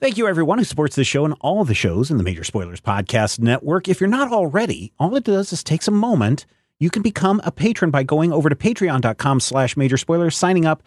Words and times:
Thank 0.00 0.16
you, 0.16 0.28
everyone 0.28 0.58
who 0.58 0.64
supports 0.64 0.94
this 0.94 1.08
show 1.08 1.24
and 1.24 1.34
all 1.40 1.64
the 1.64 1.74
shows 1.74 2.08
in 2.08 2.18
the 2.18 2.22
Major 2.22 2.44
Spoilers 2.44 2.80
Podcast 2.80 3.40
Network. 3.40 3.88
If 3.88 4.00
you're 4.00 4.08
not 4.08 4.30
already, 4.30 4.92
all 4.96 5.16
it 5.16 5.24
does 5.24 5.52
is 5.52 5.64
takes 5.64 5.88
a 5.88 5.90
moment. 5.90 6.46
You 6.78 6.88
can 6.88 7.02
become 7.02 7.40
a 7.42 7.50
patron 7.50 7.90
by 7.90 8.04
going 8.04 8.32
over 8.32 8.48
to 8.48 8.54
patreon.com 8.54 9.40
slash 9.40 9.76
major 9.76 9.96
spoilers, 9.96 10.36
signing 10.36 10.64
up. 10.66 10.84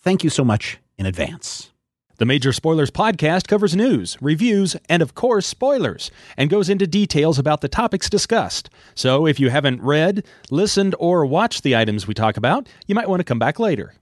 Thank 0.00 0.24
you 0.24 0.30
so 0.30 0.42
much 0.42 0.78
in 0.96 1.04
advance. 1.04 1.70
The 2.16 2.24
Major 2.24 2.50
Spoilers 2.50 2.90
podcast 2.90 3.46
covers 3.46 3.76
news, 3.76 4.16
reviews, 4.22 4.74
and 4.88 5.02
of 5.02 5.14
course, 5.14 5.46
spoilers, 5.46 6.10
and 6.38 6.48
goes 6.48 6.70
into 6.70 6.86
details 6.86 7.38
about 7.38 7.60
the 7.60 7.68
topics 7.68 8.08
discussed. 8.08 8.70
So 8.94 9.26
if 9.26 9.38
you 9.38 9.50
haven't 9.50 9.82
read, 9.82 10.24
listened, 10.50 10.94
or 10.98 11.26
watched 11.26 11.62
the 11.62 11.76
items 11.76 12.06
we 12.06 12.14
talk 12.14 12.38
about, 12.38 12.70
you 12.86 12.94
might 12.94 13.10
want 13.10 13.20
to 13.20 13.24
come 13.24 13.38
back 13.38 13.58
later. 13.58 13.92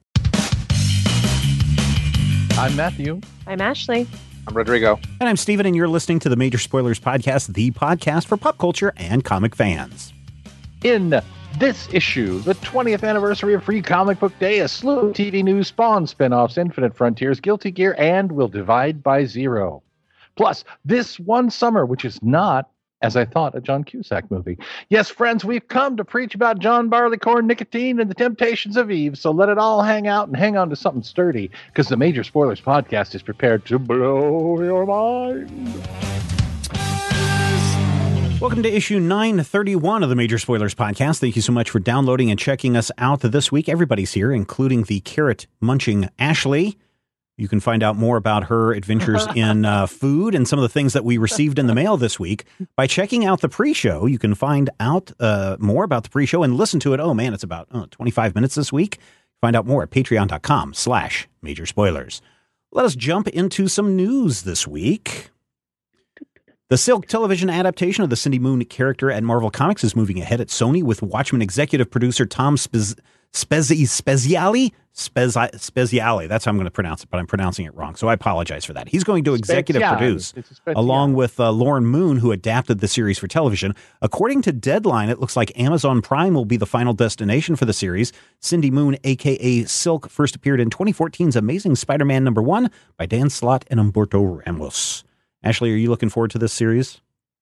I'm 2.57 2.77
Matthew. 2.77 3.21
I'm 3.49 3.61
Ashley. 3.61 4.07
I'm 4.47 4.55
Rodrigo. 4.55 5.01
And 5.21 5.29
I'm 5.29 5.37
Steven, 5.37 5.65
and 5.65 5.75
you're 5.75 5.89
listening 5.89 6.19
to 6.21 6.29
the 6.29 6.37
Major 6.37 6.59
Spoilers 6.59 7.01
Podcast, 7.01 7.55
the 7.55 7.71
podcast 7.71 8.27
for 8.27 8.37
pop 8.37 8.59
culture 8.59 8.93
and 8.97 9.25
comic 9.25 9.55
fans. 9.55 10.13
In 10.83 11.21
this 11.59 11.89
issue, 11.93 12.41
the 12.41 12.55
20th 12.57 13.09
anniversary 13.09 13.55
of 13.55 13.65
Free 13.65 13.81
Comic 13.81 14.21
Book 14.21 14.39
Day, 14.39 14.59
a 14.59 14.69
slew 14.69 14.99
of 14.99 15.15
TV 15.15 15.43
news 15.43 15.69
spawn 15.69 16.07
spin-offs, 16.07 16.59
Infinite 16.59 16.95
Frontiers, 16.95 17.41
Guilty 17.41 17.71
Gear, 17.71 17.95
and 17.99 18.33
Will 18.33 18.49
Divide 18.49 19.03
by 19.03 19.25
Zero. 19.25 19.83
Plus, 20.37 20.65
this 20.85 21.19
one 21.19 21.49
summer, 21.49 21.87
which 21.87 22.05
is 22.05 22.23
not, 22.23 22.69
as 23.05 23.17
I 23.17 23.27
thought, 23.27 23.55
a 23.55 23.61
John 23.61 23.85
Cusack 23.85 24.31
movie. 24.31 24.57
Yes, 24.89 25.11
friends, 25.11 25.45
we've 25.45 25.69
come 25.69 25.99
to 25.99 26.05
preach 26.05 26.35
about 26.35 26.59
John 26.59 26.89
Barleycorn, 26.89 27.47
nicotine, 27.47 28.01
and 28.01 28.11
the 28.11 28.15
temptations 28.15 28.79
of 28.79 28.91
Eve, 28.91 29.19
so 29.19 29.31
let 29.31 29.51
it 29.51 29.59
all 29.59 29.83
hang 29.83 30.09
out 30.09 30.27
and 30.27 30.35
hang 30.35 30.57
on 30.57 30.71
to 30.71 30.77
something 30.77 31.03
sturdy, 31.03 31.51
because 31.67 31.89
the 31.89 31.99
Major 31.99 32.25
Spoilers 32.25 32.63
podcast 32.63 33.15
is 33.15 33.21
prepared 33.23 33.67
to 33.67 33.79
blow 33.79 34.59
your 34.63 34.87
mind. 34.87 35.51
Welcome 38.41 38.63
to 38.63 38.75
issue 38.75 38.99
931 39.01 40.03
of 40.03 40.09
the 40.09 40.17
Major 40.17 40.39
Spoilers 40.39 40.75
Podcast. 40.75 41.19
Thank 41.19 41.37
you 41.37 41.43
so 41.43 41.53
much 41.53 41.69
for 41.69 41.81
downloading 41.81 42.31
and 42.31 42.39
checking 42.39 42.75
us 42.75 42.91
out 42.97 43.21
this 43.21 43.53
week. 43.53 43.69
Everybody's 43.69 44.15
here, 44.15 44.33
including 44.33 44.85
the 44.85 45.01
carrot 45.01 45.47
munching 45.61 46.09
Ashley. 46.19 46.79
You 47.37 47.49
can 47.49 47.59
find 47.61 47.83
out 47.83 47.97
more 47.97 48.17
about 48.17 48.45
her 48.45 48.73
adventures 48.73 49.27
in 49.35 49.65
uh, 49.65 49.87
food 49.87 50.35
and 50.35 50.47
some 50.47 50.59
of 50.59 50.63
the 50.63 50.69
things 50.69 50.93
that 50.93 51.05
we 51.05 51.19
received 51.19 51.59
in 51.59 51.67
the 51.67 51.75
mail 51.75 51.97
this 51.97 52.19
week 52.21 52.45
by 52.77 52.87
checking 52.87 53.25
out 53.25 53.41
the 53.41 53.49
pre-show. 53.49 54.07
You 54.07 54.19
can 54.19 54.35
find 54.35 54.71
out 54.79 55.11
uh, 55.19 55.57
more 55.59 55.85
about 55.85 56.05
the 56.05 56.11
pre-show 56.11 56.43
and 56.43 56.57
listen 56.57 56.79
to 56.81 56.95
it. 56.95 57.01
Oh 57.01 57.15
man, 57.15 57.35
it's 57.35 57.43
about 57.43 57.69
uh, 57.73 57.87
25 57.91 58.35
minutes 58.35 58.55
this 58.55 58.73
week. 58.73 58.99
Find 59.41 59.57
out 59.57 59.67
more 59.67 59.83
at 59.83 59.91
patreon.com 59.91 60.75
slash 60.75 61.29
major 61.43 61.67
spoilers. 61.67 62.23
Let 62.73 62.85
us 62.87 62.97
jump 62.97 63.29
into 63.29 63.69
some 63.69 63.95
news 63.95 64.43
this 64.43 64.67
week. 64.67 65.31
The 66.71 66.79
Silk 66.79 67.07
television 67.07 67.51
adaptation 67.51 68.03
of 68.03 68.11
the 68.11 68.17
Cindy 68.17 68.39
Moon 68.39 68.65
character 68.65 69.11
at 69.11 69.23
Marvel 69.23 69.51
Comics 69.51 69.85
is 69.85 69.95
moving 69.95 70.19
ahead 70.21 70.41
at 70.41 70.49
Sony 70.49 70.83
with 70.83 71.03
Watchmen 71.03 71.43
executive 71.43 71.91
producer 71.91 72.25
Tom 72.25 72.57
Spez- 72.57 72.99
Spezi 73.35 73.83
Speziali 73.83 74.73
Spezi 74.95 75.51
Speziali. 75.59 76.29
That's 76.29 76.45
how 76.45 76.51
I'm 76.51 76.57
going 76.57 76.67
to 76.67 76.71
pronounce 76.71 77.03
it, 77.03 77.11
but 77.11 77.19
I'm 77.19 77.27
pronouncing 77.27 77.67
it 77.67 77.75
wrong, 77.75 77.97
so 77.97 78.07
I 78.07 78.13
apologize 78.13 78.65
for 78.65 78.73
that. 78.75 78.89
He's 78.89 79.03
going 79.03 79.25
to 79.25 79.35
executive 79.35 79.83
Speziali. 79.83 79.99
produce 79.99 80.33
It's 80.37 80.53
a 80.53 80.55
Speziali. 80.55 80.77
along 80.77 81.15
with 81.15 81.41
uh, 81.41 81.51
Lauren 81.51 81.85
Moon, 81.85 82.19
who 82.19 82.31
adapted 82.31 82.79
the 82.79 82.87
series 82.87 83.19
for 83.19 83.27
television. 83.27 83.75
According 84.03 84.43
to 84.43 84.53
Deadline, 84.53 85.09
it 85.09 85.19
looks 85.19 85.37
like 85.37 85.51
Amazon 85.59 86.01
Prime 86.01 86.33
will 86.35 86.45
be 86.45 86.57
the 86.57 86.67
final 86.67 86.93
destination 86.93 87.57
for 87.57 87.65
the 87.65 87.73
series. 87.73 88.13
Cindy 88.39 88.71
Moon, 88.71 88.97
aka 89.03 89.65
Silk, 89.65 90.09
first 90.09 90.37
appeared 90.37 90.61
in 90.61 90.71
2014's 90.71 91.35
Amazing 91.35 91.75
Spider-Man 91.75 92.23
number 92.23 92.43
one 92.43 92.71
by 92.97 93.07
Dan 93.07 93.31
Slott 93.31 93.65
and 93.69 93.81
Humberto 93.81 94.45
Ramos. 94.47 95.03
Ashley, 95.43 95.73
are 95.73 95.77
you 95.77 95.91
looking 95.91 96.09
forward 96.09 96.31
to 96.31 96.39
this 96.39 96.53
series? 96.53 97.01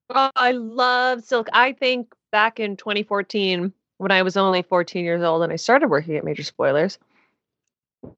Oh, 0.08 0.30
I 0.36 0.52
love 0.52 1.22
Silk. 1.22 1.48
I 1.52 1.72
think 1.72 2.14
back 2.32 2.58
in 2.58 2.76
2014, 2.78 3.72
when 4.02 4.10
I 4.10 4.22
was 4.22 4.36
only 4.36 4.62
14 4.62 5.04
years 5.04 5.22
old 5.22 5.42
and 5.42 5.52
I 5.52 5.56
started 5.56 5.88
working 5.88 6.16
at 6.16 6.24
Major 6.24 6.42
Spoilers, 6.42 6.98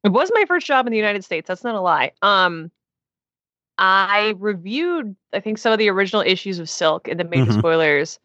it 0.03 0.09
was 0.09 0.31
my 0.35 0.45
first 0.47 0.67
job 0.67 0.87
in 0.87 0.91
the 0.91 0.97
United 0.97 1.25
States. 1.25 1.47
That's 1.47 1.63
not 1.63 1.75
a 1.75 1.81
lie. 1.81 2.13
Um, 2.23 2.71
I 3.77 4.35
reviewed, 4.39 5.15
I 5.33 5.41
think, 5.41 5.59
some 5.59 5.73
of 5.73 5.79
the 5.79 5.91
original 5.91 6.23
issues 6.23 6.59
of 6.59 6.71
Silk 6.71 7.07
in 7.07 7.19
the 7.19 7.25
Major 7.25 7.53
Mhm. 7.53 7.59
Spoilers 7.59 8.19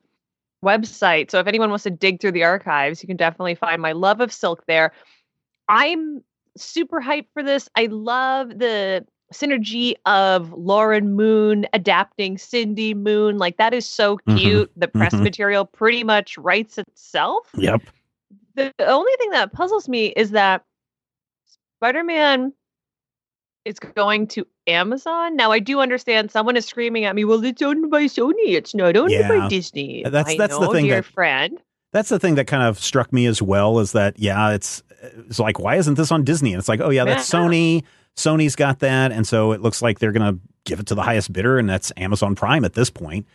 website. 0.63 1.31
So 1.31 1.39
if 1.39 1.47
anyone 1.47 1.69
wants 1.69 1.83
to 1.83 1.89
dig 1.89 2.21
through 2.21 2.31
the 2.33 2.43
archives, 2.43 3.03
you 3.03 3.07
can 3.07 3.17
definitely 3.17 3.55
find 3.55 3.81
my 3.81 3.91
love 3.91 4.21
of 4.21 4.31
Silk 4.31 4.65
there. 4.67 4.93
I'm 5.67 6.23
super 6.57 7.01
hyped 7.01 7.27
for 7.33 7.43
this. 7.43 7.67
I 7.75 7.87
love 7.87 8.57
the 8.57 9.05
synergy 9.33 9.93
of 10.05 10.51
Lauren 10.53 11.15
Moon 11.15 11.65
adapting 11.73 12.37
Cindy 12.37 12.93
Moon. 12.93 13.37
Like 13.37 13.57
that 13.57 13.73
is 13.73 13.87
so 13.87 14.17
Mhm. 14.27 14.37
cute. 14.39 14.71
The 14.75 14.87
press 14.87 15.13
Mhm. 15.13 15.23
material 15.23 15.65
pretty 15.65 16.03
much 16.03 16.37
writes 16.37 16.77
itself. 16.77 17.47
Yep. 17.55 17.81
The 18.55 18.73
only 18.79 19.11
thing 19.19 19.29
that 19.31 19.53
puzzles 19.53 19.87
me 19.87 20.07
is 20.07 20.31
that 20.31 20.63
Spider-Man 21.77 22.53
is 23.65 23.79
going 23.79 24.27
to 24.27 24.45
Amazon. 24.67 25.35
Now 25.35 25.51
I 25.51 25.59
do 25.59 25.79
understand 25.79 26.31
someone 26.31 26.55
is 26.57 26.65
screaming 26.65 27.05
at 27.05 27.15
me, 27.15 27.23
well, 27.25 27.43
it's 27.43 27.61
owned 27.61 27.89
by 27.91 28.05
Sony. 28.05 28.33
It's 28.55 28.73
not 28.73 28.97
owned 28.97 29.11
Yeah. 29.11 29.27
by 29.27 29.47
Disney. 29.47 30.03
That's- 30.03 30.33
I 30.33 30.37
that's 30.37 30.57
the 30.57 30.67
thing 30.71 30.85
dear 30.85 30.95
that- 30.95 31.05
friend. 31.05 31.59
That's 31.91 32.09
the 32.09 32.19
thing 32.19 32.35
that 32.35 32.45
kind 32.45 32.63
of 32.63 32.77
struck 32.79 33.11
me 33.11 33.25
as 33.25 33.41
well 33.41 33.79
is 33.79 33.93
that 33.93 34.19
yeah, 34.19 34.51
it's 34.51 34.83
it's 35.27 35.39
like 35.39 35.59
why 35.59 35.75
isn't 35.77 35.95
this 35.95 36.11
on 36.11 36.23
Disney? 36.23 36.53
And 36.53 36.59
it's 36.59 36.69
like 36.69 36.81
oh 36.81 36.89
yeah, 36.89 37.03
that's 37.05 37.29
Sony. 37.29 37.83
Sony's 38.19 38.55
got 38.55 38.79
that, 38.79 39.11
and 39.11 39.25
so 39.25 39.51
it 39.53 39.61
looks 39.61 39.81
like 39.81 39.99
they're 39.99 40.11
gonna 40.11 40.37
give 40.65 40.79
it 40.79 40.87
to 40.87 40.95
the 40.95 41.01
highest 41.01 41.31
bidder, 41.31 41.57
and 41.57 41.69
that's 41.69 41.91
Amazon 41.97 42.35
Prime 42.35 42.65
at 42.65 42.73
this 42.73 42.89
point. 42.89 43.25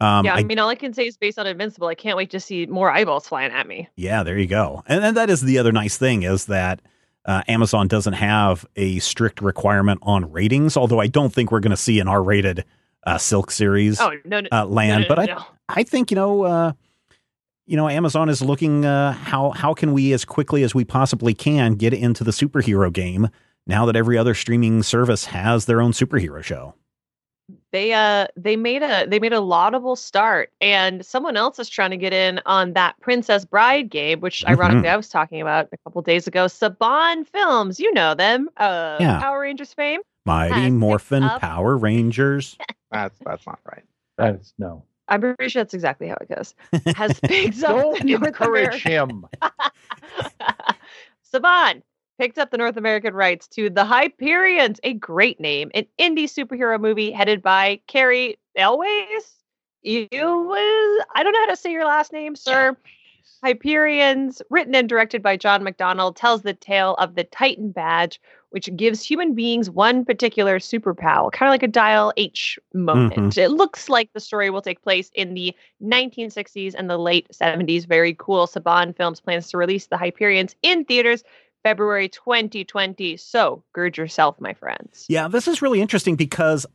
Um, 0.00 0.24
yeah, 0.24 0.34
I, 0.34 0.38
I- 0.38 0.42
mean, 0.44 0.58
all 0.58 0.68
I 0.68 0.74
can 0.74 0.92
say 0.92 1.06
is 1.06 1.16
based 1.16 1.38
on 1.38 1.46
Invincible. 1.46 1.88
I 1.88 1.94
can't 1.94 2.16
wait 2.16 2.30
to 2.30 2.40
see 2.40 2.66
more 2.66 2.90
eyeballs 2.90 3.26
flying 3.26 3.52
at 3.52 3.66
me. 3.66 3.88
yeah, 3.96 4.22
there 4.22 4.38
you 4.38 4.46
go. 4.46 4.82
And, 4.86 5.04
and 5.04 5.16
that 5.16 5.30
is 5.30 5.40
the 5.40 5.58
other 5.58 5.72
nice 5.72 5.96
thing 5.96 6.24
is 6.24 6.46
that 6.46 6.82
uh, 7.24 7.42
Amazon 7.48 7.88
doesn't 7.88 8.12
have 8.14 8.66
a 8.76 8.98
strict 8.98 9.40
requirement 9.40 10.00
on 10.02 10.30
ratings. 10.30 10.76
Although 10.76 11.00
I 11.00 11.06
don't 11.06 11.32
think 11.32 11.50
we're 11.50 11.60
going 11.60 11.70
to 11.70 11.76
see 11.76 12.00
an 12.00 12.08
R-rated 12.08 12.64
uh, 13.06 13.18
Silk 13.18 13.50
series 13.50 14.00
Oh 14.00 14.12
no, 14.24 14.40
no, 14.40 14.48
uh, 14.52 14.66
land, 14.66 15.06
no, 15.08 15.14
but 15.14 15.30
I. 15.30 15.44
I 15.68 15.82
think 15.84 16.10
you 16.10 16.16
know, 16.16 16.42
uh, 16.42 16.72
you 17.66 17.76
know, 17.76 17.88
Amazon 17.88 18.28
is 18.28 18.42
looking 18.42 18.84
uh, 18.84 19.12
how 19.12 19.52
how 19.52 19.72
can 19.72 19.92
we 19.94 20.12
as 20.12 20.24
quickly 20.26 20.62
as 20.64 20.74
we 20.74 20.84
possibly 20.84 21.32
can 21.32 21.76
get 21.76 21.94
into 21.94 22.24
the 22.24 22.30
superhero 22.32 22.92
game 22.92 23.28
now 23.66 23.86
that 23.86 23.96
every 23.96 24.16
other 24.18 24.34
streaming 24.34 24.82
service 24.82 25.24
has 25.26 25.66
their 25.66 25.80
own 25.80 25.92
superhero 25.92 26.42
show. 26.42 26.74
they 27.72 27.92
uh 27.92 28.26
they 28.36 28.56
made 28.56 28.82
a 28.82 29.06
they 29.06 29.18
made 29.18 29.32
a 29.34 29.40
laudable 29.40 29.96
start 29.96 30.50
and 30.60 31.04
someone 31.04 31.36
else 31.36 31.58
is 31.58 31.68
trying 31.68 31.90
to 31.90 31.96
get 31.96 32.12
in 32.12 32.40
on 32.46 32.72
that 32.72 32.98
princess 33.00 33.44
bride 33.44 33.90
game 33.90 34.20
which 34.20 34.42
Mm-hmm. 34.44 34.52
ironically 34.60 34.88
i 34.88 34.96
was 34.96 35.08
talking 35.10 35.40
about 35.42 35.68
a 35.72 35.76
couple 35.84 36.00
days 36.02 36.26
ago 36.26 36.46
saban 36.46 37.26
films 37.26 37.78
you 37.78 37.92
know 37.92 38.14
them 38.14 38.48
uh 38.56 38.96
Yeah. 39.00 39.20
power 39.20 39.40
rangers 39.40 39.72
fame 39.74 40.00
Mighty 40.26 40.70
Morphin 40.70 41.22
Power 41.38 41.76
Rangers. 41.76 42.56
That's 42.90 43.18
that's 43.26 43.46
not 43.46 43.58
right. 43.70 43.82
That's 44.16 44.54
no. 44.58 44.84
i'm 45.08 45.20
pretty 45.20 45.48
sure 45.50 45.60
that's 45.62 45.74
exactly 45.74 46.08
how 46.08 46.16
it 46.22 46.28
goes 46.34 46.54
has 46.96 47.20
picked 47.24 47.62
up 47.62 47.76
Don't 47.98 48.08
encourage 48.08 48.82
him. 48.82 49.26
saban 51.32 51.82
picked 52.18 52.38
up 52.38 52.50
the 52.50 52.58
north 52.58 52.76
american 52.76 53.14
rights 53.14 53.46
to 53.46 53.70
the 53.70 53.84
hyperions 53.84 54.78
a 54.84 54.94
great 54.94 55.40
name 55.40 55.70
an 55.74 55.86
indie 55.98 56.24
superhero 56.24 56.80
movie 56.80 57.10
headed 57.10 57.42
by 57.42 57.80
Cary 57.86 58.38
Elwes 58.56 59.34
you 59.82 60.08
was 60.10 61.04
i 61.14 61.22
don't 61.22 61.32
know 61.32 61.40
how 61.40 61.46
to 61.46 61.56
say 61.56 61.72
your 61.72 61.86
last 61.86 62.12
name 62.12 62.36
sir 62.36 62.76
Hyperions, 63.44 64.40
written 64.48 64.74
and 64.74 64.88
directed 64.88 65.22
by 65.22 65.36
John 65.36 65.62
McDonald, 65.62 66.16
tells 66.16 66.42
the 66.42 66.54
tale 66.54 66.94
of 66.94 67.14
the 67.14 67.24
Titan 67.24 67.72
badge, 67.72 68.18
which 68.50 68.74
gives 68.74 69.04
human 69.04 69.34
beings 69.34 69.68
one 69.68 70.04
particular 70.04 70.58
superpower, 70.58 71.30
kind 71.30 71.48
of 71.48 71.52
like 71.52 71.62
a 71.62 71.68
dial 71.68 72.12
H 72.16 72.58
moment. 72.72 73.34
Mm-hmm. 73.34 73.40
It 73.40 73.50
looks 73.50 73.90
like 73.90 74.10
the 74.12 74.20
story 74.20 74.48
will 74.48 74.62
take 74.62 74.82
place 74.82 75.10
in 75.14 75.34
the 75.34 75.54
1960s 75.82 76.74
and 76.74 76.88
the 76.88 76.96
late 76.96 77.28
70s. 77.34 77.86
Very 77.86 78.14
cool. 78.14 78.46
Saban 78.46 78.96
Films 78.96 79.20
plans 79.20 79.48
to 79.50 79.58
release 79.58 79.88
the 79.88 79.98
Hyperions 79.98 80.56
in 80.62 80.86
theaters 80.86 81.22
February 81.64 82.08
2020. 82.08 83.16
So 83.16 83.64
gird 83.72 83.96
yourself, 83.96 84.40
my 84.40 84.54
friends. 84.54 85.06
Yeah, 85.08 85.26
this 85.26 85.48
is 85.48 85.60
really 85.60 85.80
interesting 85.80 86.14
because 86.14 86.66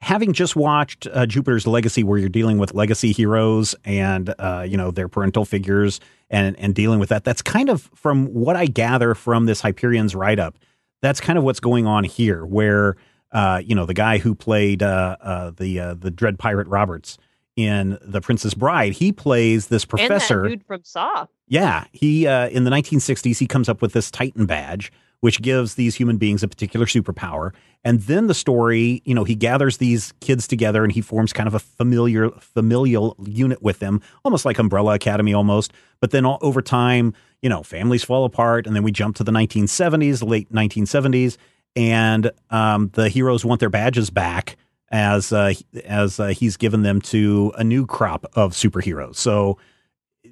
having 0.00 0.32
just 0.32 0.56
watched 0.56 1.06
uh, 1.12 1.26
Jupiter's 1.26 1.66
Legacy, 1.66 2.02
where 2.02 2.18
you're 2.18 2.28
dealing 2.28 2.58
with 2.58 2.74
legacy 2.74 3.12
heroes 3.12 3.76
and 3.84 4.34
uh, 4.38 4.64
you 4.66 4.76
know 4.76 4.90
their 4.90 5.08
parental 5.08 5.44
figures 5.44 6.00
and 6.30 6.58
and 6.58 6.74
dealing 6.74 6.98
with 6.98 7.10
that, 7.10 7.24
that's 7.24 7.42
kind 7.42 7.68
of 7.68 7.90
from 7.94 8.26
what 8.26 8.56
I 8.56 8.66
gather 8.66 9.14
from 9.14 9.46
this 9.46 9.62
Hyperion's 9.62 10.14
write 10.14 10.38
up. 10.38 10.58
That's 11.02 11.20
kind 11.20 11.38
of 11.38 11.44
what's 11.44 11.60
going 11.60 11.86
on 11.86 12.02
here, 12.04 12.44
where 12.44 12.96
uh, 13.32 13.60
you 13.64 13.74
know 13.74 13.86
the 13.86 13.94
guy 13.94 14.18
who 14.18 14.34
played 14.34 14.82
uh, 14.82 15.16
uh, 15.20 15.50
the 15.56 15.78
uh, 15.78 15.94
the 15.94 16.10
Dread 16.10 16.38
Pirate 16.38 16.66
Roberts 16.68 17.18
in 17.58 17.98
The 18.02 18.20
Princess 18.20 18.54
Bride, 18.54 18.92
he 18.92 19.10
plays 19.10 19.66
this 19.66 19.84
professor. 19.84 20.44
And 20.44 20.52
that 20.52 20.58
dude 20.58 20.66
from 20.66 20.84
Saw. 20.84 21.26
Yeah, 21.48 21.86
he 21.90 22.24
uh, 22.24 22.48
in 22.50 22.62
the 22.62 22.70
1960s 22.70 23.36
he 23.36 23.48
comes 23.48 23.68
up 23.68 23.82
with 23.82 23.94
this 23.94 24.12
Titan 24.12 24.46
badge, 24.46 24.92
which 25.20 25.42
gives 25.42 25.74
these 25.74 25.96
human 25.96 26.18
beings 26.18 26.44
a 26.44 26.48
particular 26.48 26.86
superpower. 26.86 27.52
And 27.82 28.00
then 28.02 28.28
the 28.28 28.34
story, 28.34 29.02
you 29.04 29.12
know, 29.12 29.24
he 29.24 29.34
gathers 29.34 29.78
these 29.78 30.12
kids 30.20 30.46
together 30.46 30.84
and 30.84 30.92
he 30.92 31.00
forms 31.00 31.32
kind 31.32 31.48
of 31.48 31.54
a 31.54 31.58
familiar 31.58 32.30
familial 32.38 33.16
unit 33.26 33.60
with 33.60 33.80
them, 33.80 34.02
almost 34.24 34.44
like 34.44 34.60
Umbrella 34.60 34.94
Academy 34.94 35.34
almost. 35.34 35.72
But 36.00 36.12
then 36.12 36.24
all, 36.24 36.38
over 36.42 36.62
time, 36.62 37.12
you 37.42 37.48
know, 37.48 37.64
families 37.64 38.04
fall 38.04 38.24
apart, 38.24 38.68
and 38.68 38.76
then 38.76 38.84
we 38.84 38.92
jump 38.92 39.16
to 39.16 39.24
the 39.24 39.32
1970s, 39.32 40.22
late 40.22 40.52
1970s, 40.52 41.38
and 41.74 42.30
um, 42.50 42.90
the 42.94 43.08
heroes 43.08 43.44
want 43.44 43.58
their 43.58 43.68
badges 43.68 44.10
back 44.10 44.56
as 44.90 45.32
uh, 45.32 45.52
as 45.84 46.18
uh, 46.18 46.28
he's 46.28 46.56
given 46.56 46.82
them 46.82 47.00
to 47.02 47.52
a 47.56 47.64
new 47.64 47.86
crop 47.86 48.26
of 48.34 48.52
superheroes. 48.52 49.16
So 49.16 49.58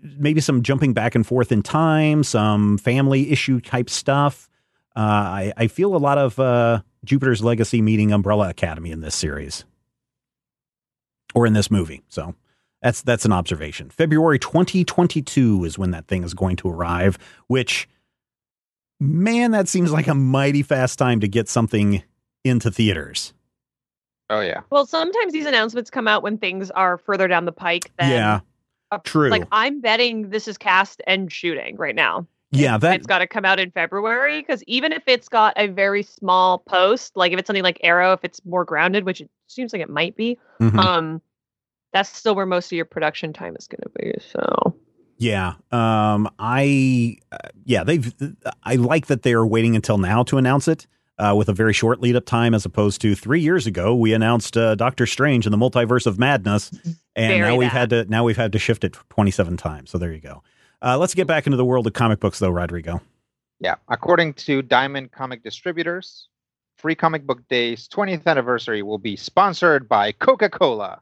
maybe 0.02 0.40
some 0.40 0.62
jumping 0.62 0.92
back 0.92 1.14
and 1.14 1.26
forth 1.26 1.52
in 1.52 1.62
time, 1.62 2.22
some 2.22 2.78
family 2.78 3.30
issue 3.30 3.60
type 3.60 3.90
stuff. 3.90 4.48
Uh, 4.94 5.00
I, 5.00 5.52
I 5.56 5.66
feel 5.66 5.94
a 5.94 5.98
lot 5.98 6.18
of 6.18 6.38
uh, 6.38 6.82
Jupiter's 7.04 7.44
Legacy 7.44 7.82
meeting 7.82 8.12
Umbrella 8.12 8.48
Academy 8.48 8.90
in 8.90 9.00
this 9.00 9.14
series 9.14 9.64
or 11.34 11.46
in 11.46 11.52
this 11.52 11.70
movie. 11.70 12.02
So 12.08 12.34
that's 12.82 13.02
that's 13.02 13.24
an 13.24 13.32
observation. 13.32 13.90
February 13.90 14.38
2022 14.38 15.64
is 15.64 15.78
when 15.78 15.90
that 15.90 16.06
thing 16.06 16.24
is 16.24 16.34
going 16.34 16.56
to 16.56 16.68
arrive, 16.68 17.18
which 17.46 17.88
man, 18.98 19.50
that 19.50 19.68
seems 19.68 19.92
like 19.92 20.06
a 20.06 20.14
mighty 20.14 20.62
fast 20.62 20.98
time 20.98 21.20
to 21.20 21.28
get 21.28 21.48
something 21.48 22.02
into 22.44 22.70
theaters. 22.70 23.34
Oh 24.30 24.40
yeah. 24.40 24.60
Well, 24.70 24.86
sometimes 24.86 25.32
these 25.32 25.46
announcements 25.46 25.90
come 25.90 26.08
out 26.08 26.22
when 26.22 26.38
things 26.38 26.70
are 26.72 26.98
further 26.98 27.28
down 27.28 27.44
the 27.44 27.52
pike 27.52 27.92
than 27.98 28.10
yeah, 28.10 28.40
a- 28.90 28.98
true. 29.00 29.30
Like 29.30 29.44
I'm 29.52 29.80
betting 29.80 30.30
this 30.30 30.48
is 30.48 30.58
cast 30.58 31.00
and 31.06 31.32
shooting 31.32 31.76
right 31.76 31.94
now. 31.94 32.26
yeah, 32.50 32.76
that 32.78 32.96
it's 32.96 33.06
got 33.06 33.18
to 33.18 33.26
come 33.26 33.44
out 33.44 33.60
in 33.60 33.70
February 33.70 34.40
because 34.40 34.62
even 34.66 34.92
if 34.92 35.02
it's 35.06 35.28
got 35.28 35.52
a 35.56 35.68
very 35.68 36.02
small 36.02 36.58
post, 36.58 37.16
like 37.16 37.32
if 37.32 37.38
it's 37.38 37.46
something 37.46 37.62
like 37.62 37.78
Arrow, 37.82 38.12
if 38.12 38.24
it's 38.24 38.44
more 38.44 38.64
grounded, 38.64 39.04
which 39.04 39.20
it 39.20 39.30
seems 39.46 39.72
like 39.72 39.82
it 39.82 39.90
might 39.90 40.16
be, 40.16 40.38
mhm. 40.60 40.78
um, 40.78 41.22
that's 41.92 42.14
still 42.14 42.34
where 42.34 42.46
most 42.46 42.66
of 42.66 42.72
your 42.72 42.84
production 42.84 43.32
time 43.32 43.54
is 43.56 43.68
going 43.68 43.80
to 43.82 43.90
be. 43.98 44.12
So 44.20 44.76
Yeah. 45.18 45.54
Um 45.70 46.28
I 46.38 47.16
uh, 47.30 47.48
yeah, 47.64 47.84
they've 47.84 48.12
I 48.64 48.74
like 48.74 49.06
that 49.06 49.22
they're 49.22 49.46
waiting 49.46 49.76
until 49.76 49.98
now 49.98 50.24
to 50.24 50.36
announce 50.36 50.66
it. 50.68 50.86
Uh, 51.18 51.34
with 51.34 51.48
a 51.48 51.52
very 51.54 51.72
short 51.72 52.00
lead 52.02 52.14
up 52.14 52.26
time, 52.26 52.52
as 52.52 52.66
opposed 52.66 53.00
to 53.00 53.14
three 53.14 53.40
years 53.40 53.66
ago, 53.66 53.94
we 53.94 54.12
announced 54.12 54.54
uh, 54.54 54.74
Doctor 54.74 55.06
Strange 55.06 55.46
and 55.46 55.52
the 55.52 55.56
Multiverse 55.56 56.06
of 56.06 56.18
Madness, 56.18 56.70
and 57.16 57.32
Very 57.32 57.40
now 57.40 57.56
we've 57.56 57.70
had 57.70 57.88
to 57.88 58.04
now 58.04 58.22
we've 58.22 58.36
had 58.36 58.52
to 58.52 58.58
shift 58.58 58.84
it 58.84 58.96
twenty 59.08 59.30
seven 59.30 59.56
times. 59.56 59.90
So 59.90 59.96
there 59.96 60.12
you 60.12 60.20
go. 60.20 60.42
Uh, 60.82 60.98
let's 60.98 61.14
get 61.14 61.26
back 61.26 61.46
into 61.46 61.56
the 61.56 61.64
world 61.64 61.86
of 61.86 61.94
comic 61.94 62.20
books, 62.20 62.38
though, 62.38 62.50
Rodrigo. 62.50 63.00
Yeah. 63.60 63.76
According 63.88 64.34
to 64.34 64.62
Diamond 64.62 65.12
Comic 65.12 65.42
Distributors, 65.42 66.28
Free 66.76 66.94
Comic 66.94 67.26
Book 67.26 67.40
Day's 67.48 67.88
20th 67.88 68.26
anniversary 68.26 68.82
will 68.82 68.98
be 68.98 69.16
sponsored 69.16 69.88
by 69.88 70.12
Coca 70.12 70.50
Cola. 70.50 71.00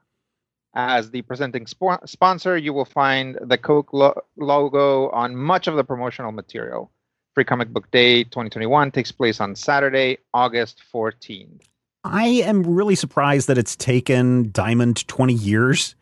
As 0.76 1.10
the 1.10 1.22
presenting 1.22 1.66
spo- 1.66 2.08
sponsor, 2.08 2.56
you 2.56 2.72
will 2.72 2.84
find 2.84 3.38
the 3.40 3.58
Coke 3.58 3.92
lo- 3.92 4.20
logo 4.36 5.08
on 5.10 5.36
much 5.36 5.66
of 5.66 5.76
the 5.76 5.84
promotional 5.84 6.32
material. 6.32 6.90
Free 7.34 7.44
Comic 7.44 7.68
Book 7.72 7.90
Day 7.90 8.22
2021 8.24 8.92
takes 8.92 9.10
place 9.10 9.40
on 9.40 9.56
Saturday, 9.56 10.18
August 10.32 10.82
14th. 10.92 11.62
I 12.04 12.26
am 12.26 12.62
really 12.62 12.94
surprised 12.94 13.48
that 13.48 13.58
it's 13.58 13.74
taken 13.74 14.50
Diamond 14.52 15.06
20 15.08 15.32
years 15.34 15.96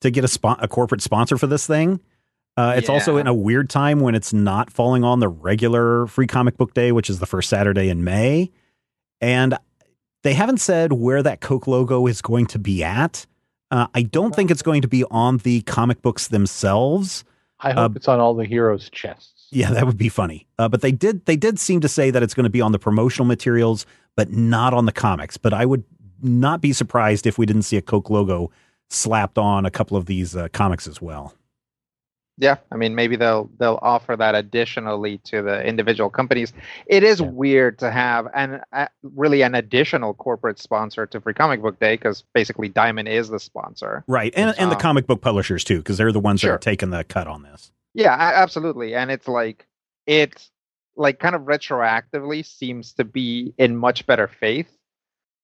to 0.00 0.10
get 0.10 0.24
a, 0.24 0.28
spon- 0.28 0.58
a 0.60 0.68
corporate 0.68 1.02
sponsor 1.02 1.36
for 1.36 1.46
this 1.46 1.66
thing. 1.66 2.00
Uh, 2.56 2.74
it's 2.76 2.88
also 2.88 3.18
in 3.18 3.26
a 3.26 3.34
weird 3.34 3.68
time 3.70 4.00
when 4.00 4.14
it's 4.16 4.32
not 4.32 4.72
falling 4.72 5.04
on 5.04 5.20
the 5.20 5.28
regular 5.28 6.06
free 6.08 6.26
comic 6.26 6.56
book 6.56 6.74
day, 6.74 6.90
which 6.90 7.08
is 7.10 7.20
the 7.20 7.26
first 7.26 7.48
Saturday 7.48 7.88
in 7.88 8.02
May. 8.02 8.50
And 9.20 9.56
they 10.24 10.34
haven't 10.34 10.58
said 10.58 10.92
where 10.92 11.22
that 11.22 11.40
Coke 11.40 11.66
logo 11.68 12.06
is 12.06 12.20
going 12.22 12.46
to 12.46 12.58
be 12.58 12.82
at. 12.82 13.26
Uh, 13.70 13.86
I 13.94 14.02
don't 14.02 14.34
think 14.34 14.50
it's 14.50 14.62
going 14.62 14.82
to 14.82 14.88
be 14.88 15.04
on 15.10 15.36
the 15.38 15.60
comic 15.62 16.02
books 16.02 16.28
themselves. 16.28 17.24
I 17.60 17.72
hope 17.72 17.92
Uh, 17.92 17.94
it's 17.96 18.08
on 18.08 18.18
all 18.18 18.34
the 18.34 18.44
heroes' 18.44 18.88
chests. 18.90 19.37
Yeah, 19.50 19.70
that 19.72 19.86
would 19.86 19.96
be 19.98 20.08
funny. 20.08 20.46
Uh, 20.58 20.68
but 20.68 20.82
they 20.82 20.92
did 20.92 21.24
they 21.26 21.36
did 21.36 21.58
seem 21.58 21.80
to 21.80 21.88
say 21.88 22.10
that 22.10 22.22
it's 22.22 22.34
going 22.34 22.44
to 22.44 22.50
be 22.50 22.60
on 22.60 22.72
the 22.72 22.78
promotional 22.78 23.26
materials, 23.26 23.86
but 24.16 24.30
not 24.30 24.74
on 24.74 24.84
the 24.86 24.92
comics. 24.92 25.36
But 25.36 25.52
I 25.54 25.64
would 25.64 25.84
not 26.22 26.60
be 26.60 26.72
surprised 26.72 27.26
if 27.26 27.38
we 27.38 27.46
didn't 27.46 27.62
see 27.62 27.76
a 27.76 27.82
Coke 27.82 28.10
logo 28.10 28.50
slapped 28.90 29.38
on 29.38 29.64
a 29.66 29.70
couple 29.70 29.96
of 29.96 30.06
these 30.06 30.34
uh, 30.36 30.48
comics 30.52 30.86
as 30.86 31.00
well. 31.00 31.34
Yeah, 32.40 32.56
I 32.70 32.76
mean 32.76 32.94
maybe 32.94 33.16
they'll 33.16 33.50
they'll 33.58 33.80
offer 33.82 34.14
that 34.16 34.34
additionally 34.36 35.18
to 35.24 35.42
the 35.42 35.64
individual 35.66 36.08
companies. 36.08 36.52
It 36.86 37.02
is 37.02 37.18
Yeah. 37.20 37.26
weird 37.28 37.78
to 37.80 37.90
have 37.90 38.28
an 38.34 38.60
uh, 38.72 38.86
really 39.02 39.42
an 39.42 39.54
additional 39.56 40.14
corporate 40.14 40.60
sponsor 40.60 41.04
to 41.06 41.20
Free 41.20 41.34
Comic 41.34 41.62
Book 41.62 41.80
Day 41.80 41.94
because 41.94 42.22
basically 42.34 42.68
Diamond 42.68 43.08
is 43.08 43.28
the 43.28 43.40
sponsor. 43.40 44.04
Right, 44.06 44.32
and 44.36 44.54
and 44.56 44.70
the 44.70 44.76
Um, 44.76 44.80
comic 44.80 45.06
book 45.08 45.20
publishers 45.20 45.64
too, 45.64 45.78
because 45.78 45.96
they're 45.98 46.12
the 46.12 46.20
ones 46.20 46.42
that 46.42 46.50
are 46.50 46.58
taking 46.58 46.90
the 46.90 47.02
cut 47.02 47.26
on 47.26 47.42
this. 47.42 47.72
Yeah, 47.98 48.14
absolutely, 48.14 48.94
and 48.94 49.10
it's 49.10 49.26
like 49.26 49.66
it's 50.06 50.52
like 50.96 51.18
kind 51.18 51.34
of 51.34 51.42
retroactively 51.42 52.46
seems 52.46 52.92
to 52.94 53.04
be 53.04 53.52
in 53.58 53.76
much 53.76 54.06
better 54.06 54.28
faith 54.28 54.70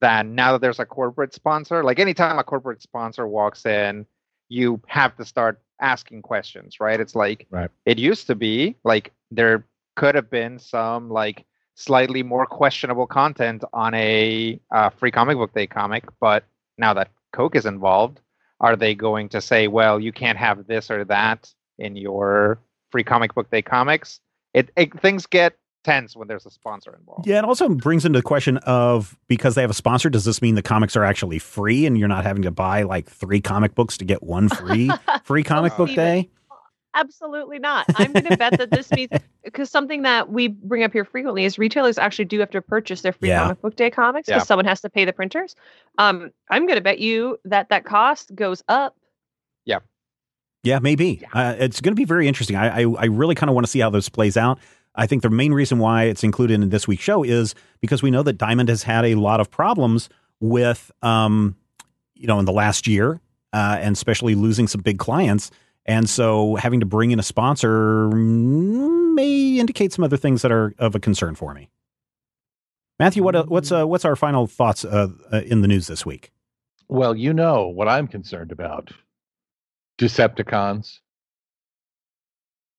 than 0.01 0.37
now 0.37 0.53
that 0.53 0.61
there's 0.61 0.79
a 0.79 0.87
corporate 0.87 1.35
sponsor. 1.35 1.83
Like 1.83 1.99
anytime 1.99 2.39
a 2.39 2.45
corporate 2.45 2.81
sponsor 2.81 3.27
walks 3.27 3.67
in, 3.67 4.07
you 4.49 4.81
have 4.87 5.17
to 5.17 5.25
start 5.25 5.61
asking 5.81 6.23
questions, 6.23 6.79
right? 6.81 7.01
It's 7.01 7.17
like 7.17 7.49
Right. 7.51 7.71
it 7.87 7.99
used 7.99 8.29
to 8.29 8.37
be 8.37 8.77
like 8.85 9.13
there 9.33 9.67
could 9.97 10.15
have 10.15 10.31
been 10.31 10.61
some 10.61 11.11
like 11.11 11.45
slightly 11.75 12.23
more 12.23 12.47
questionable 12.47 13.09
content 13.09 13.65
on 13.73 13.95
a 13.95 14.61
uh, 14.73 14.91
free 14.91 15.11
comic 15.11 15.39
book 15.39 15.53
day 15.55 15.67
comic, 15.67 16.05
but 16.21 16.45
now 16.79 16.95
that 16.95 17.11
Coke 17.33 17.57
is 17.57 17.67
involved, 17.67 18.21
are 18.61 18.77
they 18.77 18.95
going 18.95 19.29
to 19.31 19.41
say, 19.41 19.67
well, 19.67 19.99
you 19.99 20.13
can't 20.13 20.39
have 20.39 20.69
this 20.69 20.89
or 20.91 21.05
that 21.07 21.53
in 21.79 21.97
your 21.97 22.59
free 22.91 23.05
comic 23.05 23.35
book 23.35 23.51
day 23.51 23.63
comics? 23.63 24.21
It, 24.53 24.71
it 24.77 24.99
things 25.01 25.27
get 25.27 25.57
tense 25.83 26.17
when 26.17 26.29
there's 26.29 26.47
a 26.47 26.51
sponsor 26.51 26.97
involved. 26.99 27.27
Yeah, 27.27 27.39
it 27.39 27.45
also 27.45 27.69
brings 27.69 28.05
into 28.07 28.19
the 28.19 28.23
question 28.23 28.57
of 28.59 29.17
because 29.29 29.55
they 29.55 29.61
have 29.61 29.71
a 29.71 29.75
sponsor, 29.75 30.09
does 30.09 30.25
this 30.25 30.41
mean 30.41 30.55
the 30.55 30.63
comics 30.63 30.97
are 30.97 31.05
actually 31.05 31.39
free 31.39 31.85
and 31.87 31.99
you're 31.99 32.09
not 32.09 32.25
having 32.25 32.43
to 32.43 32.51
buy 32.51 32.83
like 32.85 33.07
three 33.07 33.41
comic 33.41 33.75
books 33.75 33.99
to 33.99 34.05
get 34.05 34.23
one 34.23 34.49
free 34.49 34.91
free 35.25 35.43
comic 35.43 35.77
book 35.77 35.89
Steven. 35.91 36.05
day? 36.05 36.31
Absolutely 36.97 37.59
not. 37.59 37.87
I'm 37.97 38.13
going 38.13 38.25
to 38.27 38.37
bet 38.37 38.57
that 38.57 38.71
this 38.71 38.91
means 38.93 39.11
because 39.45 39.69
something 39.69 40.03
that 40.03 40.31
we 40.31 40.47
bring 40.47 40.85
up 40.85 40.93
here 40.93 41.05
frequently 41.05 41.45
is 41.45 41.59
retailers 41.59 41.99
actually 41.99 42.27
do 42.27 42.39
have 42.39 42.51
to 42.51 42.63
purchase 42.63 43.01
their 43.03 43.13
free 43.13 43.31
Yeah. 43.31 43.41
comic 43.43 43.61
book 43.61 43.75
day 43.75 43.91
comics 43.91 44.27
because 44.29 44.43
Yeah. 44.43 44.45
someone 44.45 44.65
has 44.67 44.81
to 44.83 44.89
pay 44.91 45.05
the 45.05 45.13
printers. 45.13 45.57
Um, 45.99 46.31
I'm 46.51 46.67
going 46.67 46.77
to 46.77 46.83
bet 46.83 47.01
you 47.01 47.39
that 47.47 47.69
that 47.71 47.85
cost 47.85 48.33
goes 48.35 48.63
up. 48.69 48.97
Yeah, 49.65 49.81
maybe. 50.83 51.23
Uh, 51.33 51.55
it's 51.59 51.81
going 51.81 51.93
to 51.93 51.97
be 51.97 52.05
very 52.05 52.27
interesting. 52.27 52.57
I, 52.57 52.83
I, 52.83 52.95
I 52.99 53.05
really 53.07 53.35
kind 53.35 53.51
of 53.51 53.55
want 53.55 53.67
to 53.67 53.71
see 53.71 53.81
how 53.81 53.91
this 53.91 54.09
plays 54.09 54.37
out. 54.37 54.59
I 54.95 55.07
think 55.07 55.23
the 55.23 55.31
main 55.31 55.53
reason 55.53 55.79
why 55.79 56.05
it's 56.05 56.23
included 56.23 56.63
in 56.63 56.69
this 56.71 56.87
week's 56.87 57.03
show 57.03 57.23
is 57.25 57.55
because 57.81 58.03
we 58.03 58.11
know 58.11 58.23
that 58.23 58.35
Diamond 58.35 58.69
has 58.69 58.83
had 58.83 59.05
a 59.05 59.17
lot 59.17 59.41
of 59.41 59.51
problems 59.51 60.09
with, 60.41 60.91
um, 61.03 61.57
you 62.15 62.27
know, 62.27 62.39
in 62.39 62.45
the 62.45 62.53
last 62.53 62.87
year, 62.87 63.21
uh, 63.53 63.79
and 63.81 63.95
especially 63.95 64.35
losing 64.35 64.69
some 64.69 64.81
big 64.81 64.99
clients. 64.99 65.51
And 65.87 66.09
so 66.09 66.55
having 66.57 66.81
to 66.81 66.87
bring 66.87 67.11
in 67.11 67.19
a 67.19 67.23
sponsor 67.23 68.09
may 68.09 69.59
indicate 69.59 69.93
some 69.93 70.05
other 70.05 70.17
things 70.17 70.43
that 70.43 70.53
are 70.53 70.75
of 70.79 70.95
a 70.95 71.01
concern 71.01 71.35
for 71.35 71.55
me. 71.55 71.69
Matthew, 72.99 73.23
what 73.25 73.49
what's 73.49 73.73
uh, 73.73 73.85
what's 73.87 74.05
our 74.05 74.17
final 74.17 74.47
thoughts 74.47 74.85
uh, 74.85 75.09
uh, 75.33 75.41
in 75.41 75.63
the 75.63 75.69
news 75.69 75.89
this 75.89 76.07
week? 76.07 76.33
Well, 76.89 77.17
you 77.17 77.35
know 77.35 77.67
what 77.67 77.89
I'm 77.89 78.07
concerned 78.07 78.53
about. 78.53 78.93
Decepticons. 79.99 80.99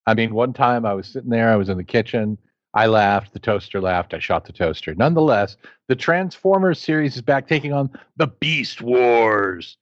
I 0.05 0.13
mean, 0.13 0.33
one 0.33 0.53
time 0.53 0.85
I 0.85 0.93
was 0.93 1.07
sitting 1.07 1.29
there, 1.29 1.49
I 1.49 1.55
was 1.55 1.69
in 1.69 1.77
the 1.77 1.83
kitchen, 1.83 2.37
I 2.73 2.87
laughed, 2.87 3.33
the 3.33 3.39
toaster 3.39 3.81
laughed, 3.81 4.13
I 4.13 4.19
shot 4.19 4.45
the 4.45 4.53
toaster. 4.53 4.93
Nonetheless, 4.93 5.57
the 5.87 5.95
Transformers 5.95 6.79
series 6.79 7.15
is 7.15 7.21
back 7.21 7.47
taking 7.47 7.73
on 7.73 7.89
the 8.17 8.27
Beast 8.27 8.81
Wars. 8.81 9.77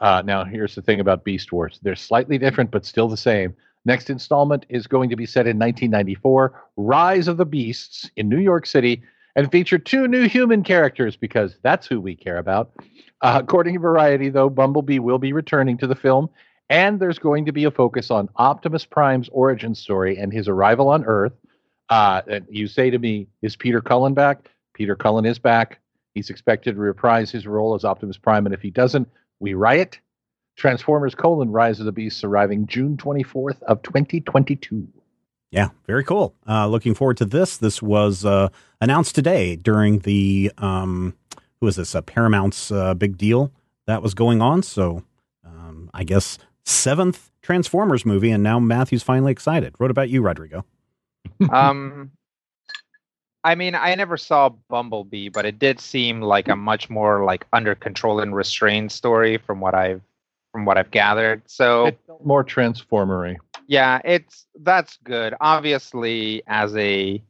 Uh, 0.00 0.22
now, 0.24 0.44
here's 0.44 0.74
the 0.74 0.82
thing 0.82 1.00
about 1.00 1.24
Beast 1.24 1.52
Wars 1.52 1.78
they're 1.82 1.96
slightly 1.96 2.36
different, 2.36 2.70
but 2.70 2.84
still 2.84 3.08
the 3.08 3.16
same. 3.16 3.54
Next 3.84 4.10
installment 4.10 4.66
is 4.68 4.86
going 4.86 5.08
to 5.10 5.16
be 5.16 5.26
set 5.26 5.46
in 5.46 5.58
1994 5.58 6.62
Rise 6.76 7.28
of 7.28 7.36
the 7.36 7.46
Beasts 7.46 8.10
in 8.16 8.28
New 8.28 8.40
York 8.40 8.66
City 8.66 9.02
and 9.36 9.50
feature 9.50 9.78
two 9.78 10.08
new 10.08 10.28
human 10.28 10.64
characters 10.64 11.16
because 11.16 11.58
that's 11.62 11.86
who 11.86 12.00
we 12.00 12.16
care 12.16 12.38
about. 12.38 12.72
Uh, 13.22 13.40
according 13.42 13.74
to 13.74 13.80
Variety, 13.80 14.28
though, 14.28 14.50
Bumblebee 14.50 14.98
will 14.98 15.18
be 15.18 15.32
returning 15.32 15.78
to 15.78 15.86
the 15.86 15.94
film, 15.94 16.28
and 16.70 17.00
there's 17.00 17.18
going 17.18 17.44
to 17.46 17.52
be 17.52 17.64
a 17.64 17.70
focus 17.70 18.10
on 18.10 18.28
Optimus 18.36 18.84
Prime's 18.84 19.28
origin 19.30 19.74
story 19.74 20.16
and 20.18 20.32
his 20.32 20.48
arrival 20.48 20.88
on 20.88 21.04
Earth. 21.04 21.32
Uh, 21.88 22.22
and 22.26 22.46
you 22.50 22.66
say 22.66 22.90
to 22.90 22.98
me, 22.98 23.26
is 23.42 23.56
Peter 23.56 23.80
Cullen 23.80 24.14
back? 24.14 24.50
Peter 24.74 24.94
Cullen 24.94 25.24
is 25.24 25.38
back. 25.38 25.80
He's 26.14 26.30
expected 26.30 26.74
to 26.74 26.80
reprise 26.80 27.30
his 27.30 27.46
role 27.46 27.74
as 27.74 27.84
Optimus 27.84 28.18
Prime, 28.18 28.46
and 28.46 28.54
if 28.54 28.60
he 28.60 28.70
doesn't, 28.70 29.08
we 29.40 29.54
riot. 29.54 29.98
Transformers: 30.56 31.14
colon, 31.14 31.52
Rise 31.52 31.78
of 31.78 31.86
the 31.86 31.92
Beasts 31.92 32.24
arriving 32.24 32.66
June 32.66 32.96
24th 32.96 33.62
of 33.62 33.80
2022. 33.82 34.88
Yeah, 35.52 35.68
very 35.86 36.02
cool. 36.02 36.34
Uh, 36.46 36.66
looking 36.66 36.94
forward 36.94 37.16
to 37.18 37.24
this. 37.24 37.56
This 37.56 37.80
was 37.80 38.24
uh, 38.24 38.48
announced 38.80 39.14
today 39.14 39.54
during 39.56 40.00
the 40.00 40.50
um, 40.58 41.14
who 41.60 41.68
is 41.68 41.76
this? 41.76 41.94
Uh, 41.94 42.02
Paramount's 42.02 42.70
uh, 42.70 42.94
big 42.94 43.16
deal 43.16 43.52
that 43.86 44.02
was 44.02 44.14
going 44.14 44.42
on. 44.42 44.62
So 44.62 45.04
um, 45.44 45.90
I 45.94 46.04
guess 46.04 46.38
seventh 46.68 47.30
Transformers 47.42 48.04
movie, 48.04 48.30
and 48.30 48.42
now 48.42 48.58
Matthew's 48.58 49.02
finally 49.02 49.32
excited. 49.32 49.74
What 49.78 49.90
about 49.90 50.10
you, 50.10 50.22
Rodrigo? 50.22 50.64
um, 51.52 52.10
I 53.44 53.54
mean, 53.54 53.74
I 53.74 53.94
never 53.94 54.16
saw 54.16 54.50
Bumblebee, 54.68 55.30
but 55.30 55.46
it 55.46 55.58
did 55.58 55.80
seem 55.80 56.20
like 56.20 56.48
a 56.48 56.56
much 56.56 56.90
more 56.90 57.24
like 57.24 57.46
under 57.52 57.74
control 57.74 58.20
and 58.20 58.34
restrained 58.34 58.92
story 58.92 59.38
from 59.38 59.60
what 59.60 59.74
I've 59.74 60.02
from 60.52 60.64
what 60.64 60.76
I've 60.76 60.90
gathered. 60.90 61.42
So 61.46 61.92
more 62.22 62.44
transformery. 62.44 63.36
yeah, 63.66 64.00
it's 64.04 64.46
that's 64.60 64.98
good. 65.04 65.34
Obviously, 65.40 66.42
as 66.46 66.76
a 66.76 67.22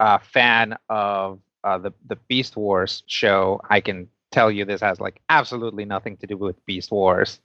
uh, 0.00 0.18
fan 0.18 0.76
of 0.88 1.38
uh, 1.64 1.78
the 1.78 1.92
the 2.08 2.16
Beast 2.16 2.56
Wars 2.56 3.02
show, 3.06 3.60
I 3.68 3.80
can 3.80 4.08
tell 4.30 4.50
you 4.50 4.64
this 4.64 4.80
has 4.80 5.00
like 5.00 5.20
absolutely 5.28 5.84
nothing 5.84 6.16
to 6.16 6.26
do 6.26 6.36
with 6.36 6.64
Beast 6.66 6.90
Wars. 6.90 7.40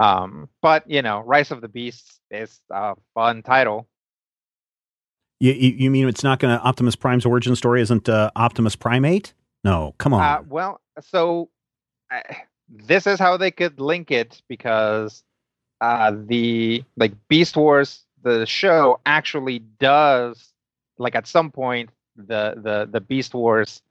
Um, 0.00 0.48
but 0.62 0.88
you 0.90 1.02
know, 1.02 1.20
Rise 1.20 1.50
of 1.50 1.60
the 1.60 1.68
Beasts 1.68 2.20
is 2.30 2.60
a 2.70 2.94
fun 3.14 3.42
title. 3.42 3.88
You, 5.40 5.52
you, 5.52 5.70
you 5.70 5.90
mean 5.90 6.08
it's 6.08 6.24
not 6.24 6.38
going 6.38 6.56
to 6.58 6.64
Optimus 6.64 6.96
Prime's 6.96 7.26
origin 7.26 7.54
story 7.56 7.82
isn't 7.82 8.08
uh, 8.08 8.30
Optimus 8.36 8.74
Primate? 8.74 9.34
No, 9.64 9.94
come 9.98 10.14
on. 10.14 10.22
Uh, 10.22 10.42
well, 10.48 10.80
so 11.00 11.50
uh, 12.10 12.20
this 12.68 13.06
is 13.06 13.18
how 13.18 13.36
they 13.36 13.50
could 13.50 13.78
link 13.78 14.10
it 14.10 14.40
because 14.48 15.22
uh, 15.80 16.12
the 16.26 16.82
like 16.96 17.12
Beast 17.28 17.56
Wars, 17.56 18.04
the 18.22 18.46
show 18.46 19.00
actually 19.04 19.58
does 19.78 20.52
like 20.98 21.14
at 21.14 21.26
some 21.26 21.50
point 21.50 21.90
the 22.16 22.54
the 22.56 22.88
the 22.90 23.00
Beast 23.00 23.34
Wars 23.34 23.82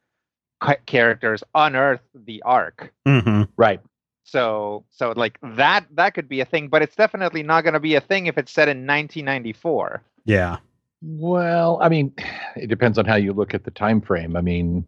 characters 0.85 1.43
unearth 1.53 2.01
the 2.13 2.41
Ark. 2.43 2.91
hmm 3.05 3.43
Right. 3.57 3.81
So 4.27 4.85
so 4.91 5.13
like 5.15 5.37
that 5.43 5.85
that 5.93 6.13
could 6.15 6.27
be 6.27 6.41
a 6.41 6.45
thing, 6.45 6.67
but 6.67 6.81
it's 6.81 6.95
definitely 6.95 7.43
not 7.43 7.63
going 7.63 7.75
to 7.75 7.79
be 7.79 7.95
a 7.95 8.01
thing 8.01 8.25
if 8.25 8.37
it's 8.37 8.51
set 8.51 8.67
in 8.67 8.79
1994. 8.85 10.01
Yeah. 10.25 10.57
Well, 11.01 11.77
I 11.81 11.89
mean, 11.89 12.11
it 12.55 12.67
depends 12.67 12.97
on 12.97 13.05
how 13.05 13.15
you 13.15 13.31
look 13.33 13.53
at 13.53 13.63
the 13.63 13.71
time 13.71 14.01
frame. 14.01 14.35
I 14.35 14.41
mean, 14.41 14.85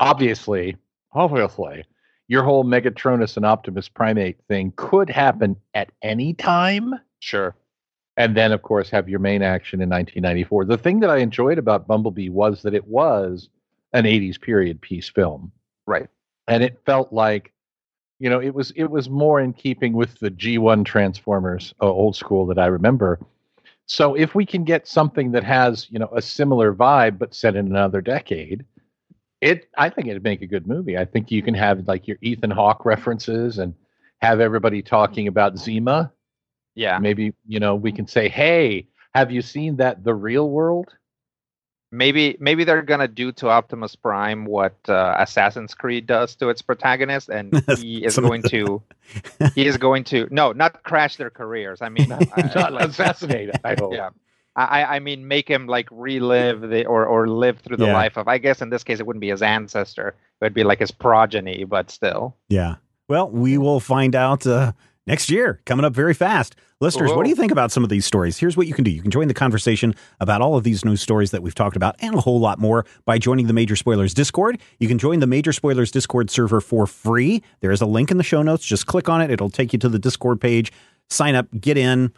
obviously, 0.00 0.76
obviously, 1.12 1.84
your 2.28 2.42
whole 2.42 2.64
Megatronus 2.64 3.36
and 3.36 3.44
Optimus 3.44 3.88
Primate 3.88 4.38
thing 4.48 4.72
could 4.76 5.10
happen 5.10 5.56
at 5.74 5.90
any 6.02 6.32
time. 6.34 6.94
Sure. 7.20 7.54
and 8.16 8.36
then 8.36 8.50
of 8.52 8.62
course 8.62 8.90
have 8.90 9.08
your 9.08 9.20
main 9.20 9.42
action 9.42 9.80
in 9.80 9.88
1994 9.88 10.64
the 10.64 10.76
thing 10.76 10.98
that 11.00 11.08
i 11.08 11.18
enjoyed 11.18 11.56
about 11.56 11.86
bumblebee 11.86 12.28
was 12.28 12.62
that 12.62 12.74
it 12.74 12.84
was 12.88 13.48
an 13.92 14.04
80s 14.04 14.40
period 14.40 14.80
piece 14.80 15.08
film 15.08 15.52
Right. 15.86 16.08
and 16.48 16.64
it 16.64 16.80
felt 16.84 17.12
like 17.12 17.51
you 18.22 18.30
know 18.30 18.40
it 18.40 18.54
was 18.54 18.70
it 18.76 18.84
was 18.84 19.10
more 19.10 19.40
in 19.40 19.52
keeping 19.52 19.94
with 19.94 20.16
the 20.20 20.30
g1 20.30 20.84
transformers 20.84 21.74
uh, 21.82 21.90
old 21.90 22.14
school 22.14 22.46
that 22.46 22.58
i 22.58 22.66
remember. 22.66 23.18
So 23.86 24.14
if 24.14 24.34
we 24.36 24.46
can 24.46 24.62
get 24.62 24.86
something 24.86 25.32
that 25.32 25.42
has 25.42 25.90
you 25.90 25.98
know 25.98 26.08
a 26.14 26.22
similar 26.22 26.72
vibe 26.72 27.18
but 27.18 27.34
set 27.34 27.56
in 27.56 27.66
another 27.66 28.00
decade 28.00 28.64
it 29.40 29.68
i 29.76 29.88
think 29.88 30.06
it'd 30.06 30.22
make 30.22 30.40
a 30.40 30.46
good 30.46 30.68
movie. 30.68 30.96
I 30.96 31.04
think 31.04 31.32
you 31.32 31.42
can 31.42 31.54
have 31.54 31.88
like 31.88 32.06
your 32.06 32.16
ethan 32.20 32.52
hawke 32.52 32.84
references 32.84 33.58
and 33.58 33.74
have 34.20 34.38
everybody 34.38 34.82
talking 34.82 35.26
about 35.26 35.58
zima. 35.58 36.12
Yeah. 36.76 36.98
maybe 37.00 37.34
you 37.46 37.58
know 37.58 37.74
we 37.74 37.90
can 37.90 38.06
say 38.06 38.28
hey 38.28 38.86
have 39.14 39.32
you 39.32 39.42
seen 39.42 39.76
that 39.78 40.04
the 40.04 40.14
real 40.14 40.48
world 40.48 40.94
maybe 41.92 42.36
maybe 42.40 42.64
they're 42.64 42.82
gonna 42.82 43.06
do 43.06 43.30
to 43.32 43.48
Optimus 43.48 43.94
Prime 43.94 44.44
what 44.46 44.74
uh, 44.88 45.14
Assassin's 45.18 45.74
Creed 45.74 46.06
does 46.06 46.34
to 46.36 46.48
its 46.48 46.62
protagonist, 46.62 47.28
and 47.28 47.62
he 47.78 48.04
is 48.04 48.18
going 48.18 48.42
to 48.44 48.82
he 49.54 49.66
is 49.66 49.76
going 49.76 50.02
to 50.04 50.26
no, 50.30 50.50
not 50.52 50.82
crash 50.82 51.16
their 51.16 51.30
careers. 51.30 51.80
I 51.82 51.88
mean, 51.90 52.10
I- 52.12 52.50
not 52.54 52.72
like- 52.72 52.88
assassinated 52.88 53.60
i 53.62 53.76
hope 53.78 53.92
yeah. 53.94 54.10
I, 54.54 54.96
I 54.96 54.98
mean, 54.98 55.26
make 55.28 55.48
him 55.48 55.66
like 55.66 55.88
relive 55.90 56.60
the 56.60 56.84
or 56.84 57.06
or 57.06 57.26
live 57.26 57.60
through 57.60 57.78
the 57.78 57.86
Yeah. 57.86 57.94
life 57.94 58.18
of. 58.18 58.28
I 58.28 58.36
guess 58.36 58.60
in 58.60 58.68
this 58.68 58.84
case, 58.84 59.00
it 59.00 59.06
wouldn't 59.06 59.22
be 59.22 59.30
his 59.30 59.40
ancestor; 59.40 60.08
it 60.08 60.44
would 60.44 60.52
be 60.52 60.62
like 60.62 60.78
his 60.78 60.90
progeny. 60.90 61.64
But 61.64 61.90
still, 61.90 62.36
Yeah. 62.50 62.74
Well, 63.08 63.30
we 63.30 63.56
will 63.56 63.80
find 63.80 64.14
out 64.14 64.46
uh, 64.46 64.72
next 65.06 65.30
year, 65.30 65.62
coming 65.64 65.86
up 65.86 65.94
very 65.94 66.12
fast. 66.12 66.54
Listeners, 66.82 67.12
what 67.12 67.22
do 67.22 67.30
you 67.30 67.36
think 67.36 67.52
about 67.52 67.70
some 67.70 67.84
of 67.84 67.90
these 67.90 68.04
stories? 68.04 68.38
Here's 68.38 68.56
what 68.56 68.66
you 68.66 68.74
can 68.74 68.82
do. 68.82 68.90
You 68.90 69.00
can 69.00 69.12
join 69.12 69.28
the 69.28 69.34
conversation 69.34 69.94
about 70.18 70.42
all 70.42 70.56
of 70.56 70.64
these 70.64 70.84
news 70.84 71.00
stories 71.00 71.30
that 71.30 71.40
we've 71.40 71.54
talked 71.54 71.76
about 71.76 71.94
and 72.00 72.12
a 72.16 72.20
whole 72.20 72.40
lot 72.40 72.58
more 72.58 72.84
by 73.04 73.18
joining 73.18 73.46
the 73.46 73.52
Major 73.52 73.76
Spoilers 73.76 74.12
Discord. 74.12 74.60
You 74.80 74.88
can 74.88 74.98
join 74.98 75.20
the 75.20 75.28
Major 75.28 75.52
Spoilers 75.52 75.92
Discord 75.92 76.28
server 76.28 76.60
for 76.60 76.88
free. 76.88 77.40
There 77.60 77.70
is 77.70 77.82
a 77.82 77.86
link 77.86 78.10
in 78.10 78.16
the 78.16 78.24
show 78.24 78.42
notes. 78.42 78.64
Just 78.66 78.88
click 78.88 79.08
on 79.08 79.20
it. 79.22 79.30
It'll 79.30 79.48
take 79.48 79.72
you 79.72 79.78
to 79.78 79.88
the 79.88 80.00
Discord 80.00 80.40
page. 80.40 80.72
Sign 81.08 81.36
up, 81.36 81.46
get 81.60 81.78
in, 81.78 82.12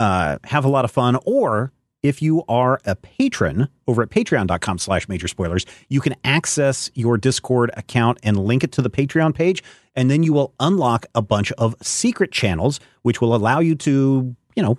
uh, 0.00 0.36
have 0.44 0.66
a 0.66 0.68
lot 0.68 0.84
of 0.84 0.90
fun. 0.90 1.16
Or 1.24 1.72
if 2.02 2.22
you 2.22 2.44
are 2.48 2.80
a 2.84 2.96
patron 2.96 3.68
over 3.86 4.02
at 4.02 4.10
patreon.com 4.10 4.78
slash 4.78 5.08
major 5.08 5.28
spoilers, 5.28 5.66
you 5.88 6.00
can 6.00 6.14
access 6.24 6.90
your 6.94 7.18
Discord 7.18 7.70
account 7.76 8.18
and 8.22 8.38
link 8.38 8.64
it 8.64 8.72
to 8.72 8.82
the 8.82 8.90
Patreon 8.90 9.34
page. 9.34 9.62
And 9.94 10.10
then 10.10 10.22
you 10.22 10.32
will 10.32 10.54
unlock 10.60 11.06
a 11.14 11.22
bunch 11.22 11.52
of 11.52 11.74
secret 11.82 12.32
channels, 12.32 12.80
which 13.02 13.20
will 13.20 13.34
allow 13.34 13.60
you 13.60 13.74
to, 13.76 14.34
you 14.56 14.62
know, 14.62 14.78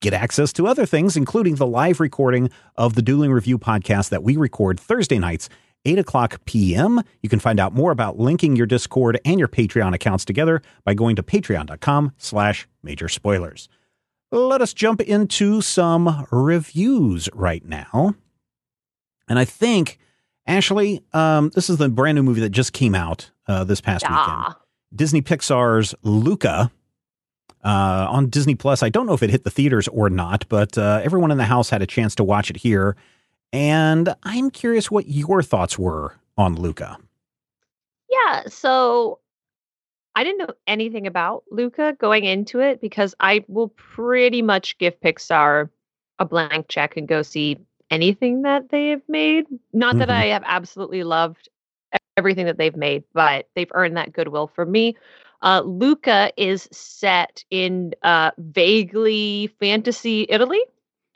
get 0.00 0.14
access 0.14 0.52
to 0.54 0.66
other 0.66 0.86
things, 0.86 1.16
including 1.16 1.56
the 1.56 1.66
live 1.66 2.00
recording 2.00 2.50
of 2.76 2.94
the 2.94 3.02
Dueling 3.02 3.32
Review 3.32 3.58
podcast 3.58 4.10
that 4.10 4.22
we 4.22 4.36
record 4.36 4.80
Thursday 4.80 5.18
nights, 5.18 5.48
8 5.84 5.98
o'clock 5.98 6.44
p.m. 6.44 7.00
You 7.22 7.28
can 7.28 7.40
find 7.40 7.58
out 7.58 7.74
more 7.74 7.90
about 7.90 8.18
linking 8.18 8.56
your 8.56 8.66
Discord 8.66 9.20
and 9.24 9.38
your 9.38 9.48
Patreon 9.48 9.94
accounts 9.94 10.24
together 10.24 10.62
by 10.84 10.94
going 10.94 11.16
to 11.16 11.22
patreon.com 11.22 12.12
slash 12.18 12.68
major 12.82 13.08
spoilers 13.08 13.68
let 14.32 14.62
us 14.62 14.72
jump 14.72 15.00
into 15.00 15.60
some 15.60 16.26
reviews 16.30 17.28
right 17.34 17.64
now. 17.64 18.14
And 19.28 19.38
I 19.38 19.44
think, 19.44 19.98
Ashley, 20.46 21.02
um, 21.12 21.50
this 21.54 21.70
is 21.70 21.76
the 21.76 21.88
brand 21.88 22.16
new 22.16 22.22
movie 22.22 22.40
that 22.40 22.50
just 22.50 22.72
came 22.72 22.94
out 22.94 23.30
uh, 23.46 23.64
this 23.64 23.80
past 23.80 24.04
weekend. 24.08 24.54
Disney 24.94 25.22
Pixar's 25.22 25.94
Luca 26.02 26.70
uh, 27.64 28.06
on 28.10 28.28
Disney 28.28 28.54
Plus. 28.54 28.82
I 28.82 28.88
don't 28.88 29.06
know 29.06 29.14
if 29.14 29.22
it 29.22 29.30
hit 29.30 29.44
the 29.44 29.50
theaters 29.50 29.88
or 29.88 30.10
not, 30.10 30.46
but 30.48 30.76
uh, 30.76 31.00
everyone 31.04 31.30
in 31.30 31.38
the 31.38 31.44
house 31.44 31.70
had 31.70 31.82
a 31.82 31.86
chance 31.86 32.14
to 32.16 32.24
watch 32.24 32.50
it 32.50 32.56
here. 32.56 32.96
And 33.52 34.14
I'm 34.22 34.50
curious 34.50 34.90
what 34.90 35.08
your 35.08 35.42
thoughts 35.42 35.78
were 35.78 36.16
on 36.36 36.56
Luca. 36.56 36.98
Yeah, 38.10 38.42
so 38.48 39.20
I 40.14 40.24
didn't 40.24 40.38
know 40.38 40.54
anything 40.66 41.06
about 41.06 41.44
Luca 41.50 41.96
going 41.98 42.24
into 42.24 42.60
it 42.60 42.80
because 42.80 43.14
I 43.20 43.44
will 43.48 43.68
pretty 43.68 44.42
much 44.42 44.76
give 44.78 45.00
Pixar 45.00 45.70
a 46.18 46.24
blank 46.24 46.68
check 46.68 46.96
and 46.96 47.08
go 47.08 47.22
see 47.22 47.58
anything 47.90 48.42
that 48.42 48.68
they 48.70 48.88
have 48.88 49.02
made. 49.08 49.46
Not 49.72 49.98
that 49.98 50.08
Mhm. 50.08 50.12
I 50.14 50.24
have 50.26 50.42
absolutely 50.46 51.02
loved 51.02 51.48
everything 52.16 52.46
that 52.46 52.58
they've 52.58 52.76
made, 52.76 53.04
but 53.14 53.48
they've 53.54 53.70
earned 53.74 53.96
that 53.96 54.12
goodwill 54.12 54.46
for 54.48 54.66
me. 54.66 54.96
Uh, 55.42 55.62
Luca 55.64 56.30
is 56.36 56.68
set 56.72 57.44
in 57.50 57.94
uh, 58.02 58.30
vaguely 58.38 59.48
fantasy 59.60 60.26
Italy. 60.28 60.60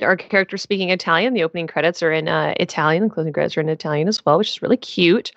Our 0.00 0.16
character 0.16 0.56
speaking 0.56 0.90
Italian. 0.90 1.34
The 1.34 1.44
opening 1.44 1.66
credits 1.66 2.02
are 2.02 2.12
in 2.12 2.28
uh, 2.28 2.54
Italian, 2.58 3.04
the 3.04 3.10
closing 3.10 3.32
credits 3.32 3.56
are 3.56 3.60
in 3.60 3.68
Italian 3.68 4.08
as 4.08 4.24
well, 4.24 4.38
which 4.38 4.48
is 4.48 4.62
really 4.62 4.76
cute. 4.76 5.32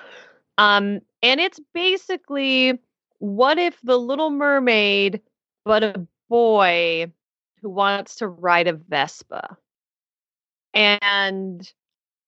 Um, 0.58 1.02
and 1.22 1.40
it's 1.40 1.60
basically 1.74 2.80
what 3.20 3.58
if 3.58 3.80
the 3.84 3.98
Little 3.98 4.32
Mermaid, 4.32 5.22
but 5.66 5.84
a 5.84 6.08
boy 6.30 7.12
who 7.62 7.70
wants 7.70 8.16
to 8.18 8.28
ride 8.28 8.68
a 8.68 8.74
Vespa? 8.74 9.58
And 10.74 11.72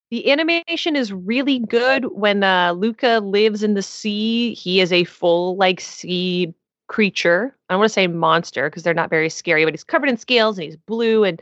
the 0.09 0.29
animation 0.29 0.95
is 0.95 1.13
really 1.13 1.59
good 1.59 2.05
when 2.11 2.43
uh, 2.43 2.73
Luca 2.73 3.19
lives 3.23 3.63
in 3.63 3.73
the 3.73 3.81
sea. 3.81 4.53
He 4.53 4.81
is 4.81 4.91
a 4.91 5.05
full, 5.05 5.55
like, 5.55 5.79
sea 5.79 6.53
creature. 6.87 7.55
I 7.69 7.73
don't 7.73 7.79
want 7.79 7.89
to 7.89 7.93
say 7.93 8.07
monster 8.07 8.69
because 8.69 8.83
they're 8.83 8.93
not 8.93 9.09
very 9.09 9.29
scary, 9.29 9.63
but 9.63 9.73
he's 9.73 9.85
covered 9.85 10.09
in 10.09 10.17
scales 10.17 10.57
and 10.57 10.65
he's 10.65 10.75
blue 10.75 11.23
and 11.23 11.41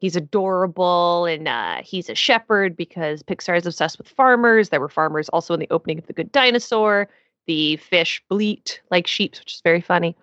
he's 0.00 0.16
adorable 0.16 1.24
and 1.24 1.48
uh, 1.48 1.80
he's 1.82 2.10
a 2.10 2.14
shepherd 2.14 2.76
because 2.76 3.22
Pixar 3.22 3.56
is 3.56 3.64
obsessed 3.64 3.96
with 3.96 4.08
farmers. 4.08 4.68
There 4.68 4.80
were 4.80 4.90
farmers 4.90 5.30
also 5.30 5.54
in 5.54 5.60
the 5.60 5.70
opening 5.70 5.98
of 5.98 6.06
The 6.06 6.12
Good 6.12 6.30
Dinosaur. 6.30 7.08
The 7.46 7.76
fish 7.76 8.22
bleat 8.28 8.80
like 8.90 9.06
sheep, 9.06 9.36
which 9.38 9.54
is 9.54 9.60
very 9.62 9.80
funny. 9.80 10.16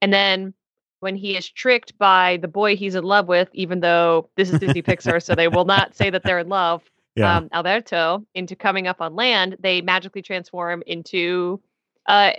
And 0.00 0.12
then 0.12 0.54
when 1.00 1.16
he 1.16 1.36
is 1.36 1.48
tricked 1.48 1.96
by 1.98 2.38
the 2.38 2.48
boy 2.48 2.76
he's 2.76 2.94
in 2.94 3.04
love 3.04 3.26
with, 3.26 3.48
even 3.52 3.80
though 3.80 4.28
this 4.36 4.50
is 4.50 4.60
Disney 4.60 4.82
Pixar, 4.82 5.22
so 5.22 5.34
they 5.34 5.48
will 5.48 5.64
not 5.64 5.96
say 5.96 6.10
that 6.10 6.22
they're 6.22 6.38
in 6.38 6.48
love, 6.48 6.82
um, 7.22 7.48
Alberto, 7.52 8.24
into 8.34 8.54
coming 8.54 8.86
up 8.86 9.00
on 9.00 9.16
land, 9.16 9.56
they 9.60 9.80
magically 9.80 10.22
transform 10.22 10.82
into 10.86 11.60
uh, 12.06 12.32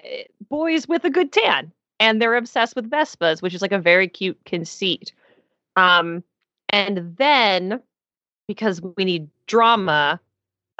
boys 0.50 0.88
with 0.88 1.04
a 1.06 1.10
good 1.10 1.32
tan. 1.32 1.72
And 2.00 2.20
they're 2.20 2.36
obsessed 2.36 2.76
with 2.76 2.90
Vespas, 2.90 3.42
which 3.44 3.54
is 3.54 3.62
like 3.62 3.72
a 3.72 3.78
very 3.78 4.08
cute 4.08 4.40
conceit. 4.46 5.14
Um, 5.76 6.24
and 6.70 7.16
then 7.18 7.82
because 8.48 8.82
we 8.98 9.06
need 9.06 9.30
drama. 9.48 10.20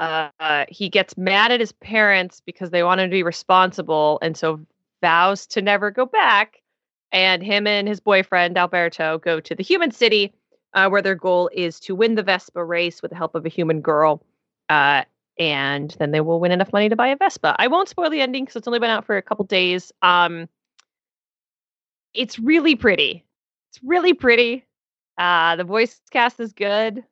Uh, 0.02 0.30
uh, 0.40 0.64
he 0.68 0.88
gets 0.88 1.16
mad 1.16 1.52
at 1.52 1.60
his 1.60 1.70
parents 1.70 2.42
because 2.44 2.70
they 2.70 2.82
want 2.82 3.00
him 3.00 3.08
to 3.08 3.14
be 3.14 3.22
responsible, 3.22 4.18
and 4.20 4.36
so 4.36 4.58
vows 5.00 5.46
to 5.46 5.62
never 5.62 5.92
go 5.92 6.04
back. 6.04 6.60
And 7.12 7.40
him 7.40 7.68
and 7.68 7.86
his 7.86 8.00
boyfriend 8.00 8.58
Alberto 8.58 9.18
go 9.18 9.38
to 9.38 9.54
the 9.54 9.62
human 9.62 9.92
city, 9.92 10.34
uh, 10.74 10.88
where 10.88 11.02
their 11.02 11.14
goal 11.14 11.48
is 11.52 11.78
to 11.80 11.94
win 11.94 12.16
the 12.16 12.24
Vespa 12.24 12.64
race 12.64 13.00
with 13.00 13.12
the 13.12 13.16
help 13.16 13.36
of 13.36 13.46
a 13.46 13.48
human 13.48 13.80
girl. 13.80 14.20
Uh, 14.68 15.04
and 15.38 15.94
then 16.00 16.10
they 16.10 16.20
will 16.20 16.40
win 16.40 16.50
enough 16.50 16.72
money 16.72 16.88
to 16.88 16.96
buy 16.96 17.06
a 17.06 17.16
Vespa. 17.16 17.54
I 17.60 17.68
won't 17.68 17.88
spoil 17.88 18.10
the 18.10 18.22
ending 18.22 18.44
because 18.44 18.56
it's 18.56 18.66
only 18.66 18.80
been 18.80 18.90
out 18.90 19.06
for 19.06 19.16
a 19.16 19.22
couple 19.22 19.44
days. 19.44 19.92
Um, 20.02 20.48
it's 22.12 22.40
really 22.40 22.74
pretty. 22.74 23.24
It's 23.70 23.78
really 23.84 24.14
pretty. 24.14 24.66
Uh, 25.16 25.54
the 25.54 25.64
voice 25.64 26.00
cast 26.10 26.40
is 26.40 26.52
good. 26.52 27.04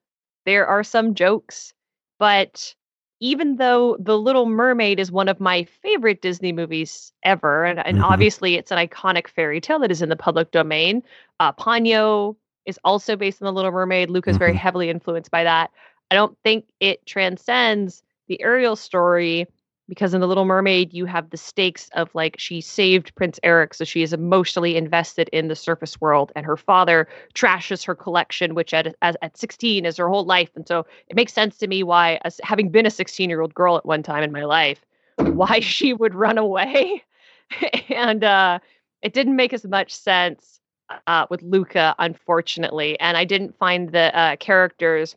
There 0.45 0.67
are 0.67 0.83
some 0.83 1.15
jokes, 1.15 1.73
but 2.19 2.75
even 3.21 3.57
though 3.57 3.97
The 4.01 4.19
Little 4.19 4.47
Mermaid 4.47 4.99
is 4.99 5.13
one 5.13 5.29
of 5.29 5.41
my 5.41 5.65
favorite 5.65 6.23
Disney 6.23 6.53
movies 6.53 7.13
ever, 7.23 7.65
and, 7.65 7.79
and 7.87 7.99
Mhm. 7.99 8.05
obviously 8.05 8.55
it's 8.57 8.71
an 8.73 8.79
iconic 8.79 9.29
fairy 9.29 9.61
tale 9.61 9.79
that 9.81 9.91
is 9.91 10.03
in 10.03 10.09
the 10.09 10.17
public 10.17 10.51
domain, 10.51 11.03
uh, 11.39 11.53
Ponyo 11.53 12.37
is 12.67 12.79
also 12.85 13.17
based 13.17 13.43
on 13.43 13.47
The 13.47 13.53
Little 13.53 13.71
Mermaid. 13.73 14.11
Luca's 14.11 14.37
very 14.39 14.55
Mhm. 14.55 14.57
heavily 14.57 14.91
influenced 14.91 15.31
by 15.31 15.45
that. 15.45 15.71
I 16.11 16.15
don't 16.15 16.37
think 16.45 16.67
it 16.81 17.05
transcends 17.07 18.03
the 18.29 18.41
Ariel 18.43 18.77
story 18.77 19.47
because 19.91 20.15
in 20.15 20.21
The 20.21 20.29
Little 20.29 20.45
Mermaid, 20.45 20.95
you 20.95 21.05
have 21.05 21.31
the 21.31 21.37
stakes 21.37 21.91
of 21.95 22.15
like 22.15 22.37
she 22.39 22.61
saved 22.61 23.13
Prince 23.17 23.41
Eric, 23.43 23.75
so 23.75 23.85
she 23.85 24.03
is 24.03 24.13
emotionally 24.13 24.77
invested 24.77 25.29
in 25.33 25.49
the 25.49 25.57
surface 25.57 26.01
world, 26.01 26.31
and 26.37 26.47
her 26.47 26.57
father 26.57 27.09
trashes 27.35 27.85
her 27.85 27.97
collection, 27.97 28.55
which 28.55 28.73
at 28.73 28.95
as, 29.03 29.17
at 29.21 29.37
16 29.37 29.85
is 29.85 29.97
her 29.97 30.09
whole 30.09 30.25
life, 30.25 30.51
and 30.55 30.67
so 30.67 30.87
it 31.09 31.17
makes 31.17 31.33
sense 31.33 31.59
to 31.59 31.67
me 31.67 31.83
why, 31.83 32.21
as 32.23 32.41
having 32.45 32.71
been 32.71 32.87
a 32.87 32.91
16 32.91 33.29
year 33.29 33.41
old 33.41 33.53
girl 33.53 33.77
at 33.77 33.85
one 33.85 34.05
time 34.05 34.23
in 34.23 34.31
my 34.31 34.45
life, 34.45 34.87
why 35.17 35.59
she 35.61 35.93
would 35.93 36.15
run 36.15 36.39
away, 36.39 37.03
and 37.89 38.23
uh, 38.23 38.61
it 39.03 39.13
didn't 39.13 39.35
make 39.35 39.53
as 39.53 39.65
much 39.65 39.93
sense 39.93 40.61
uh, 41.09 41.27
with 41.31 41.43
Luca, 41.43 41.97
unfortunately, 41.99 42.99
and 43.01 43.17
I 43.17 43.25
didn't 43.25 43.59
find 43.59 43.91
the 43.91 44.17
uh, 44.17 44.37
characters 44.37 45.17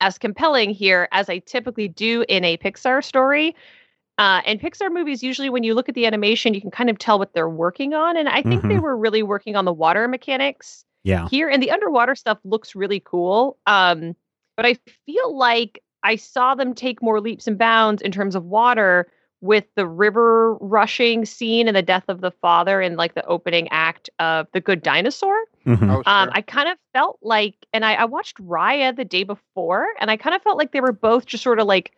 as 0.00 0.16
compelling 0.16 0.70
here 0.70 1.06
as 1.12 1.28
I 1.28 1.40
typically 1.40 1.88
do 1.88 2.24
in 2.28 2.44
a 2.44 2.56
Pixar 2.56 3.04
story. 3.04 3.54
Uh, 4.20 4.42
and 4.44 4.60
Pixar 4.60 4.92
movies, 4.92 5.22
usually 5.22 5.48
when 5.48 5.64
you 5.64 5.72
look 5.72 5.88
at 5.88 5.94
the 5.94 6.04
animation, 6.04 6.52
you 6.52 6.60
can 6.60 6.70
kind 6.70 6.90
of 6.90 6.98
tell 6.98 7.18
what 7.18 7.32
they're 7.32 7.48
working 7.48 7.94
on. 7.94 8.18
And 8.18 8.28
I 8.28 8.42
think 8.42 8.62
they 8.62 8.74
Mhm. 8.74 8.82
were 8.82 8.94
really 8.96 9.22
working 9.22 9.56
on 9.56 9.64
the 9.64 9.72
water 9.72 10.06
mechanics 10.08 10.84
Yeah. 11.04 11.26
here. 11.28 11.48
And 11.48 11.62
the 11.62 11.70
underwater 11.70 12.14
stuff 12.14 12.36
looks 12.44 12.74
really 12.76 13.00
cool. 13.00 13.56
Um, 13.66 14.14
but 14.58 14.66
I 14.66 14.74
feel 15.06 15.34
like 15.34 15.82
I 16.02 16.16
saw 16.16 16.54
them 16.54 16.74
take 16.74 17.02
more 17.02 17.18
leaps 17.18 17.46
and 17.46 17.56
bounds 17.56 18.02
in 18.02 18.12
terms 18.12 18.34
of 18.34 18.44
water 18.44 19.10
with 19.40 19.64
the 19.74 19.86
river 19.86 20.54
rushing 20.56 21.24
scene 21.24 21.66
and 21.66 21.74
the 21.74 21.80
death 21.80 22.04
of 22.08 22.20
the 22.20 22.30
father 22.30 22.82
and 22.82 22.98
like 22.98 23.14
the 23.14 23.24
opening 23.24 23.68
act 23.70 24.10
of 24.18 24.46
The 24.52 24.60
Good 24.60 24.82
Dinosaur. 24.82 25.34
Mhm. 25.64 25.90
Oh, 25.90 26.02
Um. 26.04 26.28
I 26.32 26.42
kind 26.42 26.68
of 26.68 26.76
felt 26.92 27.18
like, 27.22 27.54
and 27.72 27.86
I, 27.86 27.94
I 27.94 28.04
watched 28.04 28.36
Raya 28.36 28.94
the 28.94 29.06
day 29.06 29.24
before, 29.24 29.86
and 29.98 30.10
I 30.10 30.18
kind 30.18 30.36
of 30.36 30.42
felt 30.42 30.58
like 30.58 30.72
they 30.72 30.82
were 30.82 30.92
both 30.92 31.24
just 31.24 31.42
sort 31.42 31.58
of 31.58 31.66
like 31.66 31.92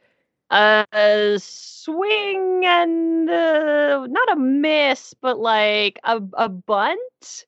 a 0.53 1.39
swing 1.41 2.63
and 2.65 3.29
uh, 3.31 4.07
not 4.09 4.33
a 4.33 4.37
miss, 4.37 5.15
but 5.21 5.39
like 5.39 5.99
a, 6.05 6.21
a 6.35 6.49
bunt. 6.49 7.47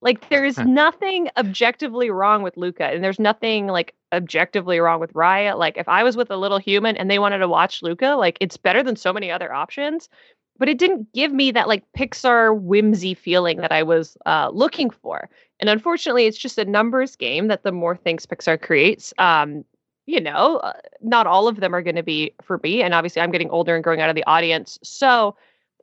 Like 0.00 0.28
there's 0.30 0.58
nothing 0.58 1.30
objectively 1.36 2.10
wrong 2.10 2.42
with 2.42 2.56
Luca, 2.56 2.86
and 2.86 3.04
there's 3.04 3.20
nothing 3.20 3.68
like 3.68 3.94
objectively 4.12 4.80
wrong 4.80 5.00
with 5.00 5.12
Raya. 5.12 5.56
Like 5.56 5.76
if 5.76 5.88
I 5.88 6.02
was 6.02 6.16
with 6.16 6.30
a 6.30 6.36
little 6.36 6.58
human 6.58 6.96
and 6.96 7.08
they 7.08 7.20
wanted 7.20 7.38
to 7.38 7.48
watch 7.48 7.82
Luca, 7.82 8.16
like 8.18 8.36
it's 8.40 8.56
better 8.56 8.82
than 8.82 8.96
so 8.96 9.12
many 9.12 9.30
other 9.30 9.52
options. 9.52 10.08
But 10.58 10.68
it 10.68 10.78
didn't 10.78 11.12
give 11.12 11.32
me 11.32 11.50
that 11.52 11.68
like 11.68 11.84
Pixar 11.96 12.60
whimsy 12.60 13.14
feeling 13.14 13.58
that 13.58 13.72
I 13.72 13.82
was 13.82 14.16
uh, 14.26 14.50
looking 14.52 14.90
for. 14.90 15.28
And 15.60 15.70
unfortunately, 15.70 16.26
it's 16.26 16.38
just 16.38 16.58
a 16.58 16.64
numbers 16.64 17.16
game 17.16 17.48
that 17.48 17.62
the 17.62 17.72
more 17.72 17.96
things 17.96 18.26
Pixar 18.26 18.60
creates, 18.60 19.14
um, 19.18 19.64
you 20.06 20.20
know, 20.20 20.58
uh, 20.58 20.72
not 21.00 21.26
all 21.26 21.48
of 21.48 21.60
them 21.60 21.74
are 21.74 21.82
going 21.82 21.96
to 21.96 22.02
be 22.02 22.34
for 22.42 22.58
me. 22.62 22.82
And 22.82 22.94
obviously, 22.94 23.22
I'm 23.22 23.30
getting 23.30 23.50
older 23.50 23.74
and 23.74 23.84
growing 23.84 24.00
out 24.00 24.10
of 24.10 24.16
the 24.16 24.24
audience. 24.26 24.78
So 24.82 25.36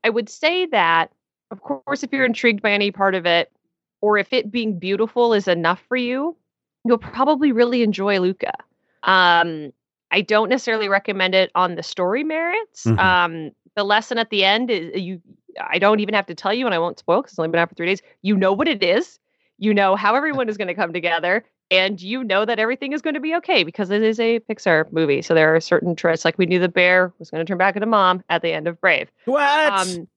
I 0.03 0.09
would 0.09 0.29
say 0.29 0.65
that, 0.67 1.11
of 1.51 1.61
course, 1.61 2.03
if 2.03 2.11
you're 2.11 2.25
intrigued 2.25 2.61
by 2.61 2.71
any 2.71 2.91
part 2.91 3.15
of 3.15 3.25
it, 3.25 3.51
or 4.01 4.17
if 4.17 4.31
it 4.31 4.51
being 4.51 4.79
beautiful 4.79 5.33
is 5.33 5.47
enough 5.47 5.81
for 5.87 5.97
you, 5.97 6.35
you'll 6.85 6.97
probably 6.97 7.51
really 7.51 7.83
enjoy 7.83 8.19
Luca. 8.19 8.53
Um, 9.03 9.73
I 10.11 10.21
don't 10.21 10.49
necessarily 10.49 10.89
recommend 10.89 11.35
it 11.35 11.51
on 11.55 11.75
the 11.75 11.83
story 11.83 12.23
merits. 12.23 12.85
Mhm. 12.85 12.99
Um, 12.99 13.51
the 13.75 13.83
lesson 13.83 14.17
at 14.17 14.29
the 14.29 14.43
end 14.43 14.71
is 14.71 15.01
you. 15.01 15.21
I 15.59 15.79
don't 15.79 15.99
even 15.99 16.13
have 16.13 16.27
to 16.27 16.35
tell 16.35 16.53
you, 16.53 16.65
and 16.65 16.75
I 16.75 16.79
won't 16.79 16.99
spoil 16.99 17.21
because 17.21 17.33
it's 17.33 17.39
only 17.39 17.49
been 17.49 17.59
out 17.59 17.69
for 17.69 17.75
three 17.75 17.87
days. 17.87 18.01
You 18.21 18.37
know 18.37 18.53
what 18.53 18.67
it 18.67 18.83
is. 18.83 19.19
You 19.57 19.73
know 19.73 19.95
how 19.95 20.15
everyone 20.15 20.47
is 20.47 20.57
going 20.57 20.67
to 20.69 20.73
come 20.73 20.93
together, 20.93 21.43
and 21.71 22.01
you 22.01 22.23
know 22.23 22.45
that 22.45 22.59
everything 22.59 22.93
is 22.93 23.01
going 23.01 23.13
to 23.13 23.19
be 23.19 23.35
okay 23.35 23.63
because 23.63 23.89
it 23.89 24.01
is 24.01 24.19
a 24.19 24.39
Pixar 24.41 24.91
movie. 24.91 25.21
So 25.21 25.33
there 25.33 25.55
are 25.55 25.59
certain 25.59 25.95
twists, 25.95 26.25
like 26.25 26.37
we 26.37 26.45
knew 26.45 26.59
the 26.59 26.69
bear 26.69 27.13
was 27.19 27.29
going 27.29 27.45
to 27.45 27.49
turn 27.49 27.57
back 27.57 27.75
into 27.75 27.85
mom 27.85 28.23
at 28.29 28.41
the 28.41 28.51
end 28.51 28.67
of 28.67 28.79
Brave. 28.81 29.09
What? 29.25 29.71
Um, 29.71 30.07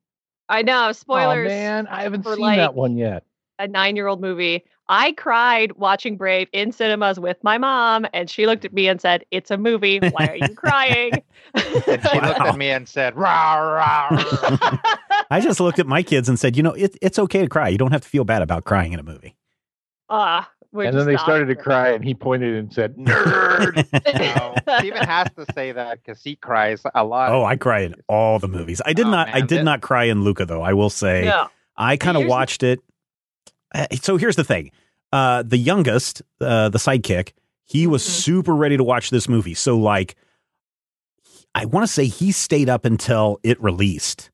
I 0.49 0.63
know 0.63 0.89
Oh 0.89 0.93
spoilers 0.93 1.49
man, 1.49 1.87
I 1.87 2.03
haven't 2.03 2.25
seen 2.25 2.39
like, 2.39 2.59
that 2.59 2.75
one 2.75 2.97
yet. 2.97 3.25
a 3.59 3.69
nine 3.69 3.97
year 3.97 4.07
old 4.07 4.21
movie. 4.21 4.65
I 4.89 5.13
cried 5.13 5.73
watching 5.73 6.17
Brave 6.17 6.49
in 6.53 6.73
cinemas 6.73 7.19
with 7.19 7.39
my 7.43 7.57
mom, 7.57 8.07
and 8.13 8.29
she 8.29 8.47
looked 8.47 8.65
at 8.65 8.73
me 8.73 8.89
and 8.89 9.01
said, 9.01 9.25
It's 9.31 9.51
a 9.51 9.57
movie. 9.57 10.01
Why 10.01 10.27
are 10.27 10.37
you 10.37 10.55
crying? 10.55 11.13
And 11.55 11.65
she 11.65 12.21
looked 12.21 12.41
at 12.41 12.57
me 12.59 12.71
and 12.71 12.89
said, 12.89 13.17
"Rah 13.17 13.55
rah." 13.57 14.09
rah." 14.11 14.79
I 15.31 15.41
just 15.41 15.61
looked 15.61 15.79
at 15.79 15.87
my 15.87 16.03
kids 16.03 16.29
and 16.29 16.39
said, 16.39 16.57
you 16.57 16.63
know, 16.63 16.73
it, 16.73 16.97
it's 17.01 17.19
okay 17.19 17.43
to 17.43 17.49
cry. 17.49 17.69
You 17.69 17.79
don't 17.79 17.93
have 17.93 18.03
to 18.03 18.09
feel 18.09 18.25
bad 18.25 18.43
about 18.43 18.65
crying 18.65 18.93
in 18.93 19.01
a 19.01 19.03
movie. 19.03 19.35
Ah, 20.15 20.51
we 20.73 20.87
And 20.87 20.97
then 20.99 21.07
they 21.07 21.17
started 21.17 21.47
to 21.47 21.55
cry, 21.55 21.89
and 21.91 22.05
he 22.05 22.13
pointed 22.15 22.55
and 22.55 22.73
said, 22.73 22.97
"Nerd." 22.99 23.87
No, 24.37 24.77
Steven 24.79 25.03
has 25.07 25.29
to 25.37 25.47
say 25.55 25.73
that 25.73 26.03
because 26.05 26.23
he 26.23 26.37
cries 26.37 26.83
a 26.95 27.03
lot. 27.05 27.33
oh, 27.33 27.45
I 27.45 27.57
cry 27.57 27.81
in 27.81 27.95
all 28.09 28.39
the 28.39 28.49
movies. 28.49 28.81
I 28.85 28.93
did 28.93 29.07
Oh, 29.07 29.11
not. 29.11 29.29
I 29.29 29.41
did 29.41 29.61
that- 29.61 29.65
not 29.65 29.81
cry 29.81 30.05
in 30.05 30.23
Luca 30.23 30.45
though. 30.45 30.63
I 30.63 30.75
will 30.75 30.91
say. 30.91 31.25
No. 31.25 31.49
I 31.77 31.97
kind 31.97 32.17
of 32.17 32.23
Here's 32.23 32.29
the- 32.29 32.31
watched 32.31 32.63
it. 32.63 32.81
Uh, 33.75 33.87
So 34.03 34.17
here's 34.19 34.37
the 34.37 34.45
thing: 34.45 34.71
uh, 35.13 35.43
the 35.47 35.57
youngest, 35.59 36.21
uh, 36.43 36.69
the 36.69 36.79
sidekick, 36.79 37.33
he 37.65 37.87
was 37.87 38.03
Mhm. 38.05 38.09
super 38.11 38.55
ready 38.55 38.77
to 38.77 38.85
watch 38.85 39.09
this 39.09 39.29
movie. 39.31 39.55
So 39.55 39.79
like, 39.79 40.15
I 41.55 41.65
want 41.65 41.87
to 41.87 41.93
say 41.93 42.07
he 42.07 42.33
stayed 42.33 42.69
up 42.69 42.85
until 42.85 43.41
it 43.43 43.63
released 43.63 44.31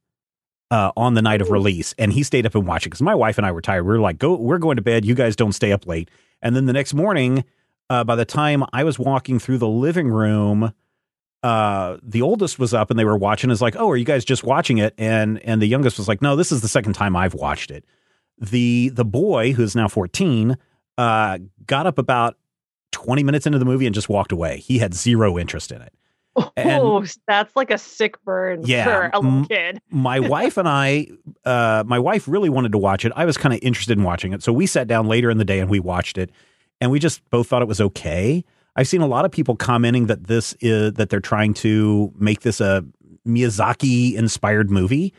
uh, 0.71 0.93
on 0.97 1.15
the 1.15 1.23
night 1.23 1.41
of 1.41 1.51
release, 1.51 1.95
and 1.99 2.13
he 2.13 2.23
stayed 2.23 2.47
up 2.47 2.55
and 2.55 2.67
watched 2.67 2.87
it 2.87 2.91
because 2.91 3.03
my 3.03 3.15
wife 3.15 3.39
and 3.39 3.47
I 3.47 3.53
were 3.53 3.63
tired. 3.63 3.85
We 3.85 3.93
were 3.93 4.01
like, 4.01 4.19
"Go, 4.19 4.37
we're 4.37 4.59
going 4.59 4.77
to 4.77 4.83
bed. 4.83 5.05
You 5.05 5.15
guys 5.15 5.37
don't 5.37 5.53
stay 5.53 5.73
up 5.73 5.87
late." 5.87 6.11
And 6.43 6.55
then 6.55 6.67
the 6.67 6.73
next 6.73 6.95
morning, 6.95 7.45
uh, 7.91 8.05
by 8.05 8.17
the 8.17 8.25
time 8.25 8.65
I 8.73 8.85
was 8.85 8.99
walking 8.99 9.39
through 9.39 9.59
the 9.59 9.69
living 9.69 10.09
room. 10.09 10.73
Uh, 11.41 11.99
the 12.03 12.21
oldest 12.21 12.59
was 12.59 12.75
up 12.75 12.91
and 12.91 12.99
they 12.99 13.05
were 13.05 13.17
watching. 13.17 13.49
Is 13.53 13.63
like, 13.63 13.77
oh, 13.77 13.89
are 13.89 13.97
you 13.97 14.05
guys 14.05 14.25
just 14.25 14.43
watching 14.43 14.79
it? 14.79 14.93
And 14.99 15.39
and 15.45 15.63
the 15.63 15.69
youngest 15.69 15.97
was 15.97 16.09
like, 16.09 16.21
no, 16.21 16.35
this 16.35 16.51
is 16.51 16.63
the 16.63 16.69
second 16.69 16.95
time 16.95 17.15
I've 17.15 17.33
watched 17.33 17.71
it 17.71 17.85
the 18.41 18.91
the 18.91 19.05
boy 19.05 19.53
who's 19.53 19.75
now 19.75 19.89
14 19.89 20.57
uh 20.97 21.39
got 21.67 21.87
up 21.87 21.99
about 21.99 22.37
20 22.93 23.23
minutes 23.23 23.47
into 23.47 23.59
the 23.59 23.65
movie 23.65 23.87
and 23.87 23.95
just 23.95 24.09
walked 24.09 24.33
away 24.33 24.59
he 24.59 24.79
had 24.79 24.95
zero 24.95 25.39
interest 25.39 25.73
in 25.73 25.83
it 25.83 25.93
oh, 26.57 27.05
that's 27.27 27.55
like 27.57 27.71
a 27.71 27.79
sick 27.79 28.23
burn 28.25 28.63
Yeah, 28.65 28.85
for 28.85 29.11
a 29.13 29.21
little 29.21 29.45
kid. 29.47 29.81
my 29.91 30.21
wife 30.21 30.57
and 30.57 30.69
i 30.69 31.07
uh 31.45 31.85
my 31.87 31.99
wife 31.99 32.27
really 32.29 32.49
wanted 32.49 32.73
to 32.73 32.79
watch 32.79 33.05
it 33.05 33.13
i 33.17 33.25
was 33.25 33.37
kind 33.37 33.55
of 33.55 33.61
interested 33.63 33.97
in 33.99 34.05
watching 34.05 34.33
it 34.33 34.43
so 34.43 34.53
we 34.53 34.67
sat 34.67 34.87
down 34.87 35.07
later 35.07 35.31
in 35.31 35.39
the 35.39 35.45
day 35.45 35.59
and 35.61 35.69
we 35.71 35.81
watched 35.81 36.19
it 36.19 36.31
and 36.81 36.91
we 36.91 36.99
just 36.99 37.29
both 37.31 37.47
thought 37.49 37.63
it 37.63 37.69
was 37.69 37.81
okay 37.81 38.45
i've 38.77 38.89
seen 38.89 39.01
a 39.01 39.07
lot 39.07 39.25
of 39.25 39.31
people 39.31 39.57
commenting 39.57 40.07
that 40.07 40.25
this 40.27 40.55
is 40.61 40.93
that 40.95 41.11
they're 41.11 41.21
trying 41.21 41.55
to 41.55 42.13
make 42.19 42.41
this 42.41 42.61
a 42.61 42.85
miyazaki 43.27 44.15
inspired 44.15 44.71
movie 44.71 45.13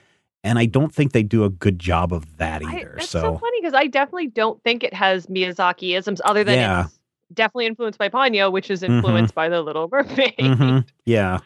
and 0.43 0.58
i 0.60 0.65
don't 0.65 0.93
think 0.93 1.12
they 1.12 1.23
do 1.23 1.43
a 1.43 1.49
good 1.49 1.79
job 1.79 2.12
of 2.13 2.38
that 2.38 2.63
I, 2.65 2.77
either 2.79 2.93
that's 2.97 3.10
so, 3.10 3.21
so 3.21 3.38
funny 3.38 3.58
because 3.62 3.73
I 3.73 3.88
definitely 3.88 4.27
don't 4.27 4.62
think 4.63 4.84
it 4.84 4.93
has 4.93 5.27
Miyazaki 5.27 5.97
isms 5.97 6.21
other 6.25 6.43
than 6.43 6.55
Yeah. 6.55 6.86
it's 6.86 6.99
definitely 7.34 7.65
influenced 7.68 8.00
by 8.00 8.10
Ponyo, 8.10 8.52
which 8.52 8.70
is 8.72 8.82
Mhm. 8.82 8.89
influenced 8.98 9.36
by 9.36 9.50
The 9.50 9.62
Little 9.62 9.88
Mermaid. 9.92 10.36
Mhm. 10.38 10.88
Yeah. 11.06 11.39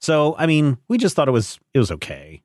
so 0.00 0.34
I 0.38 0.46
mean, 0.46 0.78
we 0.88 0.98
just 0.98 1.16
thought 1.16 1.28
it 1.28 1.32
was 1.32 1.58
it 1.74 1.78
was 1.78 1.90
okay. 1.90 2.42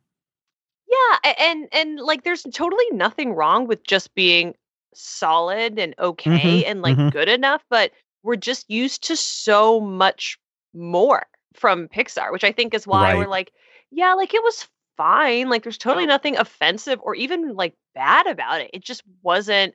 Yeah, 0.88 1.34
and 1.39 1.67
and 1.72 2.00
like 2.00 2.24
there's 2.24 2.44
totally 2.44 2.86
nothing 2.91 3.34
wrong 3.34 3.67
with 3.67 3.84
just 3.86 4.13
being 4.15 4.56
solid 4.94 5.80
and 5.80 5.96
okay 6.00 6.63
Mhm, 6.63 6.67
and 6.67 6.82
like 6.82 6.98
mhm. 6.98 7.12
good 7.12 7.30
enough, 7.30 7.63
but 7.70 7.91
we're 8.24 8.36
just 8.36 8.70
used 8.70 9.04
to 9.08 9.15
so 9.15 9.80
much 9.80 10.38
more 10.74 11.26
from 11.54 11.88
Pixar, 11.88 12.32
which 12.32 12.44
I 12.44 12.52
think 12.52 12.74
is 12.74 12.86
why 12.88 13.15
we're 13.15 13.28
like, 13.28 13.52
yeah, 13.91 14.13
like 14.13 14.34
it 14.34 14.44
was 14.44 14.67
fine. 14.98 15.50
Like 15.50 15.63
there's 15.63 15.78
totally 15.78 16.06
nothing 16.06 16.38
offensive 16.38 17.00
or 17.02 17.15
even 17.15 17.56
like 17.56 17.74
bad 17.96 18.28
about 18.28 18.62
it. 18.62 18.70
It 18.74 18.84
just 18.84 19.04
wasn't 19.24 19.74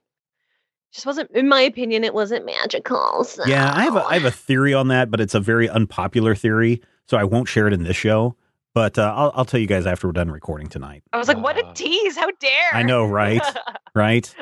just 0.92 1.06
wasn't, 1.06 1.30
in 1.32 1.48
my 1.48 1.60
opinion, 1.60 2.04
it 2.04 2.14
wasn't 2.14 2.46
magical. 2.46 3.24
So. 3.24 3.44
Yeah, 3.46 3.72
I 3.74 3.84
have 3.84 3.96
a 3.96 4.04
I 4.04 4.14
have 4.14 4.24
a 4.24 4.30
theory 4.30 4.72
on 4.74 4.88
that, 4.88 5.10
but 5.10 5.20
it's 5.20 5.34
a 5.34 5.40
very 5.40 5.68
unpopular 5.68 6.34
theory, 6.34 6.80
so 7.06 7.16
I 7.16 7.24
won't 7.24 7.48
share 7.48 7.66
it 7.66 7.72
in 7.72 7.82
this 7.82 7.96
show. 7.96 8.36
But 8.74 8.98
uh, 8.98 9.12
I'll 9.16 9.32
I'll 9.34 9.44
tell 9.44 9.58
you 9.60 9.66
guys 9.66 9.86
after 9.86 10.06
we're 10.06 10.12
done 10.12 10.30
recording 10.30 10.68
tonight. 10.68 11.02
I 11.12 11.16
was 11.18 11.28
like, 11.28 11.38
what 11.38 11.56
a 11.58 11.66
Uh, 11.66 11.72
tease! 11.74 12.16
How 12.16 12.30
dare! 12.40 12.74
I 12.74 12.82
know, 12.82 13.04
right? 13.06 13.42
Right. 13.94 14.34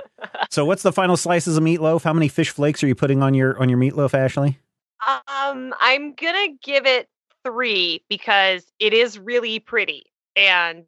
So, 0.50 0.64
what's 0.64 0.82
the 0.82 0.90
final 0.92 1.16
slices 1.16 1.56
of 1.56 1.62
meatloaf? 1.62 2.02
How 2.02 2.12
many 2.12 2.26
fish 2.26 2.50
flakes 2.50 2.82
are 2.82 2.88
you 2.88 2.96
putting 2.96 3.22
on 3.22 3.34
your 3.34 3.56
on 3.62 3.68
your 3.68 3.78
meatloaf, 3.78 4.12
Ashley? 4.14 4.58
Um, 5.06 5.72
I'm 5.80 6.12
gonna 6.14 6.48
give 6.60 6.86
it 6.86 7.08
three 7.44 8.02
because 8.08 8.66
it 8.80 8.92
is 8.92 9.16
really 9.16 9.60
pretty, 9.60 10.06
and 10.34 10.86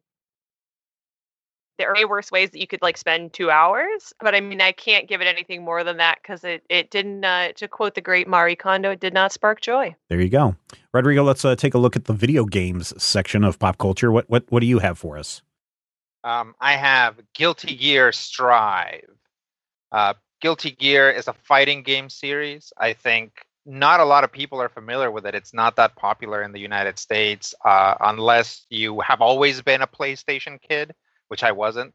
there 1.77 1.89
are 1.89 1.95
way 1.95 2.05
worse 2.05 2.31
ways 2.31 2.49
that 2.51 2.59
you 2.59 2.67
could 2.67 2.81
like 2.81 2.97
spend 2.97 3.33
two 3.33 3.49
hours. 3.49 4.13
But 4.19 4.35
I 4.35 4.41
mean, 4.41 4.61
I 4.61 4.71
can't 4.71 5.07
give 5.07 5.21
it 5.21 5.27
anything 5.27 5.63
more 5.63 5.83
than 5.83 5.97
that 5.97 6.19
because 6.21 6.43
it 6.43 6.63
it 6.69 6.91
didn't. 6.91 7.23
Uh, 7.23 7.51
to 7.53 7.67
quote 7.67 7.95
the 7.95 8.01
great 8.01 8.27
Marie 8.27 8.55
Kondo, 8.55 8.91
it 8.91 8.99
did 8.99 9.13
not 9.13 9.31
spark 9.31 9.61
joy. 9.61 9.95
There 10.09 10.21
you 10.21 10.29
go, 10.29 10.55
Rodrigo. 10.93 11.23
Let's 11.23 11.45
uh, 11.45 11.55
take 11.55 11.73
a 11.73 11.79
look 11.79 11.95
at 11.95 12.05
the 12.05 12.13
video 12.13 12.45
games 12.45 12.93
section 13.01 13.43
of 13.43 13.59
pop 13.59 13.77
culture. 13.77 14.11
What 14.11 14.29
what 14.29 14.45
what 14.49 14.61
do 14.61 14.65
you 14.65 14.79
have 14.79 14.97
for 14.97 15.17
us? 15.17 15.41
Um, 16.23 16.55
I 16.59 16.73
have 16.73 17.15
Guilty 17.33 17.75
Gear 17.75 18.11
Strive. 18.11 19.09
Uh, 19.91 20.13
Guilty 20.41 20.71
Gear 20.71 21.09
is 21.09 21.27
a 21.27 21.33
fighting 21.33 21.83
game 21.83 22.09
series. 22.09 22.73
I 22.77 22.93
think 22.93 23.45
not 23.65 23.99
a 23.99 24.05
lot 24.05 24.23
of 24.23 24.31
people 24.31 24.61
are 24.61 24.69
familiar 24.69 25.11
with 25.11 25.25
it. 25.25 25.35
It's 25.35 25.53
not 25.53 25.75
that 25.75 25.95
popular 25.95 26.41
in 26.41 26.53
the 26.53 26.59
United 26.59 26.97
States 26.97 27.53
uh, 27.65 27.95
unless 27.99 28.65
you 28.69 29.01
have 29.01 29.21
always 29.21 29.61
been 29.61 29.81
a 29.81 29.87
PlayStation 29.87 30.59
kid, 30.61 30.95
which 31.27 31.43
I 31.43 31.51
wasn't. 31.51 31.93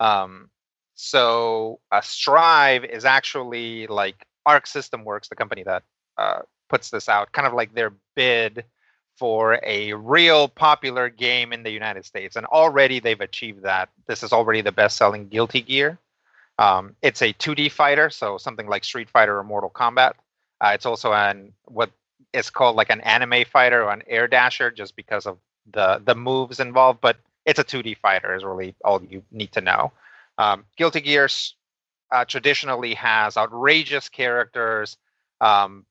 Um, 0.00 0.50
so 0.94 1.80
uh, 1.92 2.00
Strive 2.00 2.84
is 2.84 3.04
actually 3.04 3.86
like 3.86 4.26
Arc 4.46 4.66
System 4.66 5.04
Works, 5.04 5.28
the 5.28 5.36
company 5.36 5.62
that 5.62 5.82
uh, 6.16 6.40
puts 6.68 6.90
this 6.90 7.08
out, 7.08 7.32
kind 7.32 7.46
of 7.46 7.54
like 7.54 7.74
their 7.74 7.92
bid 8.16 8.64
for 9.16 9.58
a 9.64 9.92
real 9.94 10.48
popular 10.48 11.08
game 11.08 11.52
in 11.52 11.62
the 11.62 11.70
United 11.70 12.04
States. 12.04 12.36
And 12.36 12.46
already 12.46 13.00
they've 13.00 13.20
achieved 13.20 13.62
that. 13.62 13.88
This 14.06 14.22
is 14.22 14.32
already 14.32 14.60
the 14.60 14.72
best 14.72 14.96
selling 14.96 15.28
Guilty 15.28 15.60
Gear. 15.60 15.98
Um, 16.58 16.96
it's 17.02 17.22
a 17.22 17.32
2D 17.32 17.70
fighter, 17.70 18.10
so 18.10 18.38
something 18.38 18.68
like 18.68 18.84
Street 18.84 19.08
Fighter 19.10 19.38
or 19.38 19.44
Mortal 19.44 19.70
Kombat. 19.70 20.14
Uh, 20.60 20.72
it's 20.74 20.86
also 20.86 21.12
an 21.12 21.52
what 21.66 21.90
is 22.32 22.50
called 22.50 22.76
like 22.76 22.90
an 22.90 23.00
anime 23.02 23.44
fighter 23.44 23.84
or 23.84 23.92
an 23.92 24.02
air 24.08 24.26
dasher, 24.26 24.70
just 24.70 24.96
because 24.96 25.26
of 25.26 25.38
the 25.72 26.02
the 26.04 26.16
moves 26.16 26.58
involved. 26.58 27.00
But 27.00 27.18
it's 27.46 27.58
a 27.58 27.64
2D 27.64 27.94
fighter 27.94 28.34
is 28.34 28.44
really 28.44 28.74
all 28.84 29.02
you 29.02 29.22
need 29.30 29.52
to 29.52 29.60
know. 29.60 29.92
Um, 30.38 30.64
Guilty 30.76 31.00
Gear 31.00 31.24
s- 31.24 31.54
uh, 32.12 32.24
traditionally 32.24 32.94
has 32.94 33.36
outrageous 33.36 34.08
characters, 34.08 34.96
um, 35.40 35.86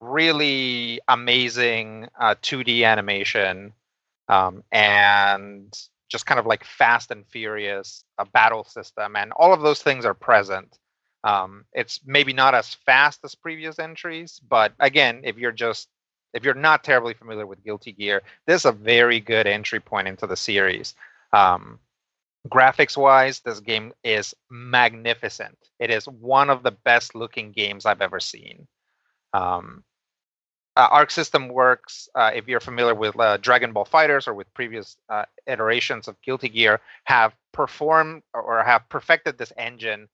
really 0.00 1.00
amazing 1.08 2.08
uh, 2.20 2.34
2D 2.42 2.84
animation, 2.84 3.72
um, 4.28 4.62
and 4.72 5.74
just 6.10 6.26
kind 6.26 6.40
of 6.40 6.46
like 6.46 6.64
fast 6.64 7.10
and 7.10 7.26
furious 7.28 8.04
a 8.18 8.26
battle 8.26 8.64
system, 8.64 9.16
and 9.16 9.32
all 9.32 9.52
of 9.52 9.62
those 9.62 9.82
things 9.82 10.04
are 10.04 10.14
present. 10.14 10.78
Um, 11.24 11.64
it's 11.72 12.00
maybe 12.04 12.32
not 12.32 12.54
as 12.54 12.74
fast 12.74 13.20
as 13.24 13.34
previous 13.34 13.78
entries, 13.78 14.40
but 14.48 14.72
again, 14.80 15.22
if 15.24 15.38
you're 15.38 15.52
just 15.52 15.88
if 16.32 16.44
you're 16.44 16.54
not 16.54 16.84
terribly 16.84 17.14
familiar 17.14 17.46
with 17.46 17.64
Guilty 17.64 17.92
Gear, 17.92 18.22
this 18.46 18.62
is 18.62 18.66
a 18.66 18.72
very 18.72 19.20
good 19.20 19.46
entry 19.46 19.80
point 19.80 20.08
into 20.08 20.26
the 20.26 20.36
series. 20.36 20.94
Um, 21.32 21.78
graphics 22.48 22.96
wise, 22.96 23.40
this 23.40 23.60
game 23.60 23.92
is 24.02 24.34
magnificent. 24.50 25.56
It 25.78 25.90
is 25.90 26.06
one 26.06 26.50
of 26.50 26.62
the 26.62 26.72
best 26.72 27.14
looking 27.14 27.52
games 27.52 27.86
I've 27.86 28.02
ever 28.02 28.20
seen. 28.20 28.66
Um, 29.32 29.84
uh, 30.74 30.88
Arc 30.90 31.10
System 31.10 31.48
Works, 31.48 32.08
uh, 32.14 32.30
if 32.34 32.48
you're 32.48 32.60
familiar 32.60 32.94
with 32.94 33.18
uh, 33.18 33.36
Dragon 33.36 33.72
Ball 33.72 33.84
FighterZ 33.84 34.26
or 34.26 34.34
with 34.34 34.52
previous 34.54 34.96
uh, 35.10 35.24
iterations 35.46 36.08
of 36.08 36.20
Guilty 36.22 36.48
Gear, 36.48 36.80
have 37.04 37.34
performed 37.52 38.22
or 38.32 38.62
have 38.64 38.88
perfected 38.88 39.36
this 39.36 39.52
engine 39.58 40.08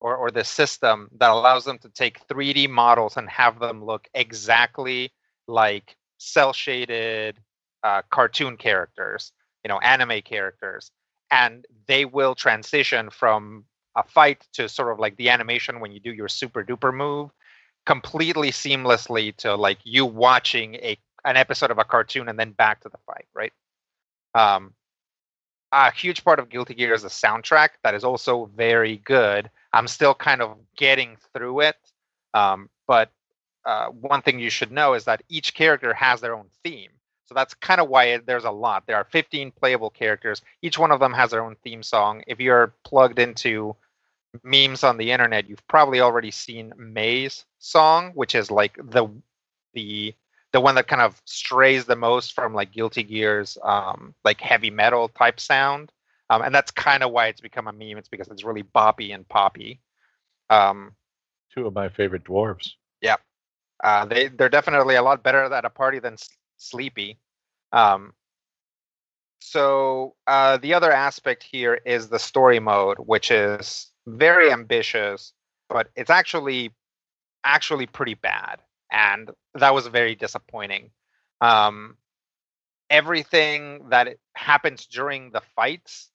or, 0.00 0.16
or 0.16 0.30
this 0.30 0.50
system 0.50 1.08
that 1.18 1.30
allows 1.30 1.64
them 1.64 1.78
to 1.78 1.88
take 1.88 2.26
3D 2.26 2.68
models 2.68 3.16
and 3.16 3.28
have 3.30 3.58
them 3.58 3.82
look 3.82 4.06
exactly 4.12 5.10
like 5.46 5.96
cell 6.18 6.52
shaded 6.52 7.38
uh, 7.82 8.02
cartoon 8.10 8.56
characters, 8.56 9.32
you 9.64 9.68
know, 9.68 9.78
anime 9.78 10.22
characters. 10.22 10.90
And 11.30 11.66
they 11.86 12.04
will 12.04 12.34
transition 12.34 13.10
from 13.10 13.64
a 13.96 14.02
fight 14.02 14.46
to 14.54 14.68
sort 14.68 14.92
of 14.92 14.98
like 14.98 15.16
the 15.16 15.30
animation 15.30 15.80
when 15.80 15.92
you 15.92 16.00
do 16.00 16.12
your 16.12 16.28
super 16.28 16.64
duper 16.64 16.94
move 16.94 17.30
completely 17.86 18.50
seamlessly 18.50 19.36
to 19.36 19.54
like 19.54 19.78
you 19.84 20.06
watching 20.06 20.76
a 20.76 20.98
an 21.24 21.36
episode 21.36 21.70
of 21.70 21.78
a 21.78 21.84
cartoon 21.84 22.28
and 22.28 22.38
then 22.38 22.50
back 22.50 22.80
to 22.82 22.88
the 22.88 22.98
fight, 23.06 23.26
right? 23.32 23.52
Um, 24.34 24.74
a 25.72 25.90
huge 25.90 26.22
part 26.22 26.38
of 26.38 26.50
Guilty 26.50 26.74
Gear 26.74 26.92
is 26.92 27.02
the 27.02 27.08
soundtrack 27.08 27.70
that 27.82 27.94
is 27.94 28.04
also 28.04 28.50
very 28.54 28.98
good. 28.98 29.50
I'm 29.72 29.88
still 29.88 30.14
kind 30.14 30.42
of 30.42 30.58
getting 30.76 31.16
through 31.32 31.60
it, 31.60 31.76
um, 32.34 32.68
but 32.86 33.10
uh, 33.66 33.86
one 33.88 34.22
thing 34.22 34.38
you 34.38 34.50
should 34.50 34.72
know 34.72 34.94
is 34.94 35.04
that 35.04 35.22
each 35.28 35.54
character 35.54 35.94
has 35.94 36.20
their 36.20 36.34
own 36.34 36.46
theme. 36.62 36.90
So 37.26 37.34
that's 37.34 37.54
kind 37.54 37.80
of 37.80 37.88
why 37.88 38.04
it, 38.04 38.26
there's 38.26 38.44
a 38.44 38.50
lot. 38.50 38.86
There 38.86 38.96
are 38.96 39.04
15 39.04 39.50
playable 39.52 39.90
characters. 39.90 40.42
Each 40.60 40.78
one 40.78 40.90
of 40.90 41.00
them 41.00 41.14
has 41.14 41.30
their 41.30 41.42
own 41.42 41.56
theme 41.64 41.82
song. 41.82 42.22
If 42.26 42.38
you're 42.38 42.74
plugged 42.84 43.18
into 43.18 43.76
memes 44.42 44.84
on 44.84 44.98
the 44.98 45.10
internet, 45.10 45.48
you've 45.48 45.66
probably 45.66 46.00
already 46.00 46.30
seen 46.30 46.72
May's 46.76 47.44
song, 47.58 48.12
which 48.14 48.34
is 48.34 48.50
like 48.50 48.76
the 48.76 49.08
the 49.72 50.14
the 50.52 50.60
one 50.60 50.76
that 50.76 50.86
kind 50.86 51.02
of 51.02 51.20
strays 51.24 51.84
the 51.84 51.96
most 51.96 52.32
from 52.32 52.54
like 52.54 52.70
Guilty 52.70 53.02
Gear's 53.02 53.58
um, 53.62 54.14
like 54.24 54.40
heavy 54.40 54.70
metal 54.70 55.08
type 55.08 55.40
sound, 55.40 55.90
um, 56.30 56.42
and 56.42 56.54
that's 56.54 56.70
kind 56.70 57.02
of 57.02 57.10
why 57.10 57.26
it's 57.28 57.40
become 57.40 57.66
a 57.66 57.72
meme. 57.72 57.98
It's 57.98 58.08
because 58.08 58.28
it's 58.28 58.44
really 58.44 58.62
boppy 58.62 59.14
and 59.14 59.28
poppy. 59.28 59.80
Um, 60.50 60.92
Two 61.52 61.66
of 61.66 61.74
my 61.74 61.88
favorite 61.88 62.24
dwarves. 62.24 62.72
Uh, 63.84 64.04
they 64.06 64.28
they're 64.28 64.48
definitely 64.48 64.96
a 64.96 65.02
lot 65.02 65.22
better 65.22 65.52
at 65.52 65.64
a 65.64 65.70
party 65.70 66.00
than 66.00 66.14
S- 66.14 66.30
Sleepy. 66.56 67.18
Um, 67.72 68.14
so 69.40 70.14
uh, 70.26 70.56
the 70.56 70.72
other 70.72 70.90
aspect 70.90 71.42
here 71.42 71.74
is 71.84 72.08
the 72.08 72.18
story 72.18 72.58
mode, 72.58 72.96
which 72.98 73.30
is 73.30 73.90
very 74.06 74.50
ambitious, 74.50 75.34
but 75.68 75.90
it's 75.96 76.10
actually 76.10 76.72
actually 77.44 77.86
pretty 77.86 78.14
bad, 78.14 78.62
and 78.90 79.30
that 79.54 79.74
was 79.74 79.86
very 79.88 80.14
disappointing. 80.14 80.90
Um, 81.42 81.98
everything 82.88 83.90
that 83.90 84.16
happens 84.34 84.86
during 84.86 85.30
the 85.30 85.42
fights, 85.54 86.10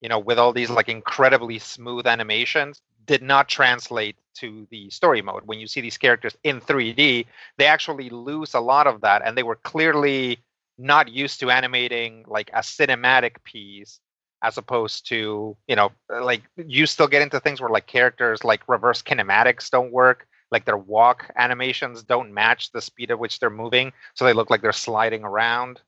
you 0.00 0.08
know, 0.08 0.18
with 0.18 0.38
all 0.38 0.54
these 0.54 0.70
like 0.70 0.88
incredibly 0.88 1.58
smooth 1.58 2.06
animations, 2.06 2.80
did 3.04 3.22
not 3.22 3.48
translate 3.48 4.16
to 4.36 4.66
the 4.70 4.90
story 4.90 5.22
mode. 5.22 5.42
When 5.46 5.60
you 5.60 5.66
see 5.66 5.80
these 5.80 5.98
characters 5.98 6.36
in 6.44 6.60
3D, 6.60 7.26
they 7.58 7.66
actually 7.66 8.10
lose 8.10 8.54
a 8.54 8.60
lot 8.60 8.86
of 8.86 9.00
that, 9.02 9.22
and 9.24 9.36
they 9.36 9.42
were 9.42 9.56
clearly 9.56 10.38
not 10.78 11.08
used 11.08 11.40
to 11.40 11.50
animating 11.50 12.24
like 12.26 12.50
a 12.52 12.60
cinematic 12.60 13.42
piece 13.44 14.00
as 14.42 14.58
opposed 14.58 15.08
to 15.08 15.56
you 15.68 15.76
know 15.76 15.90
like 16.08 16.42
you 16.56 16.86
still 16.86 17.06
get 17.06 17.22
into 17.22 17.40
things 17.40 17.60
where 17.60 17.70
like 17.70 17.86
characters 17.86 18.44
like 18.44 18.68
reverse 18.68 19.02
kinematics 19.02 19.70
don't 19.70 19.92
work 19.92 20.26
like 20.50 20.64
their 20.66 20.76
walk 20.76 21.30
animations 21.36 22.02
don't 22.02 22.32
match 22.32 22.70
the 22.72 22.80
speed 22.80 23.10
at 23.10 23.18
which 23.18 23.38
they're 23.38 23.50
moving 23.50 23.92
so 24.14 24.24
they 24.24 24.32
look 24.32 24.50
like 24.50 24.62
they're 24.62 24.72
sliding 24.72 25.24
around. 25.24 25.80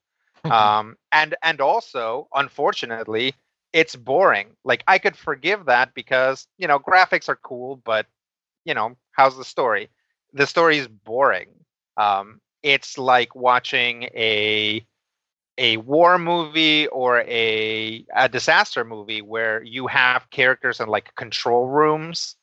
Um 0.45 0.97
and 1.13 1.35
and 1.43 1.61
also 1.61 2.29
unfortunately 2.35 3.35
it's 3.73 3.97
boring. 3.97 4.49
Like 4.65 4.83
i 4.87 4.99
could 4.99 5.17
forgive 5.17 5.67
that 5.67 5.93
because 5.95 6.47
you 6.57 6.67
know 6.69 6.79
graphics 6.79 7.29
are 7.29 7.37
cool 7.37 7.77
but 7.85 8.07
you 8.67 8.75
know 8.75 8.97
how's 9.13 9.39
the 9.39 9.45
story? 9.47 9.91
The 10.35 10.47
story 10.47 10.79
is 10.79 10.89
boring. 10.89 11.51
Um 11.99 12.43
it's 12.65 12.99
like 12.99 13.35
watching 13.37 14.05
a 14.17 14.87
a 15.59 15.77
war 15.79 16.19
movie 16.19 16.87
or 16.89 17.21
a 17.23 18.05
a 18.15 18.29
disaster 18.29 18.85
movie 18.85 19.23
where 19.23 19.63
you 19.65 19.87
have 19.89 20.31
characters 20.31 20.81
in 20.81 20.89
like 20.89 21.15
control 21.17 21.67
rooms 21.69 22.37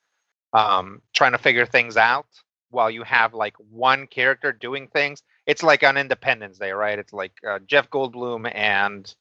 um 0.54 1.02
trying 1.14 1.32
to 1.34 1.40
figure 1.40 1.66
things 1.66 1.98
out 1.98 2.28
while 2.72 2.90
you 2.92 3.04
have 3.04 3.34
like 3.34 3.56
one 3.72 4.08
character 4.08 4.52
doing 4.52 4.88
things. 4.88 5.24
It's 5.48 5.64
like 5.64 5.84
on 5.84 5.98
independence 5.98 6.58
day 6.60 6.72
right? 6.72 7.00
It's 7.00 7.14
like 7.14 7.34
uh, 7.48 7.60
jeff 7.68 7.90
goldblum 7.92 8.52
and 8.56 9.14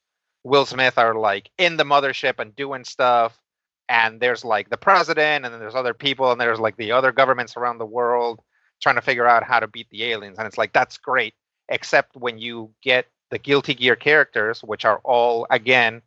will 0.43 0.65
smith 0.65 0.97
are 0.97 1.15
like 1.15 1.49
in 1.59 1.77
the 1.77 1.85
mothership 1.85 2.39
and 2.39 2.55
doing 2.55 2.85
stuff 2.85 3.37
and 3.89 4.19
there's 4.19 4.45
like 4.45 4.69
the 4.69 4.77
president 4.77 5.45
and 5.45 5.53
then 5.53 5.59
there's 5.59 5.75
other 5.75 5.93
people 5.93 6.31
and 6.31 6.39
there's 6.39 6.59
like 6.59 6.77
the 6.77 6.91
other 6.91 7.11
governments 7.11 7.57
around 7.57 7.77
the 7.77 7.85
world 7.85 8.39
trying 8.81 8.95
to 8.95 9.01
figure 9.01 9.27
out 9.27 9.43
how 9.43 9.59
to 9.59 9.67
beat 9.67 9.89
the 9.89 10.03
aliens 10.03 10.37
and 10.37 10.47
it's 10.47 10.57
like 10.57 10.73
that's 10.73 10.97
great 10.97 11.33
except 11.69 12.15
when 12.15 12.37
you 12.37 12.71
get 12.81 13.07
the 13.31 13.39
guilty 13.39 13.73
gear 13.73 13.95
characters 13.95 14.61
which 14.63 14.85
are 14.85 14.99
all 15.03 15.47
again 15.49 16.01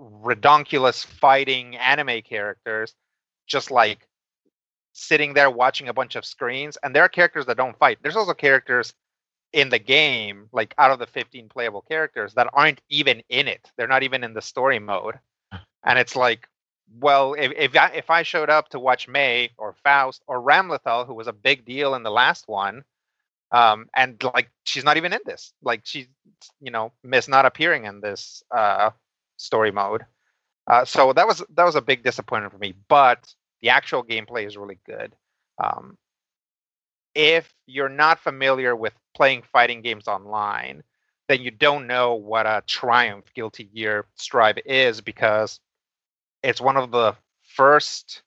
redonkulous 0.00 1.04
fighting 1.04 1.76
anime 1.76 2.20
characters 2.22 2.94
just 3.46 3.70
like 3.70 4.08
sitting 4.94 5.34
there 5.34 5.50
watching 5.50 5.88
a 5.88 5.92
bunch 5.92 6.16
of 6.16 6.24
screens. 6.24 6.78
And 6.82 6.94
there 6.94 7.02
are 7.02 7.08
characters 7.08 7.46
that 7.46 7.56
don't 7.56 7.78
fight. 7.78 7.98
There's 8.00 8.16
also 8.16 8.32
characters 8.32 8.94
in 9.52 9.68
the 9.68 9.78
game, 9.78 10.48
like 10.52 10.74
out 10.78 10.90
of 10.90 10.98
the 10.98 11.06
15 11.06 11.48
playable 11.48 11.82
characters, 11.82 12.34
that 12.34 12.48
aren't 12.52 12.80
even 12.88 13.22
in 13.28 13.46
it. 13.46 13.70
They're 13.76 13.88
not 13.88 14.02
even 14.02 14.24
in 14.24 14.34
the 14.34 14.42
story 14.42 14.78
mode. 14.78 15.18
And 15.84 15.98
it's 15.98 16.16
like, 16.16 16.48
well, 16.92 17.34
if 17.34 17.52
if 17.56 17.76
I, 17.76 17.88
if 17.90 18.10
I 18.10 18.22
showed 18.22 18.50
up 18.50 18.68
to 18.70 18.78
watch 18.78 19.08
May 19.08 19.50
or 19.56 19.74
Faust 19.84 20.22
or 20.26 20.40
Ramlethal, 20.40 21.06
who 21.06 21.14
was 21.14 21.26
a 21.26 21.32
big 21.32 21.64
deal 21.64 21.94
in 21.94 22.02
the 22.02 22.10
last 22.10 22.48
one, 22.48 22.84
um, 23.52 23.88
and 23.94 24.22
like 24.34 24.50
she's 24.64 24.84
not 24.84 24.96
even 24.96 25.12
in 25.12 25.20
this, 25.24 25.52
like 25.62 25.82
she's 25.84 26.06
you 26.60 26.70
know 26.70 26.92
miss 27.02 27.28
not 27.28 27.46
appearing 27.46 27.84
in 27.84 28.00
this 28.00 28.42
uh, 28.50 28.90
story 29.36 29.70
mode. 29.70 30.04
Uh, 30.66 30.84
so 30.84 31.12
that 31.12 31.26
was 31.26 31.42
that 31.54 31.64
was 31.64 31.76
a 31.76 31.82
big 31.82 32.02
disappointment 32.02 32.52
for 32.52 32.58
me. 32.58 32.74
But 32.88 33.32
the 33.62 33.70
actual 33.70 34.04
gameplay 34.04 34.46
is 34.46 34.56
really 34.56 34.78
good. 34.86 35.14
Um, 35.62 35.96
if 37.14 37.52
you're 37.66 37.88
not 37.88 38.18
familiar 38.18 38.74
with 38.74 38.92
playing 39.14 39.42
fighting 39.52 39.82
games 39.82 40.08
online, 40.08 40.82
then 41.28 41.40
you 41.40 41.50
don't 41.50 41.86
know 41.86 42.14
what 42.14 42.46
a 42.46 42.62
Triumph 42.66 43.26
Guilty 43.34 43.64
Gear 43.64 44.06
Strive 44.16 44.58
is 44.66 45.00
because 45.00 45.60
it's 46.44 46.60
one 46.60 46.76
of 46.76 46.90
the 46.90 47.16
first, 47.42 48.22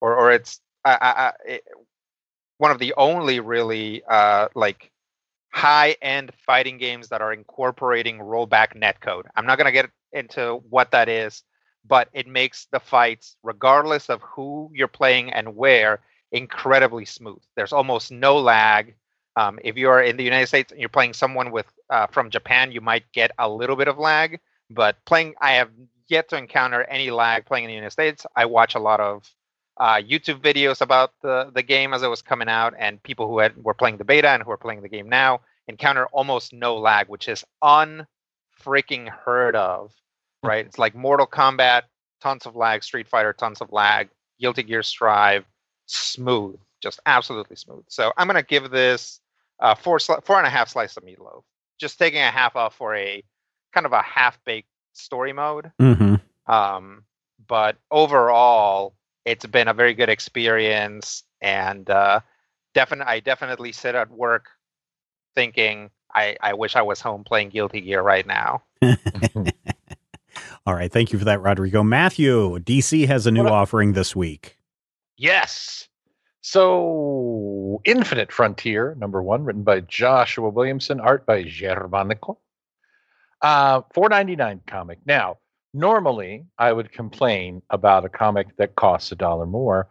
or 0.00 0.14
or 0.16 0.32
it's 0.32 0.60
uh, 0.84 0.98
uh, 1.00 1.32
it, 1.46 1.62
one 2.58 2.70
of 2.70 2.78
the 2.78 2.94
only 2.96 3.40
really 3.40 4.02
uh, 4.08 4.48
like 4.54 4.90
high 5.52 5.96
end 6.02 6.32
fighting 6.44 6.78
games 6.78 7.08
that 7.08 7.22
are 7.22 7.32
incorporating 7.32 8.18
rollback 8.18 8.76
netcode. 8.76 9.24
I'm 9.36 9.46
not 9.46 9.58
gonna 9.58 9.72
get 9.72 9.90
into 10.12 10.62
what 10.68 10.90
that 10.90 11.08
is, 11.08 11.42
but 11.86 12.08
it 12.12 12.26
makes 12.26 12.66
the 12.72 12.80
fights, 12.80 13.36
regardless 13.42 14.10
of 14.10 14.20
who 14.22 14.70
you're 14.74 14.88
playing 14.88 15.32
and 15.32 15.56
where, 15.56 16.00
incredibly 16.32 17.04
smooth. 17.04 17.42
There's 17.56 17.72
almost 17.72 18.10
no 18.10 18.36
lag. 18.36 18.94
Um, 19.36 19.58
if 19.62 19.76
you're 19.76 20.02
in 20.02 20.16
the 20.16 20.24
United 20.24 20.46
States 20.46 20.72
and 20.72 20.80
you're 20.80 20.88
playing 20.88 21.12
someone 21.12 21.50
with 21.52 21.66
uh, 21.90 22.06
from 22.08 22.30
Japan, 22.30 22.72
you 22.72 22.80
might 22.80 23.04
get 23.12 23.30
a 23.38 23.48
little 23.48 23.76
bit 23.76 23.88
of 23.88 23.98
lag. 23.98 24.40
But 24.70 24.96
playing, 25.04 25.34
I 25.40 25.52
have 25.52 25.70
yet 26.08 26.28
to 26.30 26.36
encounter 26.36 26.84
any 26.84 27.10
lag 27.10 27.44
playing 27.46 27.64
in 27.64 27.68
the 27.68 27.74
United 27.74 27.92
States. 27.92 28.26
I 28.34 28.46
watch 28.46 28.74
a 28.74 28.80
lot 28.80 29.00
of 29.00 29.28
uh, 29.78 29.96
YouTube 29.96 30.40
videos 30.40 30.80
about 30.80 31.12
the 31.22 31.50
the 31.54 31.62
game 31.62 31.92
as 31.92 32.02
it 32.02 32.08
was 32.08 32.22
coming 32.22 32.48
out, 32.48 32.74
and 32.78 33.02
people 33.02 33.28
who 33.28 33.38
had, 33.38 33.62
were 33.62 33.74
playing 33.74 33.98
the 33.98 34.04
beta 34.04 34.28
and 34.30 34.42
who 34.42 34.50
are 34.50 34.56
playing 34.56 34.82
the 34.82 34.88
game 34.88 35.08
now 35.08 35.40
encounter 35.68 36.06
almost 36.06 36.52
no 36.52 36.76
lag, 36.76 37.08
which 37.08 37.28
is 37.28 37.44
unfreaking 37.62 39.08
heard 39.08 39.56
of. 39.56 39.92
Right? 40.42 40.64
it's 40.64 40.78
like 40.78 40.94
Mortal 40.94 41.26
Kombat, 41.26 41.82
tons 42.20 42.46
of 42.46 42.54
lag. 42.54 42.84
Street 42.84 43.08
Fighter, 43.08 43.32
tons 43.32 43.60
of 43.60 43.72
lag. 43.72 44.08
Guilty 44.38 44.62
Gear 44.62 44.82
Strive, 44.82 45.44
smooth, 45.86 46.58
just 46.82 47.00
absolutely 47.06 47.56
smooth. 47.56 47.84
So 47.88 48.12
I'm 48.16 48.26
gonna 48.26 48.42
give 48.42 48.70
this 48.70 49.20
uh, 49.60 49.74
four 49.74 49.98
sli- 49.98 50.24
four 50.24 50.36
and 50.38 50.46
a 50.46 50.50
half 50.50 50.68
slice 50.68 50.96
of 50.96 51.04
meatloaf. 51.04 51.42
Just 51.80 51.98
taking 51.98 52.20
a 52.20 52.30
half 52.30 52.54
off 52.54 52.76
for 52.76 52.94
a 52.94 53.22
kind 53.72 53.86
of 53.86 53.92
a 53.92 54.02
half 54.02 54.38
baked 54.44 54.68
story 54.96 55.32
mode. 55.32 55.72
Mm-hmm. 55.80 56.16
Um, 56.52 57.04
but 57.46 57.76
overall, 57.90 58.94
it's 59.24 59.46
been 59.46 59.68
a 59.68 59.74
very 59.74 59.94
good 59.94 60.08
experience, 60.08 61.22
and 61.40 61.88
uh, 61.90 62.20
definitely, 62.74 63.12
I 63.12 63.20
definitely 63.20 63.72
sit 63.72 63.94
at 63.94 64.10
work 64.10 64.46
thinking, 65.34 65.90
I, 66.14 66.36
I 66.40 66.54
wish 66.54 66.76
I 66.76 66.82
was 66.82 67.00
home 67.00 67.24
playing 67.24 67.50
Guilty 67.50 67.80
Gear 67.82 68.02
right 68.02 68.26
now. 68.26 68.62
All 70.66 70.74
right. 70.74 70.92
Thank 70.92 71.12
you 71.12 71.18
for 71.18 71.24
that, 71.26 71.40
Rodrigo. 71.40 71.82
Matthew, 71.82 72.58
DC 72.58 73.06
has 73.06 73.26
a 73.26 73.30
new 73.30 73.44
What 73.44 73.52
offering 73.52 73.92
this 73.92 74.16
week. 74.16 74.58
Yes. 75.16 75.88
So, 76.40 77.80
Infinite 77.84 78.32
Frontier, 78.32 78.94
number 78.98 79.22
one, 79.22 79.44
written 79.44 79.62
by 79.62 79.80
Joshua 79.80 80.48
Williamson, 80.48 81.00
art 81.00 81.26
by 81.26 81.44
Xermanico. 81.44 82.38
Uh, 83.42 83.82
four 83.92 84.08
ninety 84.08 84.36
nine 84.36 84.60
comic. 84.66 84.98
Now, 85.06 85.38
normally 85.74 86.44
I 86.58 86.72
would 86.72 86.92
complain 86.92 87.62
about 87.70 88.04
a 88.04 88.08
comic 88.08 88.56
that 88.56 88.76
costs 88.76 89.12
a 89.12 89.16
dollar 89.16 89.46
more, 89.46 89.88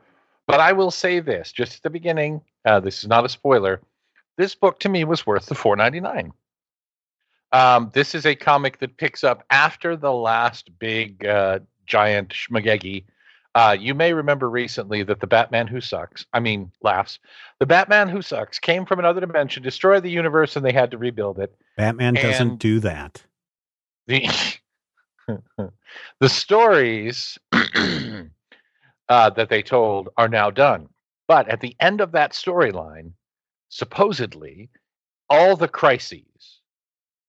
but 0.48 0.60
I 0.60 0.74
will 0.74 0.92
say 0.92 1.20
this 1.20 1.52
just 1.52 1.78
at 1.78 1.84
the 1.84 1.90
beginning. 1.90 2.42
Uh, 2.66 2.80
this 2.80 3.00
is 3.00 3.08
not 3.08 3.26
a 3.26 3.30
spoiler. 3.30 3.82
This 4.38 4.56
book 4.56 4.80
to 4.80 4.90
me 4.90 5.04
was 5.04 5.26
worth 5.26 5.46
the 5.46 5.56
four 5.56 5.76
ninety 5.76 6.00
nine. 6.00 6.32
Um, 7.52 7.92
this 7.94 8.16
is 8.16 8.26
a 8.26 8.36
comic 8.36 8.80
that 8.80 8.98
picks 8.98 9.24
up 9.24 9.44
after 9.50 9.96
the 9.96 10.12
last 10.12 10.78
big 10.80 11.26
uh, 11.26 11.60
giant 11.86 12.30
schmagegi 12.30 13.06
uh, 13.56 13.76
you 13.80 13.96
may 13.96 14.12
remember 14.12 14.50
recently 14.50 15.02
that 15.04 15.22
the 15.22 15.28
Batman 15.28 15.66
Who 15.66 15.80
Sucks, 15.80 16.26
I 16.34 16.42
mean, 16.42 16.72
laughs, 16.84 17.20
the 17.60 17.66
Batman 17.66 18.10
Who 18.10 18.22
Sucks 18.22 18.60
came 18.60 18.86
from 18.86 19.00
another 19.00 19.22
dimension, 19.22 19.64
destroyed 19.64 20.04
the 20.04 20.12
universe, 20.12 20.58
and 20.58 20.66
they 20.66 20.74
had 20.74 20.92
to 20.92 20.98
rebuild 20.98 21.40
it. 21.40 21.56
Batman 21.78 22.16
doesn't 22.16 22.58
do 22.58 22.82
that. 22.82 23.24
The, 24.08 24.30
the 26.20 26.30
stories 26.30 27.38
uh, 27.52 29.30
that 29.30 29.50
they 29.50 29.64
told 29.64 30.10
are 30.18 30.28
now 30.28 30.52
done. 30.52 30.90
But 31.28 31.50
at 31.50 31.62
the 31.62 31.76
end 31.80 32.02
of 32.02 32.12
that 32.12 32.34
storyline, 32.34 33.14
supposedly, 33.70 34.70
all 35.30 35.56
the 35.56 35.68
crises 35.68 36.62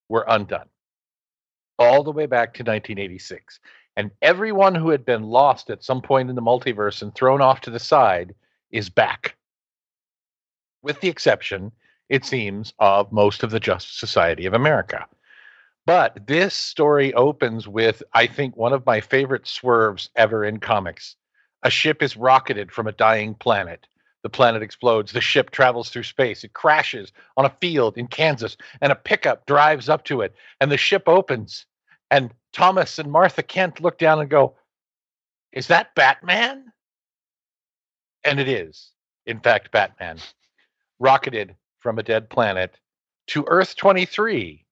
were 0.08 0.24
undone, 0.28 0.68
all 1.78 2.02
the 2.02 2.12
way 2.12 2.26
back 2.26 2.54
to 2.54 2.62
1986. 2.62 3.58
And 3.96 4.10
everyone 4.20 4.74
who 4.74 4.90
had 4.90 5.06
been 5.06 5.22
lost 5.22 5.70
at 5.70 5.82
some 5.82 6.02
point 6.02 6.28
in 6.28 6.36
the 6.36 6.42
multiverse 6.42 7.00
and 7.00 7.14
thrown 7.14 7.40
off 7.40 7.62
to 7.62 7.70
the 7.70 7.78
side 7.78 8.34
is 8.70 8.90
back. 8.90 9.36
With 10.82 11.00
the 11.00 11.08
exception, 11.08 11.72
it 12.10 12.24
seems, 12.24 12.74
of 12.78 13.10
most 13.10 13.42
of 13.42 13.50
the 13.50 13.58
Justice 13.58 13.98
Society 13.98 14.44
of 14.44 14.52
America. 14.52 15.06
But 15.86 16.26
this 16.26 16.52
story 16.52 17.14
opens 17.14 17.68
with, 17.68 18.02
I 18.12 18.26
think, 18.26 18.56
one 18.56 18.72
of 18.72 18.84
my 18.84 19.00
favorite 19.00 19.46
swerves 19.46 20.10
ever 20.16 20.44
in 20.44 20.58
comics. 20.58 21.14
A 21.62 21.70
ship 21.70 22.02
is 22.02 22.16
rocketed 22.16 22.72
from 22.72 22.88
a 22.88 22.92
dying 22.92 23.34
planet. 23.34 23.86
The 24.24 24.28
planet 24.28 24.62
explodes. 24.62 25.12
The 25.12 25.20
ship 25.20 25.52
travels 25.52 25.88
through 25.88 26.02
space. 26.02 26.42
It 26.42 26.54
crashes 26.54 27.12
on 27.36 27.44
a 27.44 27.56
field 27.60 27.96
in 27.96 28.08
Kansas, 28.08 28.56
and 28.80 28.90
a 28.90 28.96
pickup 28.96 29.46
drives 29.46 29.88
up 29.88 30.04
to 30.06 30.22
it. 30.22 30.34
And 30.60 30.72
the 30.72 30.76
ship 30.76 31.04
opens. 31.06 31.66
And 32.10 32.34
Thomas 32.52 32.98
and 32.98 33.12
Martha 33.12 33.44
Kent 33.44 33.80
look 33.80 33.96
down 33.96 34.18
and 34.20 34.28
go, 34.28 34.56
Is 35.52 35.68
that 35.68 35.94
Batman? 35.94 36.72
And 38.24 38.40
it 38.40 38.48
is, 38.48 38.90
in 39.24 39.38
fact, 39.38 39.70
Batman, 39.70 40.18
rocketed 40.98 41.54
from 41.78 42.00
a 42.00 42.02
dead 42.02 42.28
planet 42.28 42.74
to 43.28 43.44
Earth 43.46 43.76
23 43.76 44.65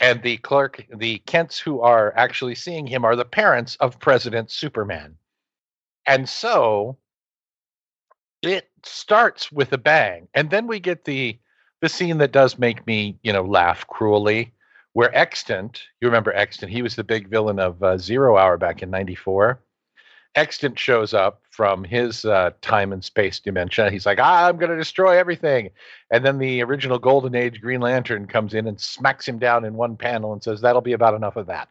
and 0.00 0.22
the 0.22 0.38
Clark 0.38 0.84
the 0.94 1.18
kents 1.20 1.58
who 1.58 1.80
are 1.80 2.12
actually 2.16 2.54
seeing 2.54 2.86
him 2.86 3.04
are 3.04 3.16
the 3.16 3.24
parents 3.24 3.76
of 3.76 3.98
president 3.98 4.50
superman. 4.50 5.16
And 6.06 6.28
so 6.28 6.96
it 8.42 8.70
starts 8.84 9.50
with 9.50 9.72
a 9.72 9.78
bang. 9.78 10.28
And 10.34 10.50
then 10.50 10.66
we 10.66 10.80
get 10.80 11.04
the 11.04 11.38
the 11.80 11.88
scene 11.88 12.18
that 12.18 12.32
does 12.32 12.58
make 12.58 12.86
me 12.86 13.18
you 13.22 13.32
know 13.32 13.42
laugh 13.42 13.86
cruelly 13.86 14.52
where 14.94 15.14
extant 15.16 15.82
you 16.00 16.08
remember 16.08 16.32
extant 16.32 16.72
he 16.72 16.82
was 16.82 16.96
the 16.96 17.04
big 17.04 17.28
villain 17.28 17.60
of 17.60 17.82
uh, 17.82 17.96
zero 17.96 18.36
hour 18.36 18.56
back 18.56 18.82
in 18.82 18.90
94 18.90 19.60
extant 20.38 20.78
shows 20.78 21.12
up 21.12 21.42
from 21.50 21.84
his 21.84 22.24
uh, 22.24 22.50
time 22.62 22.92
and 22.92 23.04
space 23.04 23.40
dimension. 23.40 23.92
He's 23.92 24.06
like 24.06 24.20
i'm 24.20 24.56
going 24.56 24.70
to 24.70 24.76
destroy 24.76 25.18
everything. 25.18 25.70
And 26.10 26.24
then 26.24 26.38
the 26.38 26.62
original 26.62 26.98
Golden 26.98 27.34
Age 27.34 27.60
Green 27.60 27.80
Lantern 27.80 28.26
comes 28.26 28.54
in 28.54 28.66
and 28.66 28.80
smacks 28.80 29.26
him 29.26 29.38
down 29.38 29.64
in 29.64 29.74
one 29.74 29.96
panel 29.96 30.32
and 30.32 30.42
says, 30.42 30.60
That'll 30.60 30.80
be 30.80 30.92
about 30.92 31.14
enough 31.14 31.36
of 31.36 31.48
that. 31.48 31.70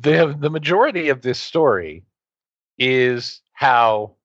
The, 0.00 0.36
the 0.38 0.50
majority 0.50 1.08
of 1.08 1.22
this 1.22 1.38
story 1.38 2.02
is 2.78 3.40
how 3.52 4.16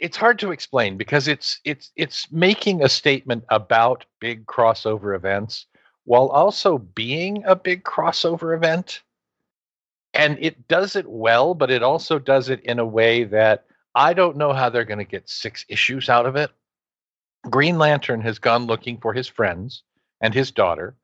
it's 0.00 0.16
hard 0.16 0.38
to 0.38 0.52
explain 0.52 0.96
because 0.96 1.28
it's 1.28 1.60
it's 1.64 1.90
it's 1.96 2.32
making 2.32 2.82
a 2.82 2.88
statement 2.88 3.44
about 3.50 4.06
big 4.20 4.46
crossover 4.46 5.14
events 5.14 5.66
while 6.04 6.28
also 6.28 6.78
being 6.78 7.44
a 7.44 7.54
big 7.54 7.84
crossover 7.84 8.56
event 8.56 9.02
and 10.16 10.38
it 10.40 10.68
does 10.68 10.96
it 10.96 11.06
well 11.08 11.54
but 11.54 11.70
it 11.70 11.82
also 11.82 12.18
does 12.18 12.48
it 12.48 12.60
in 12.60 12.78
a 12.78 12.86
way 12.86 13.24
that 13.24 13.64
i 13.94 14.12
don't 14.12 14.36
know 14.36 14.52
how 14.52 14.68
they're 14.68 14.84
going 14.84 14.98
to 14.98 15.04
get 15.04 15.28
six 15.28 15.64
issues 15.68 16.08
out 16.08 16.26
of 16.26 16.36
it 16.36 16.50
Green 17.50 17.78
Lantern 17.78 18.20
has 18.22 18.38
gone 18.38 18.66
looking 18.66 18.98
for 18.98 19.12
his 19.12 19.28
friends 19.28 19.82
and 20.20 20.34
his 20.34 20.50
daughter. 20.50 20.94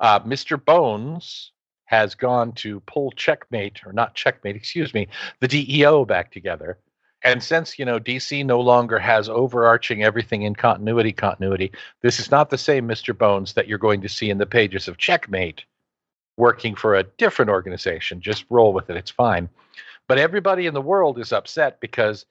Uh, 0.00 0.20
Mr. 0.20 0.62
Bones 0.62 1.52
has 1.86 2.14
gone 2.14 2.52
to 2.52 2.80
pull 2.80 3.10
checkmate, 3.12 3.80
or 3.84 3.92
not 3.92 4.14
checkmate, 4.14 4.56
excuse 4.56 4.92
me, 4.94 5.08
the 5.40 5.48
DEO 5.48 6.04
back 6.04 6.30
together. 6.30 6.78
And 7.24 7.42
since, 7.42 7.78
you 7.78 7.84
know, 7.84 7.98
DC 7.98 8.44
no 8.46 8.60
longer 8.60 8.98
has 8.98 9.28
overarching 9.28 10.04
everything 10.04 10.42
in 10.42 10.54
continuity 10.54 11.12
continuity, 11.12 11.72
this 12.02 12.20
is 12.20 12.30
not 12.30 12.50
the 12.50 12.58
same 12.58 12.86
Mr. 12.86 13.16
Bones 13.16 13.54
that 13.54 13.66
you're 13.66 13.78
going 13.78 14.02
to 14.02 14.08
see 14.08 14.30
in 14.30 14.38
the 14.38 14.46
pages 14.46 14.86
of 14.86 14.98
Checkmate 14.98 15.64
working 16.38 16.74
for 16.74 16.94
a 16.94 17.02
different 17.02 17.50
organization. 17.50 18.20
Just 18.20 18.46
roll 18.48 18.72
with 18.72 18.88
it, 18.88 18.96
it's 18.96 19.10
fine. 19.10 19.48
But 20.06 20.18
everybody 20.18 20.66
in 20.66 20.72
the 20.72 20.80
world 20.80 21.18
is 21.18 21.32
upset 21.32 21.80
because 21.80 22.24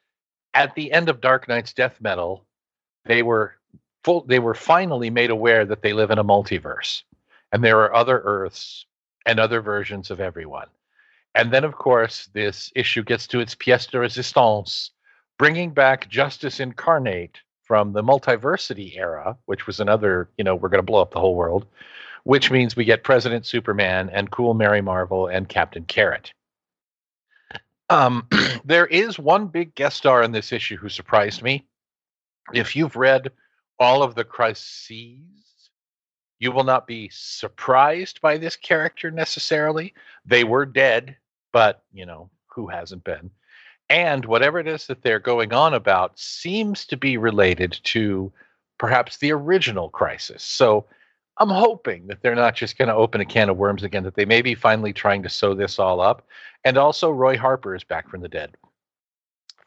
at 0.56 0.74
the 0.74 0.92
end 0.92 1.10
of 1.10 1.22
Dark 1.22 1.48
Nights 1.48 1.74
death 1.74 2.02
metal, 2.02 2.44
they 3.06 3.22
were 3.22 3.54
full. 4.04 4.22
They 4.22 4.40
were 4.40 4.56
finally 4.56 5.12
made 5.12 5.30
aware 5.30 5.66
that 5.66 5.84
they 5.84 5.94
live 5.94 6.10
in 6.10 6.18
a 6.18 6.24
multiverse, 6.24 7.04
and 7.52 7.64
there 7.64 7.80
are 7.82 7.94
other 7.94 8.22
Earths 8.24 8.86
and 9.28 9.40
other 9.40 9.62
versions 9.62 10.10
of 10.10 10.20
everyone. 10.20 10.68
And 11.36 11.54
then, 11.54 11.64
of 11.64 11.76
course, 11.76 12.30
this 12.34 12.72
issue 12.76 13.04
gets 13.04 13.28
to 13.28 13.40
its 13.40 13.54
pièce 13.54 13.92
de 13.92 13.98
résistance, 13.98 14.90
bringing 15.38 15.70
back 15.70 16.10
Justice 16.10 16.60
Incarnate 16.60 17.40
from 17.62 17.94
the 17.94 18.02
multiversity 18.02 18.98
era, 18.98 19.38
which 19.46 19.68
was 19.68 19.80
another, 19.80 20.30
you 20.38 20.44
know, 20.44 20.56
we're 20.56 20.70
going 20.70 20.80
to 20.80 20.92
blow 20.92 21.02
up 21.02 21.12
the 21.12 21.20
whole 21.20 21.36
world, 21.36 21.68
which 22.28 22.52
means 22.52 22.76
we 22.76 22.84
get 22.84 23.06
President 23.06 23.46
Superman 23.46 24.10
and 24.12 24.30
Cool 24.30 24.54
Mary 24.54 24.82
Marvel 24.82 25.28
and 25.28 25.48
Captain 25.48 25.86
Carrot. 25.86 26.34
Um, 27.90 28.28
there 28.66 28.86
is 28.86 29.18
one 29.18 29.48
big 29.48 29.74
guest 29.76 29.96
star 29.96 30.22
in 30.24 30.34
this 30.34 30.52
issue 30.52 30.76
who 30.76 30.90
surprised 30.90 31.42
me. 31.42 31.66
If 32.54 32.76
you've 32.76 32.98
read 32.98 33.32
all 33.80 34.04
of 34.04 34.14
the 34.14 34.26
crises, 34.26 35.22
you 36.38 36.52
will 36.52 36.66
not 36.66 36.86
be 36.86 37.08
surprised 37.14 38.20
by 38.20 38.38
this 38.38 38.58
character 38.58 39.10
necessarily. 39.10 39.94
They 40.26 40.44
were 40.44 40.66
dead, 40.66 41.16
but 41.54 41.84
you 41.94 42.06
know, 42.06 42.30
who 42.48 42.68
hasn't 42.68 43.06
been? 43.06 43.32
And 43.90 44.26
whatever 44.26 44.60
it 44.60 44.68
is 44.68 44.86
that 44.88 45.02
they're 45.02 45.20
going 45.20 45.54
on 45.54 45.74
about 45.74 46.20
seems 46.20 46.86
to 46.88 46.98
be 46.98 47.16
related 47.16 47.80
to 47.86 48.34
perhaps 48.78 49.16
the 49.16 49.32
original 49.32 49.90
crisis. 49.90 50.44
So 50.44 50.88
I'm 51.40 51.50
hoping 51.50 52.08
that 52.08 52.22
they're 52.22 52.36
not 52.36 52.56
just 52.56 52.78
going 52.78 52.88
to 52.88 52.96
open 52.96 53.22
a 53.22 53.26
can 53.26 53.50
of 53.50 53.58
worms 53.58 53.84
again, 53.84 54.04
that 54.04 54.16
they 54.16 54.26
may 54.26 54.42
be 54.42 54.56
finally 54.56 54.94
trying 54.94 55.22
to 55.24 55.30
sew 55.30 55.54
this 55.54 55.78
all 55.78 56.02
up. 56.02 56.28
And 56.64 56.78
also, 56.78 57.12
Roy 57.12 57.38
Harper 57.38 57.76
is 57.76 57.84
back 57.84 58.10
from 58.10 58.22
the 58.22 58.28
dead. 58.28 58.58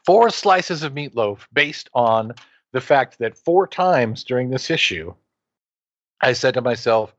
Four 0.05 0.29
slices 0.29 0.83
of 0.83 0.93
meatloaf 0.93 1.47
based 1.53 1.89
on 1.93 2.33
the 2.73 2.81
fact 2.81 3.19
that 3.19 3.37
four 3.37 3.67
times 3.67 4.23
during 4.23 4.49
this 4.49 4.69
issue, 4.69 5.13
I 6.21 6.33
said 6.33 6.53
to 6.55 6.61
myself, 6.61 7.15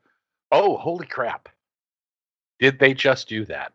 oh, 0.50 0.76
holy 0.76 1.06
crap. 1.06 1.48
Did 2.60 2.78
they 2.78 2.94
just 2.94 3.28
do 3.28 3.44
that? 3.46 3.72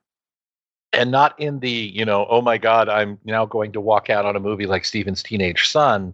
And 0.93 1.11
not 1.11 1.39
in 1.39 1.59
the, 1.59 1.69
you 1.69 2.05
know, 2.05 2.25
oh 2.29 2.41
my 2.41 2.57
God, 2.57 2.87
I'm 2.87 3.19
now 3.25 3.45
going 3.45 3.71
to 3.73 3.81
walk 3.81 4.09
out 4.09 4.25
on 4.25 4.35
a 4.35 4.39
movie 4.39 4.65
like 4.65 4.85
Steven's 4.85 5.23
Teenage 5.23 5.67
Son, 5.67 6.13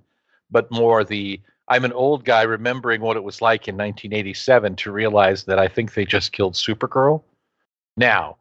but 0.50 0.72
more 0.72 1.04
the, 1.04 1.40
I'm 1.68 1.86
an 1.86 1.94
old 1.94 2.26
guy 2.26 2.42
remembering 2.42 3.02
what 3.02 3.18
it 3.18 3.24
was 3.24 3.42
like 3.42 3.68
in 3.68 3.76
1987 3.76 4.76
to 4.78 4.92
realize 4.92 5.46
that 5.46 5.60
I 5.60 5.68
think 5.68 5.94
they 5.94 6.06
just 6.06 6.34
killed 6.34 6.54
Supergirl. 6.54 7.24
Now, 7.96 8.38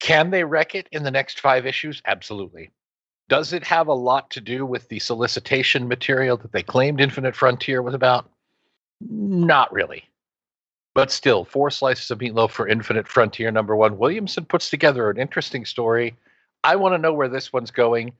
can 0.00 0.30
they 0.30 0.44
wreck 0.44 0.74
it 0.74 0.88
in 0.92 1.02
the 1.04 1.10
next 1.10 1.40
five 1.40 1.64
issues? 1.64 2.02
Absolutely. 2.06 2.70
Does 3.28 3.54
it 3.54 3.64
have 3.64 3.88
a 3.88 3.94
lot 3.94 4.30
to 4.32 4.40
do 4.40 4.66
with 4.66 4.88
the 4.88 4.98
solicitation 4.98 5.88
material 5.88 6.36
that 6.36 6.52
they 6.52 6.62
claimed 6.62 7.00
Infinite 7.00 7.34
Frontier 7.34 7.80
was 7.80 7.94
about? 7.94 8.28
Not 9.00 9.72
really. 9.72 10.04
But 10.94 11.10
still, 11.10 11.44
four 11.44 11.70
slices 11.70 12.10
of 12.10 12.18
meatloaf 12.18 12.50
for 12.50 12.68
Infinite 12.68 13.08
Frontier 13.08 13.50
number 13.50 13.74
one. 13.74 13.96
Williamson 13.96 14.44
puts 14.44 14.68
together 14.68 15.08
an 15.08 15.18
interesting 15.18 15.64
story. 15.64 16.16
I 16.62 16.76
want 16.76 16.94
to 16.94 16.98
know 16.98 17.14
where 17.14 17.28
this 17.28 17.52
one's 17.52 17.70
going. 17.70 18.12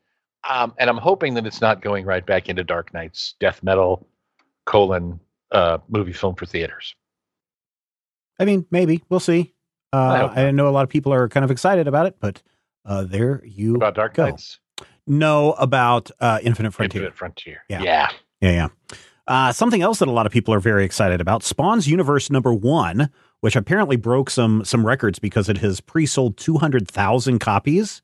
Um, 0.49 0.75
and 0.79 0.91
I'm 0.91 0.97
hoping 0.97 1.35
that 1.35 1.47
it's 1.47 1.61
not 1.61 1.83
going 1.83 2.05
right 2.05 2.25
back 2.25 2.49
into 2.49 2.65
Dark 2.65 2.93
Nights 2.93 3.35
death 3.39 3.63
metal 3.63 4.07
colon 4.65 5.21
uh, 5.53 5.79
movie 5.89 6.13
film 6.13 6.35
for 6.35 6.47
theaters. 6.47 6.95
I 8.39 8.45
mean, 8.45 8.67
maybe 8.71 9.03
we'll 9.09 9.21
see. 9.21 9.55
Uh, 9.93 10.31
I, 10.35 10.47
I, 10.47 10.51
know 10.51 10.69
a 10.69 10.71
lot 10.71 10.83
of 10.83 10.89
people 10.89 11.13
are 11.13 11.29
kind 11.29 11.45
of 11.45 11.53
excited 11.53 11.87
about 11.87 12.07
it, 12.07 12.17
but 12.19 12.43
uh, 12.85 13.05
there 13.05 13.43
you 13.45 13.77
about 13.77 13.95
Dark 13.95 14.15
go. 14.15 14.25
Nights. 14.27 14.59
No, 15.07 15.53
about 15.53 16.11
uh, 16.19 16.41
Infinite 16.43 16.73
Frontier. 16.73 17.03
Infinite 17.03 17.17
Frontier. 17.17 17.63
Yeah, 17.69 17.83
yeah, 17.83 18.11
yeah. 18.41 18.51
yeah. 18.51 18.97
Uh, 19.27 19.53
something 19.53 19.83
else 19.83 20.01
that 20.01 20.09
a 20.09 20.13
lot 20.13 20.27
of 20.27 20.33
people 20.33 20.53
are 20.53 20.61
very 20.61 20.85
excited 20.85 21.21
about: 21.21 21.45
Spawn's 21.45 21.87
Universe 21.87 22.29
number 22.29 22.53
one, 22.53 23.09
which 23.41 23.55
apparently 23.55 23.97
broke 23.97 24.31
some 24.31 24.65
some 24.65 24.85
records 24.85 25.21
because 25.21 25.49
it 25.49 25.59
has 25.59 25.81
pre-sold 25.81 26.37
two 26.37 26.59
hundred 26.59 26.89
thousand 26.89 27.39
copies. 27.39 28.03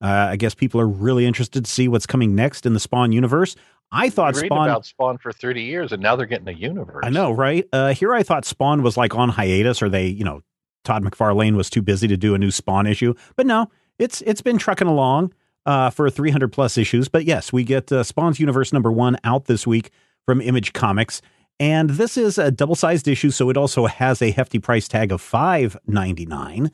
Uh, 0.00 0.28
I 0.30 0.36
guess 0.36 0.54
people 0.54 0.80
are 0.80 0.88
really 0.88 1.26
interested 1.26 1.64
to 1.64 1.70
see 1.70 1.88
what's 1.88 2.06
coming 2.06 2.34
next 2.34 2.64
in 2.64 2.72
the 2.72 2.80
Spawn 2.80 3.12
universe. 3.12 3.56
I 3.90 4.10
thought 4.10 4.34
we 4.34 4.46
Spawn 4.46 4.68
about 4.68 4.86
Spawn 4.86 5.18
for 5.18 5.32
thirty 5.32 5.62
years, 5.62 5.92
and 5.92 6.02
now 6.02 6.16
they're 6.16 6.26
getting 6.26 6.48
a 6.48 6.52
universe. 6.52 7.02
I 7.04 7.10
know, 7.10 7.32
right? 7.32 7.66
Uh, 7.72 7.94
here, 7.94 8.12
I 8.12 8.22
thought 8.22 8.44
Spawn 8.44 8.82
was 8.82 8.96
like 8.96 9.14
on 9.14 9.30
hiatus, 9.30 9.82
or 9.82 9.88
they, 9.88 10.06
you 10.06 10.24
know, 10.24 10.42
Todd 10.84 11.02
McFarlane 11.04 11.56
was 11.56 11.70
too 11.70 11.82
busy 11.82 12.06
to 12.08 12.16
do 12.16 12.34
a 12.34 12.38
new 12.38 12.50
Spawn 12.50 12.86
issue. 12.86 13.14
But 13.36 13.46
no, 13.46 13.68
it's 13.98 14.20
it's 14.22 14.42
been 14.42 14.58
trucking 14.58 14.88
along 14.88 15.32
uh, 15.64 15.90
for 15.90 16.10
300 16.10 16.52
plus 16.52 16.76
issues. 16.76 17.08
But 17.08 17.24
yes, 17.24 17.52
we 17.52 17.64
get 17.64 17.90
uh, 17.90 18.02
Spawn's 18.02 18.38
Universe 18.40 18.72
number 18.72 18.92
one 18.92 19.16
out 19.24 19.46
this 19.46 19.66
week 19.66 19.90
from 20.26 20.40
Image 20.40 20.74
Comics, 20.74 21.22
and 21.58 21.90
this 21.90 22.16
is 22.16 22.36
a 22.36 22.50
double 22.50 22.74
sized 22.74 23.08
issue, 23.08 23.30
so 23.30 23.48
it 23.48 23.56
also 23.56 23.86
has 23.86 24.20
a 24.20 24.30
hefty 24.30 24.58
price 24.58 24.86
tag 24.86 25.12
of 25.12 25.20
five 25.20 25.76
ninety 25.86 26.26
nine. 26.26 26.70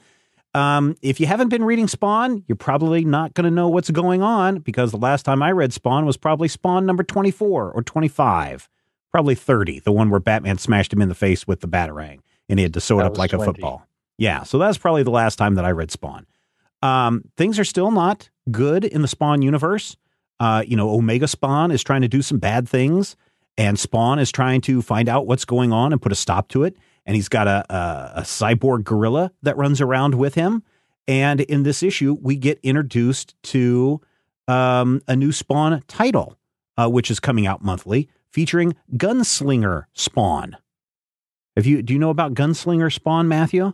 Um, 0.55 0.97
if 1.03 1.19
you 1.19 1.27
haven't 1.27 1.49
been 1.49 1.65
reading 1.65 1.89
Spawn, 1.89 2.45
you're 2.47 2.57
probably 2.57 3.05
not 3.05 3.35
going 3.35 3.45
to 3.45 3.51
know 3.51 3.69
what's 3.69 3.91
going 3.91 4.23
on 4.23 4.61
because 4.61 4.93
the 4.93 4.97
last 4.99 5.25
time 5.25 5.43
I 5.43 5.51
read 5.51 5.73
Spawn 5.73 6.07
was 6.07 6.17
probably 6.17 6.47
Spawn 6.47 6.87
number 6.87 7.03
24 7.03 7.73
or 7.73 7.83
25, 7.83 8.69
probably 9.11 9.35
30, 9.35 9.81
the 9.81 9.91
one 9.93 10.11
where 10.11 10.21
Batman 10.21 10.59
smashed 10.59 10.93
him 10.93 11.03
in 11.03 11.09
the 11.09 11.15
face 11.15 11.47
with 11.47 11.61
the 11.61 11.67
Batarang 11.67 12.21
and 12.49 12.59
he 12.59 12.63
had 12.63 12.75
to 12.75 12.81
sew 12.81 13.01
it 13.01 13.05
up 13.05 13.19
like 13.19 13.31
20. 13.31 13.43
a 13.43 13.47
football. 13.47 13.87
Yeah, 14.17 14.45
so 14.45 14.59
that's 14.59 14.79
probably 14.79 15.03
the 15.03 15.11
last 15.11 15.37
time 15.37 15.57
that 15.57 15.65
I 15.65 15.73
read 15.73 15.91
Spawn. 15.91 16.27
Um, 16.83 17.25
things 17.37 17.59
are 17.59 17.65
still 17.65 17.91
not 17.91 18.31
good 18.51 18.85
in 18.85 19.03
the 19.03 19.09
Spawn 19.09 19.43
universe. 19.43 19.97
Uh, 20.39 20.63
you 20.67 20.77
know, 20.77 20.91
Omega 20.91 21.27
Spawn 21.27 21.71
is 21.71 21.83
trying 21.83 22.03
to 22.03 22.09
do 22.09 22.23
some 22.23 22.39
bad 22.39 22.69
things, 22.69 23.17
and 23.57 23.79
Spawn 23.79 24.19
is 24.19 24.31
trying 24.31 24.61
to 24.63 24.83
find 24.83 25.09
out 25.09 25.27
what's 25.27 25.45
going 25.45 25.73
on 25.73 25.93
and 25.93 26.01
put 26.01 26.13
a 26.13 26.17
stop 26.17 26.49
to 26.49 26.63
it. 26.65 26.77
And 27.07 27.15
he's 27.17 27.29
got 27.29 27.47
a, 27.47 27.65
a, 27.73 28.13
a 28.17 28.23
cyborg 28.23 28.85
gorilla 28.85 29.33
that 29.43 29.57
runs 29.57 29.81
around 29.81 30.15
with 30.15 30.35
him. 30.35 30.63
And 31.07 31.41
in 31.43 31.63
this 31.65 31.83
issue, 31.83 32.17
we 32.21 32.37
get 32.37 32.59
introduced 32.63 33.35
to 33.45 34.01
um, 34.49 35.03
a 35.07 35.15
new 35.15 35.33
Spawn 35.33 35.83
title, 35.87 36.39
uh, 36.79 36.89
which 36.89 37.11
is 37.11 37.21
coming 37.21 37.47
out 37.47 37.63
monthly, 37.63 38.09
featuring 38.31 38.75
Gunslinger 38.97 39.85
Spawn. 39.93 40.57
Have 41.57 41.67
you 41.67 41.83
do 41.83 41.93
you 41.93 41.99
know 41.99 42.11
about 42.11 42.35
Gunslinger 42.35 42.93
Spawn, 42.93 43.29
Matthew? 43.29 43.73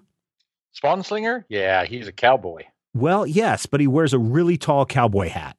Spawn 0.73 1.03
Slinger? 1.03 1.47
Yeah, 1.49 1.85
he's 1.85 2.07
a 2.09 2.13
cowboy. 2.13 2.65
Well, 2.95 3.27
yes, 3.27 3.67
but 3.67 3.81
he 3.81 3.87
wears 3.87 4.13
a 4.13 4.19
really 4.19 4.57
tall 4.57 4.85
cowboy 4.85 5.29
hat. 5.29 5.57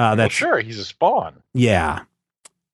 Uh, 0.00 0.10
well, 0.10 0.16
that's 0.16 0.34
sure, 0.34 0.60
he's 0.60 0.78
a 0.78 0.84
Spawn. 0.84 1.42
yeah. 1.54 2.00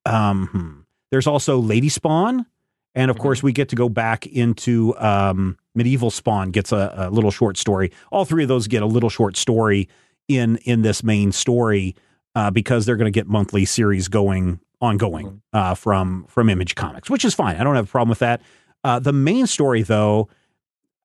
Um, 0.07 0.49
hmm. 0.49 0.81
There's 1.11 1.27
also 1.27 1.59
Lady 1.59 1.89
Spawn, 1.89 2.45
and 2.95 3.11
of 3.11 3.19
course 3.19 3.43
we 3.43 3.53
get 3.53 3.69
to 3.71 3.77
go 3.77 3.89
back 3.89 4.27
into 4.27 4.97
um, 4.99 5.57
Medieval 5.75 6.11
Spawn 6.11 6.51
gets 6.51 6.73
a, 6.73 6.93
a 6.97 7.11
little 7.11 7.31
short 7.31 7.57
story. 7.57 7.91
All 8.13 8.25
three 8.25 8.43
of 8.45 8.49
those 8.49 8.67
get 8.69 8.83
a 8.83 8.87
little 8.87 9.11
short 9.11 9.37
story 9.37 9.89
in 10.29 10.57
in 10.59 10.83
this 10.83 11.03
main 11.03 11.33
story 11.33 11.95
uh, 12.35 12.51
because 12.51 12.87
they're 12.87 12.97
going 12.97 13.13
to 13.13 13.17
get 13.17 13.27
monthly 13.29 13.65
series 13.65 14.09
going 14.09 14.61
ongoing 14.81 15.27
Mhm. 15.27 15.41
uh, 15.53 15.75
from 15.75 16.25
from 16.29 16.49
Image 16.51 16.75
Comics, 16.75 17.09
which 17.11 17.25
is 17.25 17.35
fine. 17.35 17.57
I 17.57 17.65
don't 17.65 17.75
have 17.77 17.87
a 17.87 17.91
problem 17.91 18.11
with 18.11 18.19
that. 18.21 18.41
Uh, 18.83 18.99
the 18.99 19.13
main 19.13 19.47
story, 19.47 19.83
though, 19.83 20.29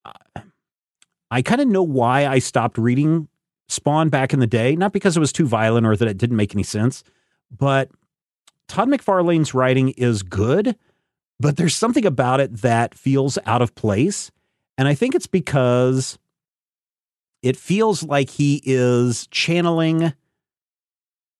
uh, 0.05 0.11
I 1.31 1.41
kind 1.41 1.61
of 1.61 1.67
know 1.67 1.83
why 1.83 2.25
I 2.25 2.39
stopped 2.39 2.77
reading 2.77 3.27
Spawn 3.67 4.09
back 4.09 4.33
in 4.33 4.39
the 4.39 4.47
day. 4.47 4.75
Not 4.75 4.91
because 4.93 5.15
it 5.15 5.19
was 5.19 5.31
too 5.31 5.45
violent 5.47 5.85
or 5.85 5.95
that 5.95 6.07
it 6.07 6.17
didn't 6.17 6.35
make 6.37 6.53
any 6.55 6.63
sense, 6.63 7.03
but 7.55 7.89
Todd 8.67 8.89
McFarlane's 8.89 9.53
writing 9.53 9.89
is 9.91 10.23
good, 10.23 10.75
but 11.39 11.57
there's 11.57 11.75
something 11.75 12.05
about 12.05 12.39
it 12.39 12.61
that 12.61 12.93
feels 12.93 13.37
out 13.45 13.61
of 13.61 13.75
place. 13.75 14.31
And 14.77 14.87
I 14.87 14.93
think 14.93 15.15
it's 15.15 15.27
because 15.27 16.17
it 17.41 17.55
feels 17.55 18.03
like 18.03 18.29
he 18.29 18.61
is 18.65 19.27
channeling 19.27 20.13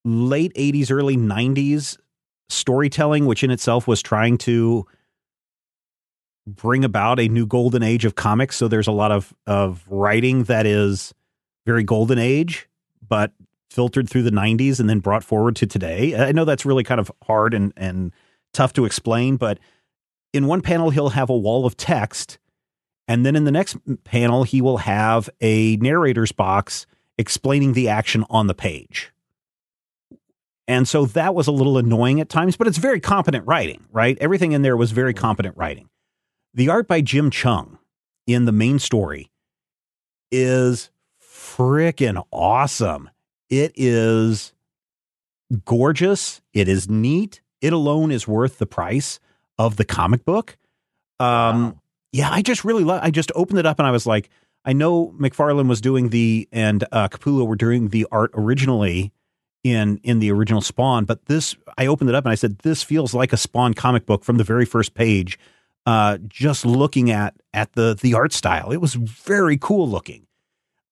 late 0.06 0.54
80s, 0.54 0.92
early 0.92 1.18
90s 1.18 1.98
storytelling, 2.48 3.26
which 3.26 3.44
in 3.44 3.52
itself 3.52 3.88
was 3.88 4.02
trying 4.02 4.38
to 4.40 4.86
bring 6.48 6.84
about 6.84 7.20
a 7.20 7.28
new 7.28 7.46
golden 7.46 7.84
age 7.84 8.06
of 8.06 8.16
comics. 8.16 8.56
So 8.56 8.68
there's 8.68 8.88
a 8.88 8.92
lot 8.92 9.12
of, 9.12 9.34
of 9.46 9.86
writing 9.88 10.44
that 10.44 10.66
is 10.66 11.14
very 11.66 11.84
golden 11.84 12.18
age, 12.18 12.68
but 13.08 13.34
filtered 13.70 14.10
through 14.10 14.24
the 14.24 14.32
90s 14.32 14.80
and 14.80 14.90
then 14.90 15.00
brought 15.00 15.24
forward 15.24 15.56
to 15.58 15.68
today. 15.68 16.16
I 16.16 16.32
know 16.32 16.46
that's 16.46 16.66
really 16.66 16.84
kind 16.84 17.00
of 17.00 17.12
hard 17.24 17.54
and, 17.54 17.72
and 17.78 18.12
tough 18.52 18.74
to 18.74 18.86
explain, 18.86 19.38
but 19.38 19.60
in 20.34 20.48
one 20.48 20.62
panel, 20.62 20.90
he'll 20.90 21.10
have 21.10 21.30
a 21.30 21.38
wall 21.38 21.66
of 21.66 21.78
text. 21.78 22.38
And 23.08 23.26
then 23.26 23.36
in 23.36 23.46
the 23.46 23.52
next 23.52 23.78
panel, 24.04 24.44
he 24.44 24.62
will 24.62 24.78
have 24.78 25.30
a 25.42 25.78
narrator's 25.78 26.32
box 26.32 26.86
explaining 27.18 27.74
the 27.74 27.90
action 27.90 28.26
on 28.30 28.48
the 28.48 28.54
page. 28.54 29.12
And 30.68 30.88
so 30.88 31.06
that 31.08 31.34
was 31.34 31.48
a 31.48 31.52
little 31.52 31.80
annoying 31.80 32.22
at 32.22 32.30
times, 32.30 32.56
but 32.56 32.68
it's 32.68 32.78
very 32.78 33.00
competent 33.00 33.48
writing, 33.48 33.84
right? 33.92 34.18
Everything 34.22 34.52
in 34.52 34.62
there 34.62 34.78
was 34.78 34.92
very 34.92 35.16
competent 35.16 35.58
writing. 35.58 35.90
The 36.54 36.70
art 36.70 36.88
by 36.88 37.02
Jim 37.02 37.32
Cheung 37.32 37.80
in 38.28 38.46
the 38.46 38.52
main 38.52 38.78
story 38.78 39.32
is 40.32 40.92
freaking 41.20 42.24
awesome. 42.32 43.10
It 43.50 43.72
is 43.76 44.54
gorgeous. 45.66 46.42
It 46.54 46.68
is 46.68 46.88
neat. 46.88 47.42
It 47.62 47.74
alone 47.74 48.12
is 48.12 48.28
worth 48.28 48.60
the 48.60 48.68
price 48.68 49.20
of 49.60 49.76
the 49.76 49.86
comic 49.86 50.26
book. 50.26 50.58
Um, 51.20 51.28
Wow. 51.64 51.82
yeah, 52.12 52.30
I 52.32 52.42
just 52.42 52.66
really 52.66 52.84
love. 52.84 53.02
I 53.04 53.12
just 53.12 53.32
opened 53.36 53.60
it 53.60 53.66
up 53.68 53.78
and 53.78 53.88
I 53.88 53.92
was 53.92 54.08
like, 54.08 54.30
I 54.66 54.74
know 54.74 55.14
McFarlane 55.20 55.68
was 55.68 55.82
doing 55.82 56.10
the 56.10 56.48
and 56.52 56.84
uh, 56.92 57.08
Capullo 57.10 57.46
were 57.46 57.56
doing 57.56 57.90
the 57.90 58.08
art 58.12 58.32
originally 58.34 59.12
in 59.64 60.00
in 60.04 60.20
the 60.20 60.32
original 60.32 60.62
Spawn, 60.62 61.06
but 61.06 61.26
this 61.26 61.56
I 61.78 61.86
opened 61.86 62.10
it 62.10 62.16
up 62.16 62.26
and 62.26 62.32
I 62.32 62.36
said, 62.36 62.60
this 62.60 62.82
feels 62.82 63.14
like 63.14 63.34
a 63.34 63.38
Spawn 63.38 63.74
comic 63.74 64.06
book 64.06 64.24
from 64.24 64.38
the 64.38 64.44
very 64.44 64.66
first 64.66 64.94
page. 64.96 65.38
Uh, 65.86 66.18
just 66.28 66.66
looking 66.66 67.12
at 67.12 67.36
at 67.54 67.74
the 67.74 67.98
the 68.00 68.14
art 68.14 68.32
style, 68.34 68.72
it 68.72 68.78
was 68.78 68.94
very 68.96 69.58
cool 69.58 69.88
looking. 69.90 70.26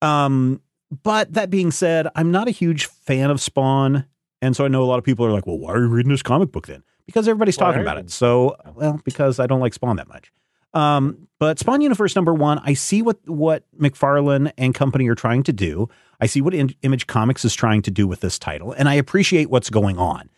Um, 0.02 0.62
but 1.04 1.34
that 1.34 1.50
being 1.50 1.72
said, 1.72 2.08
I'm 2.16 2.32
not 2.32 2.48
a 2.48 2.52
huge 2.52 2.86
fan 2.86 3.30
of 3.30 3.42
Spawn, 3.42 4.06
and 4.42 4.56
so 4.56 4.64
I 4.66 4.70
know 4.70 4.84
a 4.84 4.86
lot 4.86 4.98
of 4.98 5.04
people 5.04 5.26
are 5.26 5.32
like, 5.32 5.46
"Well, 5.46 5.58
why 5.58 5.74
are 5.74 5.80
you 5.82 5.88
reading 5.88 6.12
this 6.12 6.24
comic 6.24 6.52
book 6.52 6.68
then?" 6.68 6.84
Because 7.08 7.28
everybody's 7.28 7.58
talking 7.58 7.82
about 7.82 7.98
it. 7.98 8.06
it. 8.06 8.12
So, 8.12 8.56
well, 8.76 9.02
because 9.04 9.40
I 9.40 9.48
don't 9.48 9.60
like 9.60 9.74
Spawn 9.74 9.96
that 9.96 10.08
much. 10.08 10.32
Um, 10.74 11.28
but 11.40 11.58
Spawn 11.58 11.82
Universe 11.82 12.16
number 12.16 12.34
one, 12.34 12.60
I 12.64 12.74
see 12.74 13.02
what 13.02 13.18
what 13.28 13.64
McFarlane 13.80 14.52
and 14.58 14.76
company 14.76 15.08
are 15.08 15.16
trying 15.16 15.42
to 15.44 15.54
do. 15.54 15.90
I 16.20 16.28
see 16.28 16.42
what 16.42 16.54
In- 16.54 16.76
Image 16.84 17.08
Comics 17.08 17.44
is 17.46 17.56
trying 17.56 17.82
to 17.84 17.92
do 17.92 18.08
with 18.08 18.20
this 18.20 18.38
title, 18.38 18.74
and 18.74 18.88
I 18.88 18.94
appreciate 18.96 19.50
what's 19.50 19.70
going 19.70 19.98
on. 19.98 20.30